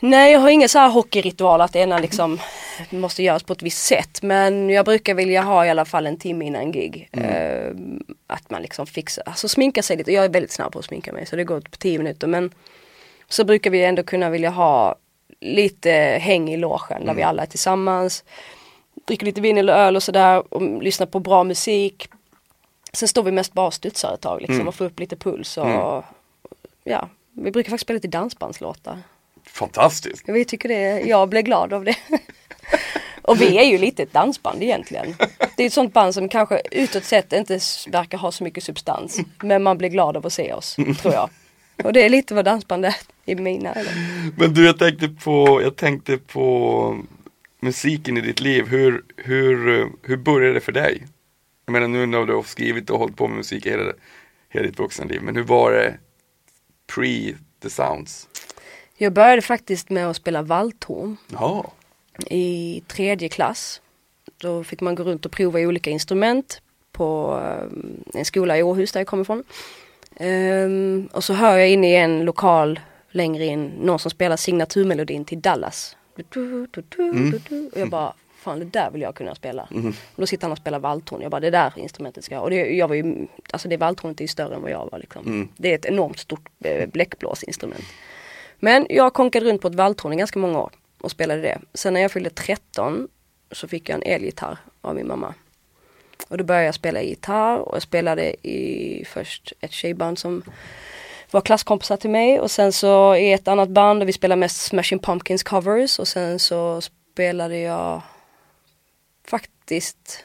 Nej 0.00 0.32
jag 0.32 0.40
har 0.40 0.50
ingen 0.50 0.68
så 0.68 0.78
här 0.78 0.90
hockeyritual 0.90 1.60
att 1.60 1.72
det 1.72 1.78
ena 1.78 1.98
liksom 1.98 2.38
måste 2.90 3.22
göras 3.22 3.42
på 3.42 3.52
ett 3.52 3.62
visst 3.62 3.86
sätt. 3.86 4.22
Men 4.22 4.70
jag 4.70 4.84
brukar 4.84 5.14
vilja 5.14 5.42
ha 5.42 5.66
i 5.66 5.70
alla 5.70 5.84
fall 5.84 6.06
en 6.06 6.18
timme 6.18 6.44
innan 6.44 6.72
gig. 6.72 7.08
Eh, 7.12 7.70
att 8.26 8.50
man 8.50 8.62
liksom 8.62 8.86
fixar, 8.86 9.24
alltså 9.26 9.48
sminka 9.48 9.82
sig 9.82 9.96
lite. 9.96 10.12
Jag 10.12 10.24
är 10.24 10.28
väldigt 10.28 10.52
snabb 10.52 10.72
på 10.72 10.78
att 10.78 10.84
sminka 10.84 11.12
mig 11.12 11.26
så 11.26 11.36
det 11.36 11.44
går 11.44 11.60
på 11.60 11.76
tio 11.76 11.98
minuter. 11.98 12.26
Men 12.26 12.50
så 13.28 13.44
brukar 13.44 13.70
vi 13.70 13.84
ändå 13.84 14.02
kunna 14.02 14.30
vilja 14.30 14.50
ha 14.50 14.96
lite 15.40 15.90
häng 16.20 16.50
i 16.50 16.56
logen 16.56 17.06
där 17.06 17.14
vi 17.14 17.22
alla 17.22 17.42
är 17.42 17.46
tillsammans. 17.46 18.24
Dricker 19.06 19.26
lite 19.26 19.40
vin 19.40 19.58
eller 19.58 19.72
öl 19.72 19.96
och 19.96 20.02
sådär 20.02 20.54
och 20.54 20.82
lyssnar 20.82 21.06
på 21.06 21.20
bra 21.20 21.44
musik. 21.44 22.08
Sen 22.92 23.08
står 23.08 23.22
vi 23.22 23.32
mest 23.32 23.52
bara 23.52 23.66
och 23.66 23.74
studsar 23.74 24.14
ett 24.14 24.20
tag 24.20 24.42
liksom 24.42 24.68
och 24.68 24.74
får 24.74 24.84
upp 24.84 25.00
lite 25.00 25.16
puls 25.16 25.56
och 25.56 26.04
ja, 26.84 27.08
vi 27.32 27.50
brukar 27.50 27.70
faktiskt 27.70 27.86
spela 27.86 27.94
lite 27.94 28.08
dansbandslåtar. 28.08 28.98
Fantastiskt! 29.44 30.22
Vi 30.26 30.44
tycker 30.44 30.68
det, 30.68 31.00
jag 31.00 31.28
blir 31.28 31.42
glad 31.42 31.72
av 31.72 31.84
det. 31.84 31.96
Och 33.22 33.40
vi 33.40 33.58
är 33.58 33.64
ju 33.64 33.78
lite 33.78 34.02
ett 34.02 34.12
dansband 34.12 34.62
egentligen. 34.62 35.14
Det 35.56 35.62
är 35.62 35.66
ett 35.66 35.72
sånt 35.72 35.92
band 35.92 36.14
som 36.14 36.28
kanske 36.28 36.62
utåt 36.70 37.04
sett 37.04 37.32
inte 37.32 37.60
verkar 37.88 38.18
ha 38.18 38.32
så 38.32 38.44
mycket 38.44 38.64
substans. 38.64 39.20
Men 39.42 39.62
man 39.62 39.78
blir 39.78 39.88
glad 39.88 40.16
av 40.16 40.26
att 40.26 40.32
se 40.32 40.52
oss, 40.52 40.76
tror 41.02 41.14
jag. 41.14 41.30
Och 41.84 41.92
det 41.92 42.04
är 42.04 42.08
lite 42.08 42.34
vad 42.34 42.44
dansband 42.44 42.84
är 42.84 42.94
i 43.24 43.34
mina 43.34 43.74
ögon. 43.74 43.92
Men 44.36 44.54
du, 44.54 44.66
jag 44.66 44.78
tänkte 44.78 45.08
på, 45.08 45.62
jag 45.62 45.76
tänkte 45.76 46.18
på 46.18 46.98
musiken 47.60 48.16
i 48.16 48.20
ditt 48.20 48.40
liv. 48.40 48.66
Hur, 48.66 49.04
hur, 49.16 49.86
hur 50.02 50.16
började 50.16 50.54
det 50.54 50.60
för 50.60 50.72
dig? 50.72 51.06
Jag 51.66 51.72
menar 51.72 51.88
nu 51.88 52.06
när 52.06 52.24
du 52.26 52.34
har 52.34 52.42
skrivit 52.42 52.90
och 52.90 52.98
hållit 52.98 53.16
på 53.16 53.28
med 53.28 53.36
musik 53.36 53.66
hela, 53.66 53.92
hela 54.48 54.66
ditt 54.66 54.78
vuxna 54.78 55.04
liv. 55.04 55.22
Men 55.22 55.36
hur 55.36 55.42
var 55.42 55.72
det 55.72 55.94
pre 56.94 57.34
the 57.62 57.70
sounds? 57.70 58.28
Jag 58.96 59.12
började 59.12 59.42
faktiskt 59.42 59.90
med 59.90 60.06
att 60.10 60.16
spela 60.16 60.42
valthorn 60.42 61.16
Ja. 61.32 61.72
i 62.30 62.82
tredje 62.86 63.28
klass. 63.28 63.80
Då 64.38 64.64
fick 64.64 64.80
man 64.80 64.94
gå 64.94 65.02
runt 65.02 65.26
och 65.26 65.32
prova 65.32 65.58
olika 65.60 65.90
instrument 65.90 66.62
på 66.92 67.40
eh, 67.44 68.18
en 68.18 68.24
skola 68.24 68.58
i 68.58 68.62
Åhus 68.62 68.92
där 68.92 69.00
jag 69.00 69.06
kommer 69.06 69.22
ifrån. 69.22 69.44
Ehm, 70.18 71.08
och 71.12 71.24
så 71.24 71.32
hör 71.32 71.58
jag 71.58 71.70
inne 71.70 71.90
i 71.92 71.96
en 71.96 72.24
lokal 72.24 72.80
längre 73.10 73.44
in 73.44 73.66
någon 73.66 73.98
som 73.98 74.10
spelar 74.10 74.36
signaturmelodin 74.36 75.24
till 75.24 75.40
Dallas. 75.40 75.96
Du, 76.16 76.24
du, 76.30 76.66
du, 77.12 77.40
du. 77.48 77.66
Och 77.66 77.80
jag 77.80 77.90
bara, 77.90 78.12
fan 78.36 78.58
det 78.58 78.64
där 78.64 78.90
vill 78.90 79.02
jag 79.02 79.14
kunna 79.14 79.34
spela. 79.34 79.68
Och 80.14 80.20
då 80.20 80.26
sitter 80.26 80.44
han 80.44 80.52
och 80.52 80.58
spelar 80.58 80.78
valthorn. 80.78 81.22
Jag 81.22 81.30
bara, 81.30 81.40
det 81.40 81.50
där 81.50 81.72
instrumentet 81.76 82.24
ska 82.24 82.34
jag. 82.34 82.44
Och 82.44 82.50
det, 82.50 82.56
jag 82.56 82.88
var 82.88 82.94
ju, 82.94 83.26
alltså 83.50 83.68
det 83.68 83.76
valthornet 83.76 84.20
är 84.20 84.24
ju 84.24 84.28
större 84.28 84.54
än 84.54 84.62
vad 84.62 84.70
jag 84.70 84.88
var 84.92 84.98
liksom. 84.98 85.48
Det 85.56 85.70
är 85.70 85.74
ett 85.74 85.86
enormt 85.86 86.18
stort 86.18 86.48
eh, 86.64 86.88
bläckblåsinstrument. 86.88 87.84
Men 88.58 88.86
jag 88.90 89.14
konkade 89.14 89.46
runt 89.46 89.62
på 89.62 89.68
ett 89.68 89.74
valthorn 89.74 90.12
i 90.12 90.16
ganska 90.16 90.38
många 90.38 90.60
år 90.60 90.70
och 91.00 91.10
spelade 91.10 91.40
det. 91.40 91.58
Sen 91.74 91.94
när 91.94 92.00
jag 92.00 92.12
fyllde 92.12 92.30
13 92.30 93.08
så 93.52 93.68
fick 93.68 93.88
jag 93.88 93.96
en 93.96 94.12
elgitarr 94.12 94.58
av 94.80 94.94
min 94.94 95.06
mamma. 95.06 95.34
Och 96.28 96.38
då 96.38 96.44
började 96.44 96.66
jag 96.66 96.74
spela 96.74 97.02
gitarr 97.02 97.58
och 97.58 97.74
jag 97.74 97.82
spelade 97.82 98.46
i 98.48 99.04
först 99.04 99.52
ett 99.60 99.72
tjejband 99.72 100.18
som 100.18 100.42
var 101.30 101.40
klasskompisar 101.40 101.96
till 101.96 102.10
mig. 102.10 102.40
Och 102.40 102.50
sen 102.50 102.72
så 102.72 103.16
i 103.16 103.32
ett 103.32 103.48
annat 103.48 103.68
band 103.68 104.02
och 104.02 104.08
vi 104.08 104.12
spelade 104.12 104.38
mest 104.40 104.62
Smashing 104.62 104.98
Pumpkins 104.98 105.42
covers. 105.42 105.98
Och 105.98 106.08
sen 106.08 106.38
så 106.38 106.80
spelade 106.80 107.58
jag 107.58 108.02
faktiskt, 109.24 110.24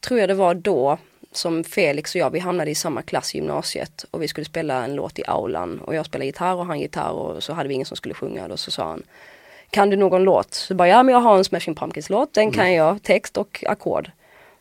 tror 0.00 0.20
jag 0.20 0.28
det 0.28 0.34
var 0.34 0.54
då 0.54 0.98
som 1.32 1.64
Felix 1.64 2.14
och 2.14 2.20
jag, 2.20 2.30
vi 2.30 2.38
hamnade 2.38 2.70
i 2.70 2.74
samma 2.74 3.02
klass 3.02 3.34
i 3.34 3.38
gymnasiet. 3.38 4.04
Och 4.10 4.22
vi 4.22 4.28
skulle 4.28 4.44
spela 4.44 4.84
en 4.84 4.94
låt 4.94 5.18
i 5.18 5.22
aulan. 5.26 5.80
Och 5.80 5.94
jag 5.94 6.06
spelade 6.06 6.26
gitarr 6.26 6.54
och 6.54 6.66
han 6.66 6.80
gitarr. 6.80 7.12
Och 7.12 7.42
så 7.42 7.52
hade 7.52 7.68
vi 7.68 7.74
ingen 7.74 7.86
som 7.86 7.96
skulle 7.96 8.14
sjunga 8.14 8.46
och 8.46 8.60
så 8.60 8.70
sa 8.70 8.88
han 8.88 9.02
Kan 9.70 9.90
du 9.90 9.96
någon 9.96 10.24
låt? 10.24 10.54
Så 10.54 10.74
bara, 10.74 10.88
ja 10.88 11.02
men 11.02 11.12
jag 11.12 11.20
har 11.20 11.36
en 11.36 11.44
Smashing 11.44 11.74
Pumpkins 11.74 12.10
låt, 12.10 12.34
den 12.34 12.52
kan 12.52 12.74
jag, 12.74 13.02
text 13.02 13.36
och 13.36 13.64
ackord. 13.66 14.10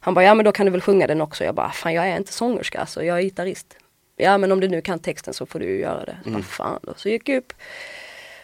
Han 0.05 0.13
bara, 0.13 0.25
ja 0.25 0.33
men 0.33 0.45
då 0.45 0.51
kan 0.51 0.65
du 0.65 0.71
väl 0.71 0.81
sjunga 0.81 1.07
den 1.07 1.21
också. 1.21 1.43
Jag 1.43 1.55
bara, 1.55 1.71
fan 1.71 1.93
jag 1.93 2.07
är 2.07 2.17
inte 2.17 2.33
sångerska 2.33 2.79
alltså, 2.79 3.03
jag 3.03 3.17
är 3.17 3.21
gitarrist. 3.21 3.77
Ja 4.15 4.37
men 4.37 4.51
om 4.51 4.59
du 4.59 4.67
nu 4.67 4.81
kan 4.81 4.99
texten 4.99 5.33
så 5.33 5.45
får 5.45 5.59
du 5.59 5.65
ju 5.65 5.79
göra 5.79 6.05
det. 6.05 6.17
Så, 6.23 6.29
bara, 6.29 6.43
fan 6.43 6.79
då. 6.83 6.93
så 6.95 7.09
gick 7.09 7.29
jag 7.29 7.37
upp 7.37 7.53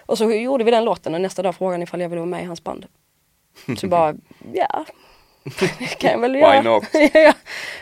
och 0.06 0.18
så 0.18 0.32
gjorde 0.32 0.64
vi 0.64 0.72
den 0.72 0.86
låten 0.86 1.14
och 1.16 1.22
nästa 1.22 1.42
dag 1.42 1.56
frågade 1.56 1.74
han 1.74 1.82
ifall 1.82 2.02
jag 2.02 2.10
ville 2.10 2.20
vara 2.20 2.30
med 2.30 2.44
i 2.44 2.46
hans 2.46 2.64
band. 2.64 2.86
Så 3.78 3.88
bara, 3.88 4.16
ja. 4.54 4.86
Det 5.60 6.00
kan 6.00 6.12
jag 6.12 6.20
väl 6.20 6.34
Why 6.34 6.40
göra. 6.40 6.62
not? 6.62 6.84
ja. 7.14 7.34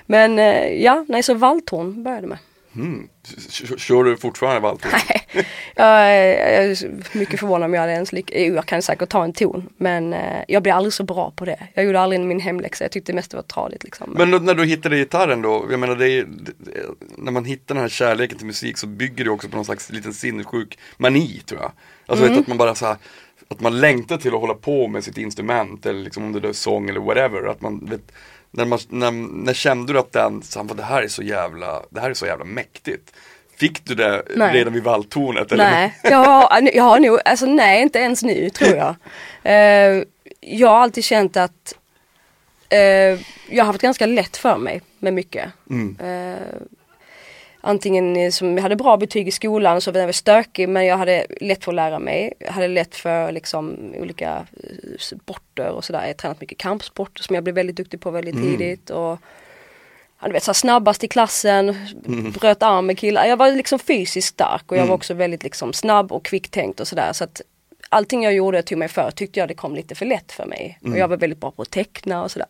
Men 0.05 0.39
eh, 0.39 0.83
ja, 0.83 1.05
nej 1.07 1.23
så 1.23 1.33
valthorn 1.33 2.03
började 2.03 2.27
med. 2.27 2.37
Mm. 2.77 3.07
Kör 3.77 4.03
du 4.03 4.17
fortfarande 4.17 4.59
valthorn? 4.59 4.91
Nej, 5.77 6.29
jag, 6.55 6.65
är- 6.65 7.17
mycket 7.17 7.39
förvånad 7.39 7.65
om 7.65 7.73
jag 7.73 7.81
hade 7.81 7.93
ens 7.93 8.11
lyck- 8.13 8.31
jo, 8.35 8.55
Jag 8.55 8.65
kan 8.65 8.81
säkert 8.81 9.09
ta 9.09 9.23
en 9.23 9.33
ton 9.33 9.69
men 9.77 10.13
eh, 10.13 10.43
jag 10.47 10.63
blev 10.63 10.75
aldrig 10.75 10.93
så 10.93 11.03
bra 11.03 11.31
på 11.35 11.45
det. 11.45 11.67
Jag 11.73 11.85
gjorde 11.85 11.99
aldrig 12.01 12.21
min 12.21 12.39
hemläxa, 12.39 12.83
jag 12.83 12.91
tyckte 12.91 13.13
mest 13.13 13.31
det 13.31 13.37
var 13.37 13.43
tradigt 13.43 13.83
liksom. 13.83 14.13
Men 14.17 14.31
då, 14.31 14.37
när 14.39 14.53
du 14.55 14.65
hittade 14.65 14.97
gitarren 14.97 15.41
då, 15.41 15.65
jag 15.71 15.79
menar 15.79 15.95
det 15.95 16.09
är, 16.09 16.23
det, 16.29 16.51
när 17.17 17.31
man 17.31 17.45
hittar 17.45 17.75
den 17.75 17.81
här 17.81 17.89
kärleken 17.89 18.37
till 18.37 18.47
musik 18.47 18.77
så 18.77 18.87
bygger 18.87 19.23
det 19.23 19.29
också 19.29 19.49
på 19.49 19.55
någon 19.55 19.65
slags 19.65 19.89
liten 19.91 20.13
sinnessjuk 20.13 20.77
mani 20.97 21.41
tror 21.45 21.61
jag. 21.61 21.71
Alltså 22.05 22.25
vet, 22.27 22.37
att 22.39 22.47
man 22.47 22.57
bara 22.57 22.75
så 22.75 22.85
här, 22.85 22.97
att 23.47 23.59
man 23.61 23.79
längtar 23.79 24.17
till 24.17 24.33
att 24.33 24.39
hålla 24.41 24.53
på 24.53 24.87
med 24.87 25.03
sitt 25.03 25.17
instrument 25.17 25.85
eller 25.85 25.99
liksom 25.99 26.23
om 26.25 26.33
det 26.41 26.49
är 26.49 26.53
sång 26.53 26.89
eller 26.89 26.99
whatever. 26.99 27.47
Att 27.47 27.61
man, 27.61 27.85
vet, 27.89 28.11
när, 28.57 28.65
man, 28.65 28.79
när, 28.89 29.11
när 29.43 29.53
kände 29.53 29.93
du 29.93 29.99
att 29.99 30.11
den, 30.11 30.41
så, 30.41 30.59
här, 30.59 30.75
det 30.75 30.83
här 30.83 31.01
är 31.01 31.07
så 31.07 31.23
jävla, 31.23 31.81
det 31.89 31.99
här 31.99 32.09
är 32.09 32.13
så 32.13 32.25
jävla 32.25 32.45
mäktigt. 32.45 33.13
Fick 33.57 33.85
du 33.85 33.95
det 33.95 34.23
Nej. 34.35 34.53
redan 34.53 34.73
vid 34.73 34.83
valltornet? 34.83 35.51
eller? 35.51 35.71
Nej, 35.71 35.99
jag 36.03 36.17
har, 36.17 36.69
jag 36.73 36.83
har 36.83 36.99
nog, 36.99 37.19
alltså 37.25 37.45
nej 37.45 37.81
inte 37.81 37.99
ens 37.99 38.23
nu 38.23 38.49
tror 38.49 38.75
jag. 38.75 38.95
Eh, 39.43 40.03
jag 40.39 40.67
har 40.67 40.79
alltid 40.79 41.03
känt 41.03 41.37
att 41.37 41.75
eh, 42.69 42.79
jag 42.79 43.19
har 43.57 43.63
haft 43.63 43.81
ganska 43.81 44.05
lätt 44.05 44.37
för 44.37 44.57
mig 44.57 44.81
med 44.99 45.13
mycket. 45.13 45.51
Mm. 45.69 45.97
Eh, 45.99 46.37
antingen 47.67 48.31
som 48.31 48.55
jag 48.57 48.61
hade 48.61 48.75
bra 48.75 48.97
betyg 48.97 49.27
i 49.27 49.31
skolan 49.31 49.81
så 49.81 49.91
var 49.91 49.99
jag 49.99 50.15
stökig 50.15 50.69
men 50.69 50.85
jag 50.85 50.97
hade 50.97 51.25
lätt 51.41 51.63
för 51.63 51.71
att 51.71 51.75
lära 51.75 51.99
mig. 51.99 52.33
Jag 52.39 52.51
hade 52.51 52.67
lätt 52.67 52.95
för 52.95 53.31
liksom 53.31 53.93
olika 53.97 54.47
eh, 54.63 54.97
sporter 54.99 55.69
och 55.69 55.83
sådär. 55.83 56.07
Jag 56.07 56.17
tränat 56.17 56.41
mycket 56.41 56.57
kampsport 56.57 57.19
som 57.19 57.35
jag 57.35 57.43
blev 57.43 57.55
väldigt 57.55 57.75
duktig 57.75 58.01
på 58.01 58.11
väldigt 58.11 58.35
tidigt. 58.35 58.89
Och, 58.89 59.17
du 60.25 60.31
vet, 60.31 60.43
så 60.43 60.53
snabbast 60.53 61.03
i 61.03 61.07
klassen, 61.07 61.75
bröt 62.39 62.63
arm 62.63 62.85
med 62.85 62.97
killar. 62.97 63.25
Jag 63.25 63.37
var 63.37 63.51
liksom 63.51 63.79
fysiskt 63.79 64.27
stark 64.27 64.71
och 64.71 64.77
jag 64.77 64.85
var 64.85 64.95
också 64.95 65.13
väldigt 65.13 65.43
liksom 65.43 65.73
snabb 65.73 66.11
och 66.11 66.25
kvicktänkt 66.25 66.79
och 66.79 66.87
sådär. 66.87 67.13
Så 67.13 67.23
att 67.23 67.41
allting 67.89 68.23
jag 68.23 68.33
gjorde 68.33 68.59
och 68.59 68.65
tog 68.65 68.77
mig 68.77 68.87
för 68.87 69.11
tyckte 69.11 69.39
jag 69.39 69.47
det 69.47 69.55
kom 69.55 69.75
lite 69.75 69.95
för 69.95 70.05
lätt 70.05 70.31
för 70.31 70.45
mig. 70.45 70.79
Och 70.81 70.97
jag 70.97 71.07
var 71.07 71.17
väldigt 71.17 71.39
bra 71.39 71.51
på 71.51 71.61
att 71.61 71.71
teckna 71.71 72.23
och 72.23 72.31
sådär. 72.31 72.47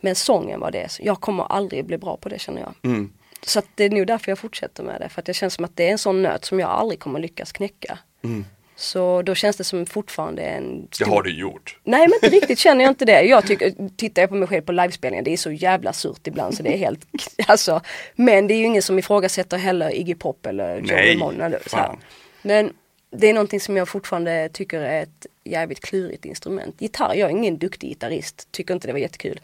Men 0.00 0.14
sången 0.14 0.60
var 0.60 0.70
det, 0.70 0.90
så 0.90 1.02
jag 1.04 1.20
kommer 1.20 1.44
aldrig 1.44 1.84
bli 1.84 1.98
bra 1.98 2.16
på 2.16 2.28
det 2.28 2.38
känner 2.38 2.60
jag. 2.60 2.74
Mm. 2.82 3.12
Så 3.46 3.58
att 3.58 3.66
det 3.74 3.84
är 3.84 3.90
nog 3.90 4.06
därför 4.06 4.30
jag 4.30 4.38
fortsätter 4.38 4.82
med 4.82 5.00
det. 5.00 5.08
För 5.08 5.20
att 5.20 5.26
det 5.26 5.34
känns 5.34 5.54
som 5.54 5.64
att 5.64 5.76
det 5.76 5.88
är 5.88 5.92
en 5.92 5.98
sån 5.98 6.22
nöt 6.22 6.44
som 6.44 6.60
jag 6.60 6.70
aldrig 6.70 7.00
kommer 7.00 7.20
lyckas 7.20 7.52
knäcka. 7.52 7.98
Mm. 8.24 8.44
Så 8.76 9.22
då 9.22 9.34
känns 9.34 9.56
det 9.56 9.64
som 9.64 9.86
fortfarande 9.86 10.42
en 10.42 10.86
Det 10.90 10.94
stor... 10.94 11.06
har 11.06 11.22
du 11.22 11.40
gjort. 11.40 11.78
Nej 11.84 12.00
men 12.08 12.14
inte 12.14 12.28
riktigt 12.36 12.58
känner 12.58 12.84
jag 12.84 12.90
inte 12.90 13.04
det. 13.04 13.22
Jag 13.22 13.46
tycker, 13.46 13.74
tittar 13.96 14.22
jag 14.22 14.28
på 14.28 14.34
mig 14.36 14.48
själv 14.48 14.62
på 14.62 14.72
livespelningar, 14.72 15.24
det 15.24 15.32
är 15.32 15.36
så 15.36 15.52
jävla 15.52 15.92
surt 15.92 16.26
ibland 16.26 16.54
så 16.56 16.62
det 16.62 16.74
är 16.74 16.78
helt, 16.78 17.06
alltså. 17.46 17.80
Men 18.14 18.46
det 18.46 18.54
är 18.54 18.58
ju 18.58 18.64
ingen 18.64 18.82
som 18.82 18.98
ifrågasätter 18.98 19.56
heller 19.58 19.94
Iggy 19.94 20.14
Pop 20.14 20.46
eller 20.46 20.76
Joe 20.76 20.86
Nej, 20.86 21.14
Ramone 21.14 21.44
eller 21.44 21.60
så 21.66 21.76
här. 21.76 21.86
fan. 21.86 21.98
Men 22.42 22.72
det 23.10 23.26
är 23.26 23.34
någonting 23.34 23.60
som 23.60 23.76
jag 23.76 23.88
fortfarande 23.88 24.48
tycker 24.52 24.80
är 24.80 25.02
ett 25.02 25.26
jävligt 25.44 25.80
klurigt 25.80 26.24
instrument. 26.24 26.76
Gitarr, 26.78 27.14
jag 27.14 27.26
är 27.30 27.36
ingen 27.36 27.58
duktig 27.58 27.88
gitarrist, 27.88 28.48
tycker 28.50 28.74
inte 28.74 28.86
det 28.86 28.92
var 28.92 29.00
jättekul. 29.00 29.40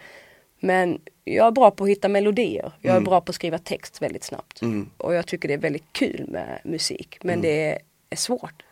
Men 0.61 1.01
jag 1.25 1.47
är 1.47 1.51
bra 1.51 1.71
på 1.71 1.85
att 1.85 1.91
hitta 1.91 2.09
melodier. 2.09 2.73
Jag 2.81 2.91
är 2.91 2.97
Mm. 2.97 3.05
bra 3.05 3.21
på 3.21 3.31
att 3.31 3.35
skriva 3.37 3.59
text 3.59 4.03
väldigt 4.03 4.25
snabbt. 4.25 4.61
Och 4.97 5.15
jag 5.15 5.27
tycker 5.27 5.49
det 5.49 5.55
är 5.55 5.59
väldigt 5.59 5.93
kul 5.93 6.25
med 6.29 6.61
musik. 6.65 7.19
Men 7.23 7.41
det 7.41 7.79
är, 8.11 8.17
svårt. 8.17 8.63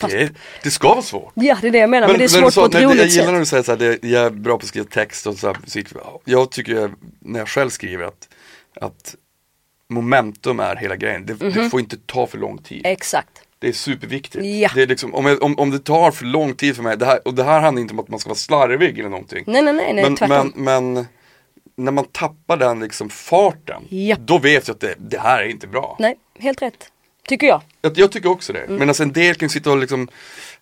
Fast, 0.00 0.14
Mm. 0.14 0.26
Det, 0.26 0.32
är- 0.32 0.36
det 0.62 0.70
ska 0.70 0.88
vara 0.88 1.02
svårt. 1.02 1.32
ja 1.34 1.58
det 1.60 1.66
är 1.68 1.70
det 1.72 1.78
jag 1.78 1.90
menar, 1.90 2.08
men, 2.08 2.18
det 2.18 2.24
är 2.24 2.40
men 2.40 2.42
svårt 2.42 2.52
så- 2.54 2.60
på 2.60 2.66
ett 2.66 2.74
roligt 2.84 2.98
Jag 2.98 3.06
gillar 3.08 3.24
sätt. 3.24 3.32
när 3.32 3.38
du 3.40 3.46
säger 3.46 3.62
så 3.62 3.72
här, 3.72 3.78
det, 3.78 4.08
jag 4.08 4.24
är 4.26 4.30
bra 4.30 4.58
på 4.58 4.62
att 4.62 4.68
skriva 4.68 4.86
text 4.86 5.26
och 5.26 5.38
så 5.38 5.46
här, 5.46 5.56
musik. 5.62 5.88
Jag 6.24 6.50
tycker, 6.50 6.72
jag, 6.74 6.92
när 7.20 7.38
jag 7.38 7.48
själv 7.48 7.70
skriver 7.70 8.04
att, 8.04 8.28
att 8.80 9.14
momentum 9.88 10.60
är 10.60 10.76
hela 10.76 10.96
grejen. 10.96 11.26
Det, 11.26 11.34
det 11.34 11.70
får 11.70 11.80
inte 11.80 11.96
ta 12.06 12.26
för 12.26 12.38
lång 12.38 12.58
tid. 12.58 12.80
Exakt. 12.84 13.42
Det 13.58 13.68
är 13.68 13.72
superviktigt. 13.72 14.44
Ja. 14.44 14.70
Det 14.74 14.82
är 14.82 14.86
liksom, 14.86 15.14
om, 15.14 15.26
jag, 15.26 15.42
om, 15.42 15.58
om 15.58 15.70
det 15.70 15.78
tar 15.78 16.10
för 16.10 16.24
lång 16.24 16.54
tid 16.54 16.76
för 16.76 16.82
mig, 16.82 16.96
det 16.96 17.06
här, 17.06 17.28
och 17.28 17.34
det 17.34 17.44
här 17.44 17.60
handlar 17.60 17.80
inte 17.80 17.92
om 17.94 18.00
att 18.00 18.08
man 18.08 18.18
ska 18.20 18.28
vara 18.28 18.36
slarvig 18.38 18.98
eller 18.98 19.08
någonting. 19.08 19.44
Nej 19.46 19.62
nej 19.62 19.72
nej, 19.74 19.92
nej 19.94 20.04
men, 20.04 20.16
tvärtom. 20.16 20.52
men, 20.56 20.92
men 20.94 21.06
när 21.76 21.92
man 21.92 22.04
tappar 22.04 22.56
den 22.56 22.80
liksom 22.80 23.08
farten, 23.10 23.82
Ja. 23.88 24.16
då 24.20 24.38
vet 24.38 24.68
jag 24.68 24.74
att 24.74 24.80
det, 24.80 24.94
det 24.98 25.18
här 25.18 25.42
är 25.42 25.48
inte 25.48 25.66
bra. 25.66 25.96
Nej, 26.00 26.16
helt 26.38 26.62
rätt. 26.62 26.88
Tycker 27.28 27.46
jag. 27.46 27.62
Jag, 27.82 27.98
jag 27.98 28.12
tycker 28.12 28.28
också 28.30 28.52
det. 28.52 28.58
Mm. 28.60 28.76
Men 28.76 28.88
alltså 28.88 29.02
en 29.02 29.12
del 29.12 29.34
kan 29.34 29.48
sitta 29.48 29.70
och 29.70 29.78
liksom 29.78 30.08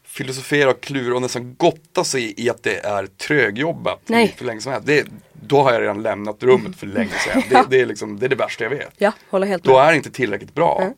filosofera 0.05 0.71
och 0.71 0.81
klura 0.81 1.15
och 1.15 1.23
nästan 1.23 1.55
gotta 1.55 2.05
sig 2.05 2.35
i 2.37 2.51
att 2.51 2.63
det 2.63 2.77
är 2.87 3.07
trögjobbat 3.07 4.01
Nej. 4.07 4.35
för 4.39 4.45
länge 4.45 4.61
som 4.61 4.73
helst. 4.73 4.87
Det, 4.87 5.07
då 5.33 5.63
har 5.63 5.73
jag 5.73 5.83
redan 5.83 6.03
lämnat 6.03 6.43
rummet 6.43 6.77
för 6.77 6.87
länge 6.87 7.11
sedan. 7.25 7.43
Det, 7.51 7.65
det, 7.71 7.81
är 7.81 7.87
liksom, 7.87 8.19
det 8.19 8.27
är 8.27 8.29
det 8.31 8.37
värsta 8.37 8.65
jag 8.65 8.71
vet. 8.71 8.93
Ja, 8.99 9.13
håller 9.31 9.47
helt 9.47 9.65
Då 9.65 9.73
med. 9.73 9.81
är 9.87 9.91
det 9.91 9.97
inte 9.97 10.11
tillräckligt 10.11 10.55
bra. 10.55 10.77
Nej. 10.81 10.95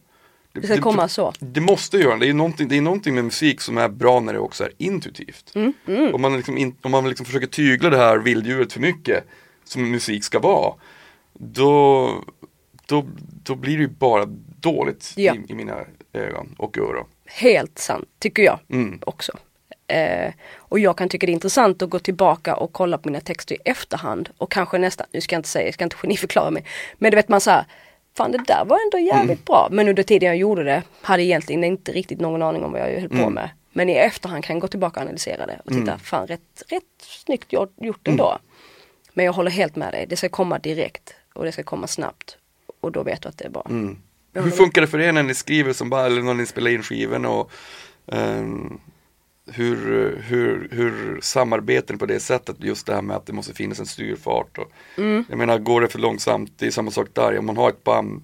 Det 0.54 0.66
ska 0.66 0.80
komma 0.80 1.08
så. 1.08 1.32
Det 1.38 1.60
måste 1.60 1.98
göra 1.98 2.16
det. 2.16 2.28
Är 2.28 2.32
någonting, 2.34 2.68
det 2.68 2.76
är 2.76 2.80
någonting 2.80 3.14
med 3.14 3.24
musik 3.24 3.60
som 3.60 3.78
är 3.78 3.88
bra 3.88 4.20
när 4.20 4.32
det 4.32 4.38
också 4.38 4.64
är 4.64 4.72
intuitivt. 4.78 5.52
Mm, 5.54 6.14
Om 6.14 6.20
man, 6.20 6.36
liksom 6.36 6.58
in, 6.58 6.76
om 6.82 6.90
man 6.90 7.08
liksom 7.08 7.26
försöker 7.26 7.46
tygla 7.46 7.90
det 7.90 7.96
här 7.96 8.18
vilddjuret 8.18 8.72
för 8.72 8.80
mycket, 8.80 9.24
som 9.64 9.90
musik 9.90 10.24
ska 10.24 10.38
vara, 10.38 10.74
då, 11.32 12.10
då, 12.86 13.06
då 13.44 13.54
blir 13.54 13.76
det 13.76 13.82
ju 13.82 13.88
bara 13.88 14.24
dåligt 14.60 15.12
Ja. 15.16 15.34
i, 15.34 15.52
i 15.52 15.54
mina 15.54 15.76
ögon 16.12 16.54
och 16.58 16.78
öron. 16.78 17.06
Helt 17.26 17.78
sant, 17.78 18.08
tycker 18.18 18.42
jag 18.42 18.58
Mm. 18.70 18.98
också. 19.06 19.32
Eh, 19.86 20.32
och 20.56 20.78
jag 20.78 20.96
kan 20.98 21.08
tycka 21.08 21.26
det 21.26 21.30
är 21.32 21.34
intressant 21.34 21.82
att 21.82 21.90
gå 21.90 21.98
tillbaka 21.98 22.56
och 22.56 22.72
kolla 22.72 22.98
på 22.98 23.08
mina 23.08 23.20
texter 23.20 23.54
i 23.54 23.58
efterhand 23.64 24.28
och 24.38 24.50
kanske 24.52 24.78
nästan, 24.78 25.06
nu 25.12 25.20
ska 25.20 25.34
jag 25.34 25.38
inte 25.38 25.48
säga, 25.48 25.64
jag 25.64 25.74
ska 25.74 25.84
inte 25.84 25.96
geniförklara 25.96 26.50
mig, 26.50 26.64
men 26.98 27.10
du 27.10 27.16
vet 27.16 27.28
man 27.28 27.40
säger 27.40 27.64
Fan 28.16 28.32
det 28.32 28.38
där 28.46 28.64
var 28.64 28.78
ändå 28.84 28.98
jävligt 28.98 29.30
Mm. 29.38 29.44
bra. 29.46 29.68
Men 29.70 29.88
under 29.88 30.02
tiden 30.02 30.26
jag 30.26 30.36
gjorde 30.36 30.64
det 30.64 30.82
hade 31.02 31.22
egentligen 31.22 31.64
inte 31.64 31.92
riktigt 31.92 32.20
någon 32.20 32.42
aning 32.42 32.64
om 32.64 32.72
vad 32.72 32.80
jag 32.80 33.00
höll 33.00 33.08
på 33.08 33.14
Mm. 33.16 33.32
med. 33.34 33.50
Men 33.72 33.88
i 33.88 33.92
efterhand 33.92 34.44
kan 34.44 34.56
jag 34.56 34.60
gå 34.60 34.68
tillbaka 34.68 35.00
och 35.00 35.02
analysera 35.02 35.46
det 35.46 35.60
och 35.64 35.72
titta, 35.72 35.98
fan 35.98 36.26
rätt, 36.26 36.62
rätt 36.68 36.82
snyggt 37.00 37.52
gjort, 37.52 37.72
gjort 37.80 38.08
Mm. 38.08 38.16
Men 39.14 39.24
jag 39.24 39.32
håller 39.32 39.50
helt 39.50 39.76
med 39.76 39.92
dig, 39.92 40.06
det 40.06 40.16
ska 40.16 40.28
komma 40.28 40.58
direkt 40.58 41.14
och 41.34 41.44
det 41.44 41.52
ska 41.52 41.62
komma 41.62 41.86
snabbt. 41.86 42.36
Och 42.80 42.92
då 42.92 43.02
vet 43.02 43.22
du 43.22 43.28
att 43.28 43.38
det 43.38 43.44
är 43.44 43.50
bra. 43.50 43.66
Mm. 43.70 43.98
Hur 44.34 44.50
funkar 44.50 44.80
det 44.80 44.86
för 44.86 45.00
er 45.00 45.12
när 45.12 45.22
ni 45.22 45.34
skriver 45.34 45.72
som 45.72 45.90
bara, 45.90 46.06
eller 46.06 46.22
när 46.22 46.34
ni 46.34 46.46
spelar 46.46 46.70
in 46.70 46.82
skiven 46.82 47.24
och 47.24 47.50
ehm, 48.06 48.80
hur, 49.46 49.76
hur, 50.22 50.68
hur 50.70 51.20
samarbetar 51.20 51.94
ni 51.94 51.98
på 51.98 52.06
det 52.06 52.20
sättet? 52.20 52.56
Just 52.60 52.86
det 52.86 52.94
här 52.94 53.02
med 53.02 53.16
att 53.16 53.26
det 53.26 53.32
måste 53.32 53.54
finnas 53.54 53.80
en 53.80 53.86
styrfart. 53.86 54.58
Och, 54.58 54.72
Mm. 54.96 55.24
Jag 55.28 55.38
menar, 55.38 55.58
går 55.58 55.80
det 55.80 55.88
för 55.88 55.98
långsamt, 55.98 56.52
det 56.58 56.66
är 56.66 56.70
samma 56.70 56.90
sak 56.90 57.08
där. 57.12 57.38
Om 57.38 57.46
man 57.46 57.56
har 57.56 57.68
ett 57.68 57.84
band, 57.84 58.22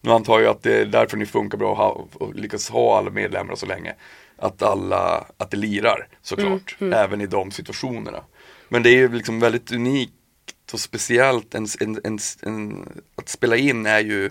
nu 0.00 0.10
antar 0.10 0.40
jag 0.40 0.50
att 0.50 0.62
det 0.62 0.80
är 0.80 0.84
därför 0.84 1.16
ni 1.16 1.26
funkar 1.26 1.58
bra 1.58 1.70
och, 1.70 1.76
ha, 1.76 2.06
och 2.14 2.34
lyckas 2.34 2.70
ha 2.70 2.98
alla 2.98 3.10
medlemmar 3.10 3.54
så 3.54 3.66
länge. 3.66 3.94
Att 4.38 4.62
alla, 4.62 5.26
att 5.36 5.50
det 5.50 5.56
lirar 5.56 6.08
såklart, 6.22 6.76
Mm, 6.80 6.92
även 6.92 7.20
i 7.20 7.26
de 7.26 7.50
situationerna. 7.50 8.22
Men 8.68 8.82
det 8.82 8.90
är 8.90 8.94
ju 8.96 9.12
liksom 9.12 9.40
väldigt 9.40 9.72
unikt 9.72 10.12
och 10.72 10.80
speciellt, 10.80 11.54
en, 11.54 11.66
en, 11.80 12.18
en, 12.42 12.88
att 13.16 13.28
spela 13.28 13.56
in 13.56 13.86
är 13.86 14.00
ju 14.00 14.30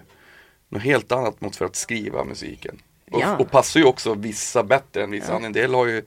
något 0.70 0.82
helt 0.82 1.12
annat 1.12 1.42
mot 1.42 1.56
för 1.56 1.66
att 1.66 1.76
skriva 1.76 2.24
musiken. 2.24 2.82
Och, 3.12 3.22
Ja. 3.22 3.38
och 3.38 3.52
passar 3.52 3.80
ju 3.80 3.86
också 3.86 4.14
vissa 4.14 4.64
bättre 4.64 5.04
än 5.04 5.12
vissa. 5.12 5.36
En 5.36 5.54
del 5.54 5.74
har 5.74 5.86
ju 5.86 6.04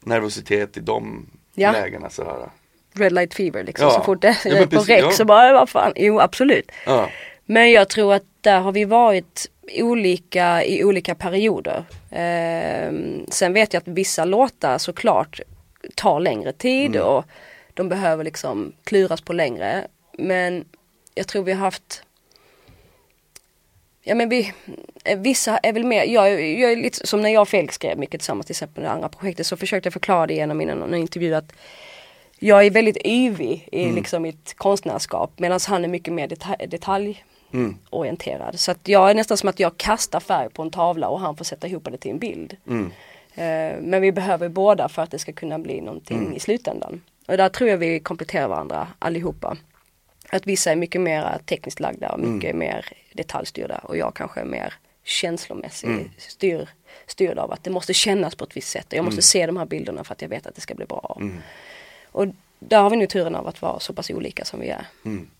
nervositet 0.00 0.76
i 0.76 0.80
de 0.80 1.26
Ja. 1.54 1.72
lägena 1.72 2.10
så 2.10 2.24
här. 2.24 2.50
Red 2.94 3.12
light 3.12 3.34
fever 3.34 3.64
liksom. 3.64 3.86
Ja. 3.86 3.92
Så 3.94 4.02
fort 4.04 4.22
det 4.22 4.38
Ja, 4.44 4.50
är 4.50 4.60
men 4.60 4.68
på 4.68 4.80
räck 4.80 5.04
ja. 5.04 5.10
så 5.10 5.24
bara, 5.24 5.52
vad 5.52 5.68
fan, 5.68 5.92
jo 5.96 6.20
absolut. 6.20 6.70
Ja. 6.86 7.10
Men 7.46 7.70
jag 7.70 7.88
tror 7.88 8.14
att 8.14 8.22
där 8.40 8.60
har 8.60 8.72
vi 8.72 8.84
varit 8.84 9.50
olika 9.80 10.64
i 10.64 10.84
olika 10.84 11.14
perioder. 11.14 11.84
Ehm, 12.10 13.26
sen 13.28 13.52
vet 13.52 13.72
jag 13.74 13.80
att 13.80 13.88
vissa 13.88 14.24
låtar 14.24 14.78
såklart 14.78 15.40
tar 15.94 16.20
längre 16.20 16.52
tid 16.52 16.96
Mm. 16.96 17.02
och 17.08 17.24
de 17.80 17.88
behöver 17.88 18.24
liksom 18.24 18.72
kluras 18.84 19.20
på 19.20 19.32
längre. 19.32 19.86
Men 20.18 20.64
jag 21.14 21.26
tror 21.26 21.42
vi 21.42 21.52
har 21.52 21.60
haft 21.60 22.02
Ja 24.02 24.14
men 24.14 24.28
vi, 24.28 24.52
eh, 25.04 25.18
vissa 25.18 25.58
är 25.58 25.72
väl 25.72 25.84
mer, 25.84 26.04
jag, 26.04 26.30
jag 26.42 26.72
är 26.72 26.76
lite 26.76 27.06
som 27.06 27.22
när 27.22 27.30
jag 27.30 27.42
och 27.42 27.48
Felix 27.48 27.74
skrev 27.74 27.98
mycket 27.98 28.20
tillsammans 28.20 28.46
till 28.46 28.52
exempel 28.52 28.84
det 28.84 28.90
andra 28.90 29.08
projektet 29.08 29.46
så 29.46 29.56
försökte 29.56 29.86
jag 29.86 29.92
förklara 29.92 30.26
det 30.26 30.34
genom 30.34 30.60
innan 30.60 30.78
någon 30.78 30.94
intervju 30.94 31.34
att 31.34 31.52
jag 32.38 32.66
är 32.66 32.70
väldigt 32.70 33.06
yvig 33.06 33.68
i 33.72 33.92
liksom 33.92 34.22
mitt 34.22 34.54
konstnärskap 34.56 35.38
medan 35.38 35.60
han 35.66 35.84
är 35.84 35.88
mycket 35.88 36.14
mer 36.14 36.28
detalj, 36.28 36.66
detaljorienterad. 36.68 38.60
Så 38.60 38.70
att 38.70 38.88
jag 38.88 39.10
är 39.10 39.14
nästan 39.14 39.36
som 39.36 39.48
att 39.48 39.60
jag 39.60 39.76
kastar 39.76 40.20
färg 40.20 40.50
på 40.50 40.62
en 40.62 40.70
tavla 40.70 41.08
och 41.08 41.20
han 41.20 41.36
får 41.36 41.44
sätta 41.44 41.68
ihop 41.68 41.88
det 41.90 41.98
till 41.98 42.10
en 42.10 42.18
bild. 42.18 42.56
Mm. 42.66 42.92
Eh, 43.34 43.80
Men 43.82 44.02
vi 44.02 44.12
behöver 44.12 44.48
båda 44.48 44.88
för 44.88 45.02
att 45.02 45.10
det 45.10 45.18
ska 45.18 45.32
kunna 45.32 45.58
bli 45.58 45.80
någonting 45.80 46.36
i 46.36 46.40
slutändan. 46.40 47.00
Och 47.30 47.36
där 47.36 47.48
tror 47.48 47.70
jag 47.70 47.78
vi 47.78 48.00
kompletterar 48.00 48.48
varandra 48.48 48.88
allihopa. 48.98 49.56
Att 50.30 50.46
vissa 50.46 50.72
är 50.72 50.76
mycket 50.76 51.00
mer 51.00 51.38
tekniskt 51.46 51.80
lagda 51.80 52.12
och 52.12 52.20
mycket 52.20 52.56
mer 52.56 52.86
detaljstyrda 53.12 53.78
och 53.78 53.96
jag 53.96 54.14
kanske 54.14 54.40
är 54.40 54.44
mer 54.44 54.74
känslomässig, 55.04 56.10
styr, 56.18 56.68
styrd 57.06 57.38
av 57.38 57.52
att 57.52 57.64
det 57.64 57.70
måste 57.70 57.94
kännas 57.94 58.34
på 58.34 58.44
ett 58.44 58.56
visst 58.56 58.68
sätt. 58.68 58.86
Jag 58.88 59.04
måste 59.04 59.22
se 59.22 59.46
de 59.46 59.56
här 59.56 59.66
bilderna 59.66 60.04
för 60.04 60.12
att 60.12 60.22
jag 60.22 60.28
vet 60.28 60.46
att 60.46 60.54
det 60.54 60.60
ska 60.60 60.74
bli 60.74 60.86
bra. 60.86 61.20
Och 62.12 62.26
där 62.58 62.82
har 62.82 62.90
vi 62.90 62.96
nu 62.96 63.06
turen 63.06 63.34
av 63.34 63.46
att 63.46 63.62
vara 63.62 63.80
så 63.80 63.92
pass 63.92 64.10
olika 64.10 64.44
som 64.44 64.60
vi 64.60 64.68
är. 64.68 64.86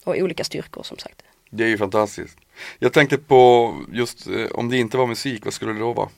Och 0.04 0.16
olika 0.16 0.44
styrkor 0.44 0.82
som 0.82 0.98
sagt. 0.98 1.22
Det 1.50 1.64
är 1.64 1.68
ju 1.68 1.78
fantastiskt. 1.78 2.38
Jag 2.78 2.92
tänkte 2.92 3.18
på 3.18 3.74
just 3.92 4.26
eh, 4.26 4.46
om 4.54 4.68
det 4.68 4.76
inte 4.76 4.96
var 4.96 5.06
musik, 5.06 5.44
vad 5.44 5.54
skulle 5.54 5.72
det 5.72 5.78
då 5.78 5.92
vara? 5.92 6.08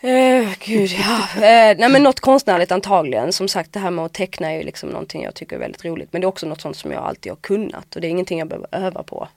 Eh, 0.00 0.48
gud, 0.60 0.90
ja. 0.90 1.18
Eh, 1.36 1.76
nej 1.78 1.88
men 1.88 2.02
något 2.02 2.20
konstnärligt 2.20 2.72
antagligen. 2.72 3.32
Som 3.32 3.48
sagt 3.48 3.72
det 3.72 3.78
här 3.78 3.90
med 3.90 4.04
att 4.04 4.12
teckna 4.12 4.52
är 4.52 4.56
ju 4.56 4.62
liksom 4.62 4.88
någonting 4.88 5.22
jag 5.22 5.34
tycker 5.34 5.56
är 5.56 5.60
väldigt 5.60 5.84
roligt. 5.84 6.08
Men 6.12 6.20
det 6.20 6.24
är 6.24 6.28
också 6.28 6.46
något 6.46 6.60
sånt 6.60 6.76
som 6.76 6.92
jag 6.92 7.02
alltid 7.02 7.32
har 7.32 7.36
kunnat. 7.36 7.94
Och 7.94 8.00
det 8.00 8.06
är 8.06 8.10
ingenting 8.10 8.38
jag 8.38 8.48
behöver 8.48 8.68
öva 8.72 9.02
på. 9.02 9.28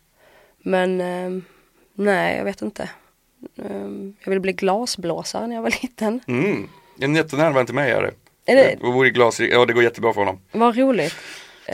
Men 0.60 1.02
eh, 1.02 1.42
nej, 1.94 2.38
jag 2.38 2.44
vet 2.44 2.62
inte. 2.62 2.90
Eh, 3.58 3.72
jag 4.24 4.30
ville 4.30 4.40
bli 4.40 4.54
glasblåsare 4.54 5.48
när 5.48 5.56
jag 5.56 5.62
var 5.64 5.74
liten. 5.82 6.20
Mm. 6.28 6.70
En 7.02 7.16
jättenära 7.16 7.50
vän 7.54 7.66
till 7.66 7.76
mig 7.76 7.92
är 7.92 8.02
det. 8.02 8.12
Är 8.52 8.56
det- 8.56 8.76
Och 8.88 8.94
bor 8.94 9.08
i 9.08 9.10
glas, 9.10 9.40
ja 9.40 9.66
det 9.66 9.74
går 9.74 9.84
jättebra 9.84 10.14
för 10.14 10.22
honom. 10.22 10.40
Vad 10.52 10.78
roligt. 10.78 11.16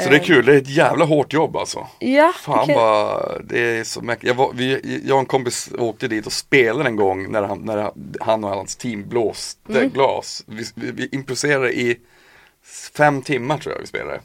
Så 0.03 0.09
det 0.09 0.15
är 0.15 0.23
kul, 0.23 0.45
det 0.45 0.53
är 0.53 0.57
ett 0.57 0.69
jävla 0.69 1.05
hårt 1.05 1.33
jobb 1.33 1.55
alltså. 1.57 1.87
Ja, 1.99 2.33
Fan 2.41 2.59
okej. 2.63 2.75
vad, 2.75 3.41
det 3.49 3.59
är 3.59 3.83
så 3.83 4.01
mäktigt. 4.01 4.27
Jag, 4.27 4.33
var, 4.35 4.51
vi, 4.53 5.01
jag 5.05 5.15
och 5.15 5.19
en 5.19 5.25
kompis 5.25 5.69
åkte 5.77 6.07
dit 6.07 6.25
och 6.25 6.33
spelade 6.33 6.89
en 6.89 6.95
gång 6.95 7.31
när 7.31 7.43
han, 7.43 7.59
när 7.61 7.91
han 8.19 8.43
och 8.43 8.49
hans 8.49 8.75
team 8.75 9.09
blåste 9.09 9.59
Mm. 9.79 9.89
glas. 9.89 10.43
Vi, 10.47 10.65
vi, 10.75 10.91
vi 10.91 11.09
improviserade 11.11 11.73
i 11.73 11.97
fem 12.97 13.21
timmar 13.21 13.57
tror 13.57 13.73
jag 13.75 13.81
vi 13.81 13.87
spelade. 13.87 14.21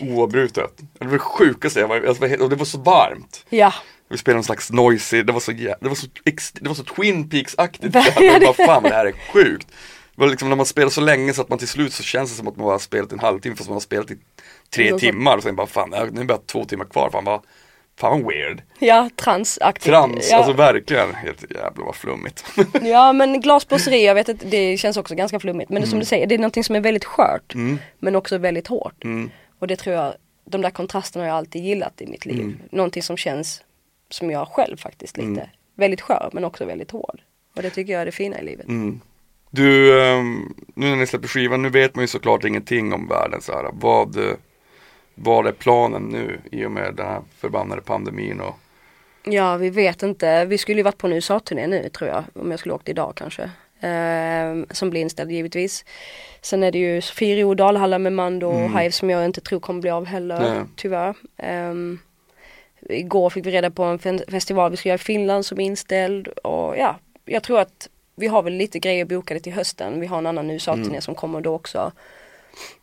Oavbrutet. 0.00 0.70
Det 0.98 1.04
var 1.04 1.12
det 1.12 1.18
sjukaste 1.18 1.80
jag 1.80 1.88
var, 1.88 2.00
alltså, 2.00 2.24
och 2.42 2.50
det 2.50 2.56
var 2.56 2.64
så 2.64 2.78
varmt. 2.78 3.44
Ja, 3.48 3.72
Vi 4.08 4.18
spelade 4.18 4.36
någon 4.36 4.44
slags 4.44 4.70
noisy, 4.70 5.22
det 5.22 5.32
var 5.32 5.40
så, 5.40 5.52
det 5.52 5.76
var 5.80 5.94
så, 5.94 6.06
det 6.60 6.68
var 6.68 6.74
så 6.74 6.84
Twin 6.84 7.28
Peaks-aktigt. 7.30 7.94
Jag 8.20 8.40
bara, 8.40 8.66
fan 8.66 8.82
det 8.82 8.88
här 8.94 9.06
är 9.06 9.12
sjukt. 9.32 9.66
Det 10.14 10.20
var 10.20 10.28
liksom 10.28 10.48
när 10.48 10.56
man 10.56 10.66
spelar 10.66 10.90
så 10.90 11.00
länge 11.00 11.32
så 11.32 11.42
att 11.42 11.48
man 11.48 11.58
till 11.58 11.68
slut 11.68 11.92
så 11.92 12.02
känns 12.02 12.30
det 12.30 12.36
som 12.36 12.48
att 12.48 12.56
man 12.56 12.66
har 12.66 12.78
spelat 12.78 13.12
en 13.12 13.20
halvtimme 13.20 13.56
fast 13.56 13.68
man 13.68 13.74
har 13.76 13.80
spelat 13.80 14.10
i 14.10 14.16
tre 14.74 14.98
timmar 14.98 15.36
och 15.36 15.42
sen 15.42 15.56
bara 15.56 15.66
fan, 15.66 15.94
nu 16.12 16.20
är 16.20 16.24
bara 16.24 16.38
två 16.38 16.64
timmar 16.64 16.84
kvar. 16.84 17.10
Fan 17.10 17.24
vad, 17.24 17.40
fan 17.96 18.22
vad 18.22 18.32
weird. 18.32 18.62
ja 18.78 19.10
transaktigt. 19.16 19.86
Trams, 19.86 20.28
ja. 20.30 20.36
alltså 20.36 20.52
verkligen. 20.52 21.14
Helt 21.14 21.50
jävla 21.50 21.84
vad 21.84 21.96
flummigt. 21.96 22.44
Ja 22.82 23.12
men 23.12 23.40
glasblåseri, 23.40 24.06
jag 24.06 24.14
vet 24.14 24.28
att 24.28 24.50
det 24.50 24.76
känns 24.76 24.96
också 24.96 25.14
ganska 25.14 25.40
flummigt. 25.40 25.70
Men 25.70 25.82
är 25.82 25.86
som 25.86 25.98
du 25.98 26.04
säger, 26.04 26.26
det 26.26 26.34
är 26.34 26.38
någonting 26.38 26.64
som 26.64 26.76
är 26.76 26.80
väldigt 26.80 27.04
skört. 27.04 27.54
Mm. 27.54 27.78
Men 27.98 28.16
också 28.16 28.38
väldigt 28.38 28.66
hårt. 28.66 29.04
Mm. 29.04 29.30
Och 29.58 29.66
det 29.66 29.76
tror 29.76 29.96
jag, 29.96 30.14
de 30.44 30.62
där 30.62 30.70
kontrasterna 30.70 31.24
har 31.24 31.28
jag 31.28 31.36
alltid 31.36 31.64
gillat 31.64 32.00
i 32.00 32.06
mitt 32.06 32.26
liv. 32.26 32.40
Mm. 32.40 32.58
Någonting 32.70 33.02
som 33.02 33.16
känns, 33.16 33.62
som 34.10 34.30
jag 34.30 34.48
själv 34.48 34.76
faktiskt 34.76 35.16
lite, 35.16 35.28
Mm. 35.28 35.46
väldigt 35.74 36.00
skör 36.00 36.30
men 36.32 36.44
också 36.44 36.64
väldigt 36.64 36.90
hård. 36.90 37.20
Och 37.56 37.62
det 37.62 37.70
tycker 37.70 37.92
jag 37.92 38.02
är 38.02 38.06
det 38.06 38.12
fina 38.12 38.40
i 38.40 38.44
livet. 38.44 38.68
Mm. 38.68 39.00
Du, 39.50 40.02
ehm, 40.02 40.54
nu 40.74 40.86
när 40.90 40.96
ni 40.96 41.06
släpper 41.06 41.28
skivan, 41.28 41.62
nu 41.62 41.68
vet 41.68 41.94
man 41.94 42.02
ju 42.02 42.08
såklart 42.08 42.44
ingenting 42.44 42.92
om 42.92 43.08
världen 43.08 43.42
så 43.42 43.52
här. 43.52 43.70
Vad, 43.72 44.16
vad 45.14 45.46
är 45.46 45.52
planen 45.52 46.02
nu 46.02 46.40
i 46.52 46.64
och 46.66 46.70
med 46.70 46.94
den 46.94 47.06
här 47.06 47.20
förbannade 47.38 47.82
pandemin 47.82 48.40
och 48.40 48.54
Ja 49.24 49.56
vi 49.56 49.70
vet 49.70 50.02
inte, 50.02 50.44
vi 50.44 50.58
skulle 50.58 50.76
ju 50.78 50.82
varit 50.82 50.98
på 50.98 51.06
en 51.06 51.12
USA-turné 51.12 51.66
nu 51.66 51.88
tror 51.88 52.10
jag. 52.10 52.24
Om 52.34 52.50
jag 52.50 52.60
skulle 52.60 52.74
åkt 52.74 52.88
idag 52.88 53.12
kanske. 53.16 53.50
Ehm, 53.80 54.66
som 54.70 54.90
blir 54.90 55.00
inställd 55.00 55.30
givetvis. 55.32 55.84
Sen 56.40 56.62
är 56.62 56.72
det 56.72 56.78
ju 56.78 57.00
Sofiero, 57.00 57.54
Dalhalla 57.54 57.98
med 57.98 58.12
Mando 58.12 58.46
och 58.46 58.60
Mm. 58.60 58.76
Hive 58.76 58.92
som 58.92 59.10
jag 59.10 59.24
inte 59.24 59.40
tror 59.40 59.60
kommer 59.60 59.80
bli 59.80 59.90
av 59.90 60.06
heller 60.06 60.40
Nej. 60.40 60.64
tyvärr. 60.76 61.14
Ehm, 61.36 61.98
igår 62.88 63.30
fick 63.30 63.46
vi 63.46 63.50
reda 63.50 63.70
på 63.70 63.82
en 63.82 63.98
fe- 63.98 64.30
festival 64.30 64.70
vi 64.70 64.76
ska 64.76 64.88
göra 64.88 64.94
i 64.94 64.98
Finland 64.98 65.46
som 65.46 65.60
är 65.60 65.64
inställd 65.64 66.28
och 66.28 66.76
ja, 66.78 66.96
jag 67.24 67.42
tror 67.42 67.60
att 67.60 67.88
vi 68.16 68.26
har 68.26 68.42
väl 68.42 68.52
lite 68.52 68.78
grejer 68.78 69.04
bokade 69.04 69.40
till 69.40 69.52
hösten. 69.52 70.00
Vi 70.00 70.06
har 70.06 70.18
en 70.18 70.26
annan 70.26 70.50
USA-turné 70.50 70.88
Mm. 70.88 71.00
som 71.00 71.14
kommer 71.14 71.40
då 71.40 71.54
också. 71.54 71.92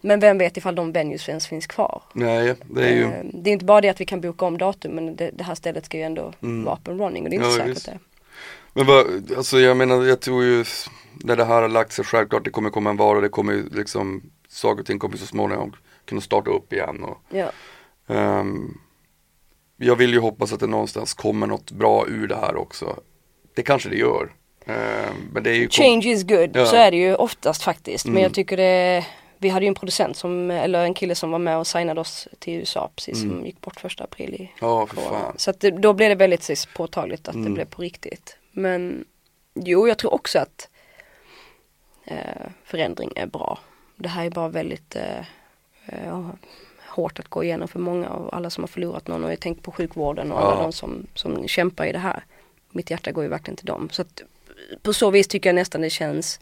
Men 0.01 0.20
vem 0.20 0.38
vet 0.38 0.57
ifall 0.57 0.76
de 0.76 0.91
venues 0.91 1.30
ens 1.30 1.47
finns 1.47 1.67
kvar. 1.67 2.01
Nej, 2.13 2.55
det 2.63 2.88
är 2.89 2.93
ju 2.93 3.03
Ehm, 3.03 3.30
det 3.34 3.49
är 3.49 3.53
inte 3.53 3.65
bara 3.65 3.82
det 3.82 3.89
att 3.89 4.01
vi 4.01 4.05
kan 4.05 4.22
boka 4.22 4.45
om 4.45 4.57
datum 4.57 4.91
men 4.91 5.15
det, 5.15 5.32
det 5.34 5.43
här 5.43 5.55
stället 5.55 5.86
ska 5.86 5.97
ju 5.97 6.03
ändå 6.03 6.34
Mm. 6.43 6.63
vara 6.63 6.76
up 6.76 6.88
and 6.88 7.01
running 7.01 7.24
och 7.24 7.30
det 7.30 7.36
är 7.36 7.38
inte 7.38 7.47
Ja, 7.49 7.55
säkert 7.55 7.76
visst. 7.76 7.86
det. 7.86 7.99
Men 8.74 8.86
vad, 8.86 9.32
alltså 9.38 9.59
jag 9.59 9.78
menar, 9.78 10.03
jag 10.05 10.20
tror 10.20 10.43
ju 10.43 10.65
när 11.24 11.36
det 11.36 11.45
här 11.45 11.61
har 11.61 11.70
lagt 11.70 11.91
sig, 11.93 12.05
självklart 12.05 12.43
det 12.43 12.49
kommer 12.49 12.70
komma 12.70 12.89
en 12.89 12.97
vara, 12.97 13.22
det 13.22 13.30
kommer 13.30 13.63
liksom, 13.72 14.22
saker 14.47 14.82
och 14.82 14.88
ting 14.88 14.99
kommer 14.99 15.17
så 15.17 15.26
småningom 15.26 15.76
kunna 16.05 16.22
starta 16.22 16.49
upp 16.51 16.74
igen 16.74 17.03
och 17.03 17.17
Ja. 17.30 17.51
ehm, 18.07 18.78
jag 19.78 19.95
vill 19.95 20.13
ju 20.13 20.20
hoppas 20.20 20.53
att 20.53 20.59
det 20.59 20.67
någonstans 20.67 21.13
kommer 21.13 21.47
något 21.47 21.72
bra 21.72 22.05
ur 22.07 22.28
det 22.28 22.36
här 22.36 22.55
också. 22.55 22.99
Det 23.55 23.61
kanske 23.61 23.89
det 23.89 23.95
gör. 23.97 24.32
Ehm, 24.65 25.15
men 25.34 25.43
det 25.43 25.49
är 25.49 25.53
ju 25.55 25.70
Change 25.70 26.07
is 26.07 26.24
good, 26.24 26.49
Ja. 26.53 26.65
så 26.65 26.76
är 26.76 26.91
det 26.91 26.97
ju 26.97 27.15
oftast 27.15 27.63
faktiskt. 27.63 28.05
Men 28.05 28.13
Mm. 28.13 28.24
jag 28.24 28.34
tycker 28.34 28.57
det 28.57 29.05
vi 29.42 29.50
hade 29.50 29.66
ju 29.66 29.68
en 29.68 29.76
producent 29.76 30.18
som, 30.18 30.52
eller 30.52 30.84
en 30.84 30.94
kille 30.94 31.16
som 31.16 31.32
var 31.32 31.40
med 31.40 31.58
och 31.58 31.68
signade 31.68 32.02
oss 32.02 32.28
till 32.40 32.54
USA 32.54 32.90
precis 32.96 33.20
som 33.22 33.32
Mm. 33.32 33.46
gick 33.46 33.62
bort 33.62 33.80
första 33.80 34.04
april 34.04 34.34
i 34.34 34.52
Ja, 34.62 34.88
för. 34.88 35.32
Så 35.36 35.50
att 35.50 35.60
det, 35.60 35.72
då 35.72 35.94
blev 35.94 36.10
det 36.10 36.16
väldigt 36.16 36.44
så, 36.44 36.56
påtagligt 36.76 37.28
att 37.28 37.34
det 37.34 37.40
Mm. 37.40 37.54
blev 37.54 37.66
på 37.66 37.82
riktigt. 37.82 38.38
Men 38.52 39.06
jo, 39.54 39.88
jag 39.88 39.98
tror 39.98 40.14
också 40.14 40.40
att 40.40 40.70
eh, 42.06 42.18
förändring 42.64 43.12
är 43.16 43.26
bra. 43.26 43.60
Det 43.96 44.10
här 44.10 44.26
är 44.26 44.30
bara 44.30 44.48
väldigt 44.50 44.96
eh, 44.96 45.20
eh, 45.88 46.30
hårt 46.88 47.20
att 47.20 47.28
gå 47.28 47.44
igenom 47.44 47.68
för 47.68 47.80
många 47.80 48.10
och 48.10 48.36
alla 48.36 48.50
som 48.50 48.64
har 48.64 48.68
förlorat 48.68 49.08
någon 49.08 49.24
och 49.24 49.32
jag 49.32 49.40
tänker 49.40 49.62
på 49.62 49.72
sjukvården 49.72 50.32
och 50.32 50.42
Ja. 50.42 50.52
alla 50.52 50.62
de 50.62 50.72
som, 50.74 51.08
som 51.16 51.48
kämpar 51.48 51.86
i 51.86 51.92
det 51.92 52.00
här. 52.00 52.24
Mitt 52.72 52.90
hjärta 52.92 53.12
går 53.12 53.24
ju 53.24 53.30
verkligen 53.30 53.56
till 53.58 53.66
dem. 53.66 53.90
Så 53.92 54.02
att 54.02 54.22
på 54.82 54.94
så 54.94 55.12
vis 55.12 55.28
tycker 55.28 55.50
jag 55.50 55.56
nästan 55.56 55.82
det 55.82 55.90
känns 55.90 56.40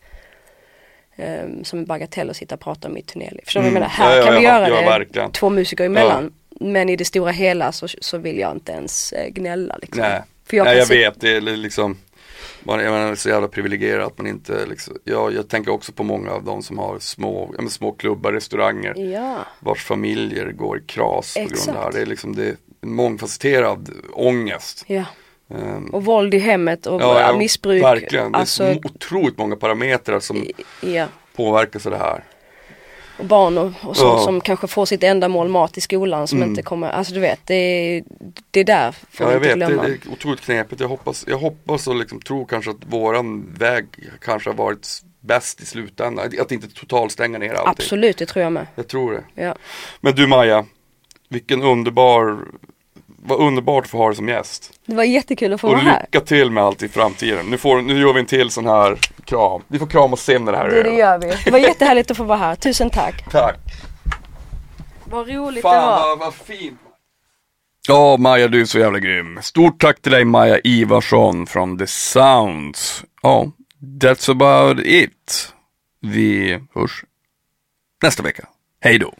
ehm, 1.18 1.64
som 1.64 1.80
en 1.80 1.86
bagatell 1.86 2.30
att 2.30 2.38
sitta 2.38 2.56
och 2.56 2.62
prata 2.62 2.88
om 2.88 2.94
mitt 2.94 3.08
turnéliv. 3.08 3.42
Förstår 3.46 3.62
du 3.62 3.70
vad 3.70 3.82
jag 3.82 3.84
Mm. 3.84 3.90
menar? 3.98 4.10
Här 4.10 4.12
Ja, 4.12 4.18
ja, 4.18 4.26
kan 4.26 4.36
vi 4.36 4.44
ja, 4.46 4.60
göra 4.60 4.70
ja, 4.70 4.80
det 4.82 4.86
verkligen. 4.86 5.32
två 5.32 5.50
musiker 5.50 5.86
emellan. 5.86 6.34
Men 6.60 6.90
i 6.90 6.96
det 6.96 7.06
stora 7.06 7.32
hela 7.32 7.72
så, 7.72 7.88
så 8.02 8.18
vill 8.18 8.40
jag 8.40 8.52
inte 8.52 8.72
ens 8.72 9.14
eh, 9.14 9.28
gnälla 9.30 9.78
liksom. 9.82 10.02
Nej, 10.02 10.22
För 10.46 10.58
jag 10.58 10.64
Nej 10.66 10.78
jag 10.78 10.88
se- 10.88 10.98
vet, 10.98 11.22
det 11.22 11.30
är 11.36 11.42
liksom 11.42 11.98
man, 12.64 12.80
menar, 12.80 13.16
så 13.16 13.30
jävla 13.30 13.48
privilegierad 13.48 14.06
att 14.08 14.18
man 14.18 14.28
inte 14.28 14.66
liksom, 14.66 14.98
ja, 15.04 15.32
jag 15.32 15.50
tänker 15.50 15.72
också 15.72 15.92
på 15.92 16.04
många 16.04 16.32
av 16.32 16.44
de 16.44 16.64
som 16.64 16.78
har 16.78 17.00
små, 17.00 17.56
ja, 17.60 17.70
små 17.70 17.92
klubbar, 17.92 18.32
restauranger 18.34 18.96
Ja, 19.14 19.46
vars 19.60 19.84
familjer 19.84 20.52
går 20.52 20.78
i 20.80 20.82
kras 20.82 21.34
på 21.34 21.40
grund 21.40 21.52
av 21.52 21.66
det 21.66 21.72
här. 21.72 21.80
Exakt. 21.80 21.96
Det 21.96 22.02
är 22.02 22.06
liksom 22.06 22.36
det 22.36 22.44
är 22.48 22.56
en 22.82 22.92
mångfacetterad 22.94 23.90
ångest. 24.14 24.84
ja. 24.88 25.04
Ehm, 25.50 25.86
Och 25.86 26.06
våld 26.06 26.34
i 26.34 26.38
hemmet 26.40 26.86
och 26.86 27.02
ja, 27.02 27.22
ja, 27.22 27.38
missbruk. 27.38 27.84
Verkligen, 27.84 28.32
det 28.32 28.38
är 28.38 28.40
Alltså, 28.40 28.74
så 28.74 28.80
otroligt 28.84 29.38
många 29.38 29.56
parametrar 29.56 30.20
som 30.20 30.46
ja. 30.82 31.06
påverkas 31.36 31.86
av 31.86 31.92
det 31.92 31.98
här. 31.98 32.24
Och 33.20 33.26
barn 33.26 33.58
och, 33.58 33.66
och 33.66 33.98
sånt 33.98 34.20
Ja. 34.20 34.24
som 34.26 34.42
kanske 34.42 34.68
får 34.68 34.86
sitt 34.86 35.04
enda 35.04 35.28
mål 35.28 35.48
mat 35.50 35.78
i 35.78 35.82
skolan 35.82 36.28
som 36.28 36.38
Mm. 36.38 36.50
inte 36.50 36.62
kommer, 36.62 36.90
alltså 36.90 37.14
du 37.14 37.20
vet, 37.20 37.40
det 37.46 37.54
är, 37.56 38.04
det 38.52 38.60
är 38.60 38.64
där 38.64 38.92
får 38.92 39.26
Ja, 39.26 39.32
jag 39.32 39.40
inte 39.40 39.48
vet, 39.50 39.60
det, 39.60 39.66
glömma. 39.66 39.84
det 39.84 39.90
är 39.90 40.12
otroligt 40.12 40.42
knepigt. 40.42 40.82
Jag 40.82 40.88
hoppas, 40.88 41.26
jag 41.28 41.38
hoppas 41.38 41.88
och 41.88 41.96
liksom 41.96 42.22
tror 42.22 42.46
kanske 42.46 42.72
att 42.72 42.78
våran 42.90 43.54
väg 43.58 43.86
kanske 44.22 44.50
har 44.50 44.56
varit 44.56 44.88
bäst 45.20 45.62
i 45.62 45.66
slutändan. 45.66 46.26
Att 46.28 46.40
att 46.40 46.52
inte 46.52 46.68
totalstänga 46.68 47.38
ner 47.38 47.50
allting. 47.54 47.70
Absolut, 47.70 48.18
det 48.18 48.26
tror 48.26 48.44
jag 48.44 48.52
med. 48.52 48.68
Jag 48.76 48.88
tror 48.88 49.12
det. 49.14 49.44
Ja. 49.44 49.56
Men 50.02 50.16
du 50.16 50.28
Maja, 50.28 50.66
vilken 51.30 51.64
underbar, 51.64 52.38
vad 53.24 53.40
underbart 53.40 53.84
att 53.84 53.90
få 53.90 53.98
ha 53.98 54.08
dig 54.08 54.16
som 54.16 54.30
gäst. 54.30 54.72
Det 54.86 54.96
var 54.96 55.04
jättekul 55.04 55.54
att 55.54 55.62
få 55.62 55.68
Och 55.68 55.74
vara 55.74 55.82
här. 55.84 56.02
lycka 56.02 56.26
till 56.26 56.52
med 56.52 56.64
allt 56.64 56.84
i 56.84 56.88
framtiden. 56.90 57.46
Nu, 57.46 57.58
får, 57.58 57.82
nu 57.82 58.00
gör 58.00 58.14
vi 58.14 58.20
en 58.20 58.26
till 58.26 58.50
sån 58.50 58.66
här 58.66 58.98
kram. 59.26 59.62
Vi 59.68 59.80
får 59.80 59.88
krama 59.88 60.16
Sim 60.18 60.46
när 60.46 60.52
det 60.52 60.58
här 60.58 60.66
är 60.66 60.70
Det, 60.70 60.84
det 60.84 60.90
över. 60.90 60.98
gör 60.98 61.18
vi. 61.20 61.34
Det 61.46 61.52
var 61.52 61.60
jättehärligt 61.60 62.12
att 62.12 62.18
få 62.18 62.24
vara 62.24 62.38
här. 62.38 62.56
Tusen 62.56 62.90
tack. 62.90 63.24
Tack. 63.32 63.58
Vad 65.06 65.28
roligt 65.30 65.56
det 65.56 65.62
Fan 65.62 65.88
var. 65.88 66.10
vad, 66.10 66.20
vad 66.20 66.34
fint. 66.34 66.80
Ja 67.88 68.18
Maja, 68.18 68.48
du 68.48 68.62
är 68.62 68.66
så 68.66 68.80
jävla 68.80 69.00
grym. 69.00 69.40
Stort 69.42 69.82
tack 69.82 70.02
till 70.02 70.12
dig 70.12 70.26
Maja 70.26 70.60
Ivarsson 70.64 71.48
från 71.48 71.78
The 71.78 71.88
Sounds. 71.88 73.04
Ja, 73.22 73.52
that's 74.02 74.32
about 74.32 74.86
it. 74.86 75.54
Vi 76.02 76.60
hörs 76.76 77.04
nästa 78.04 78.24
vecka. 78.24 78.48
Hej 78.82 79.00
då. 79.00 79.14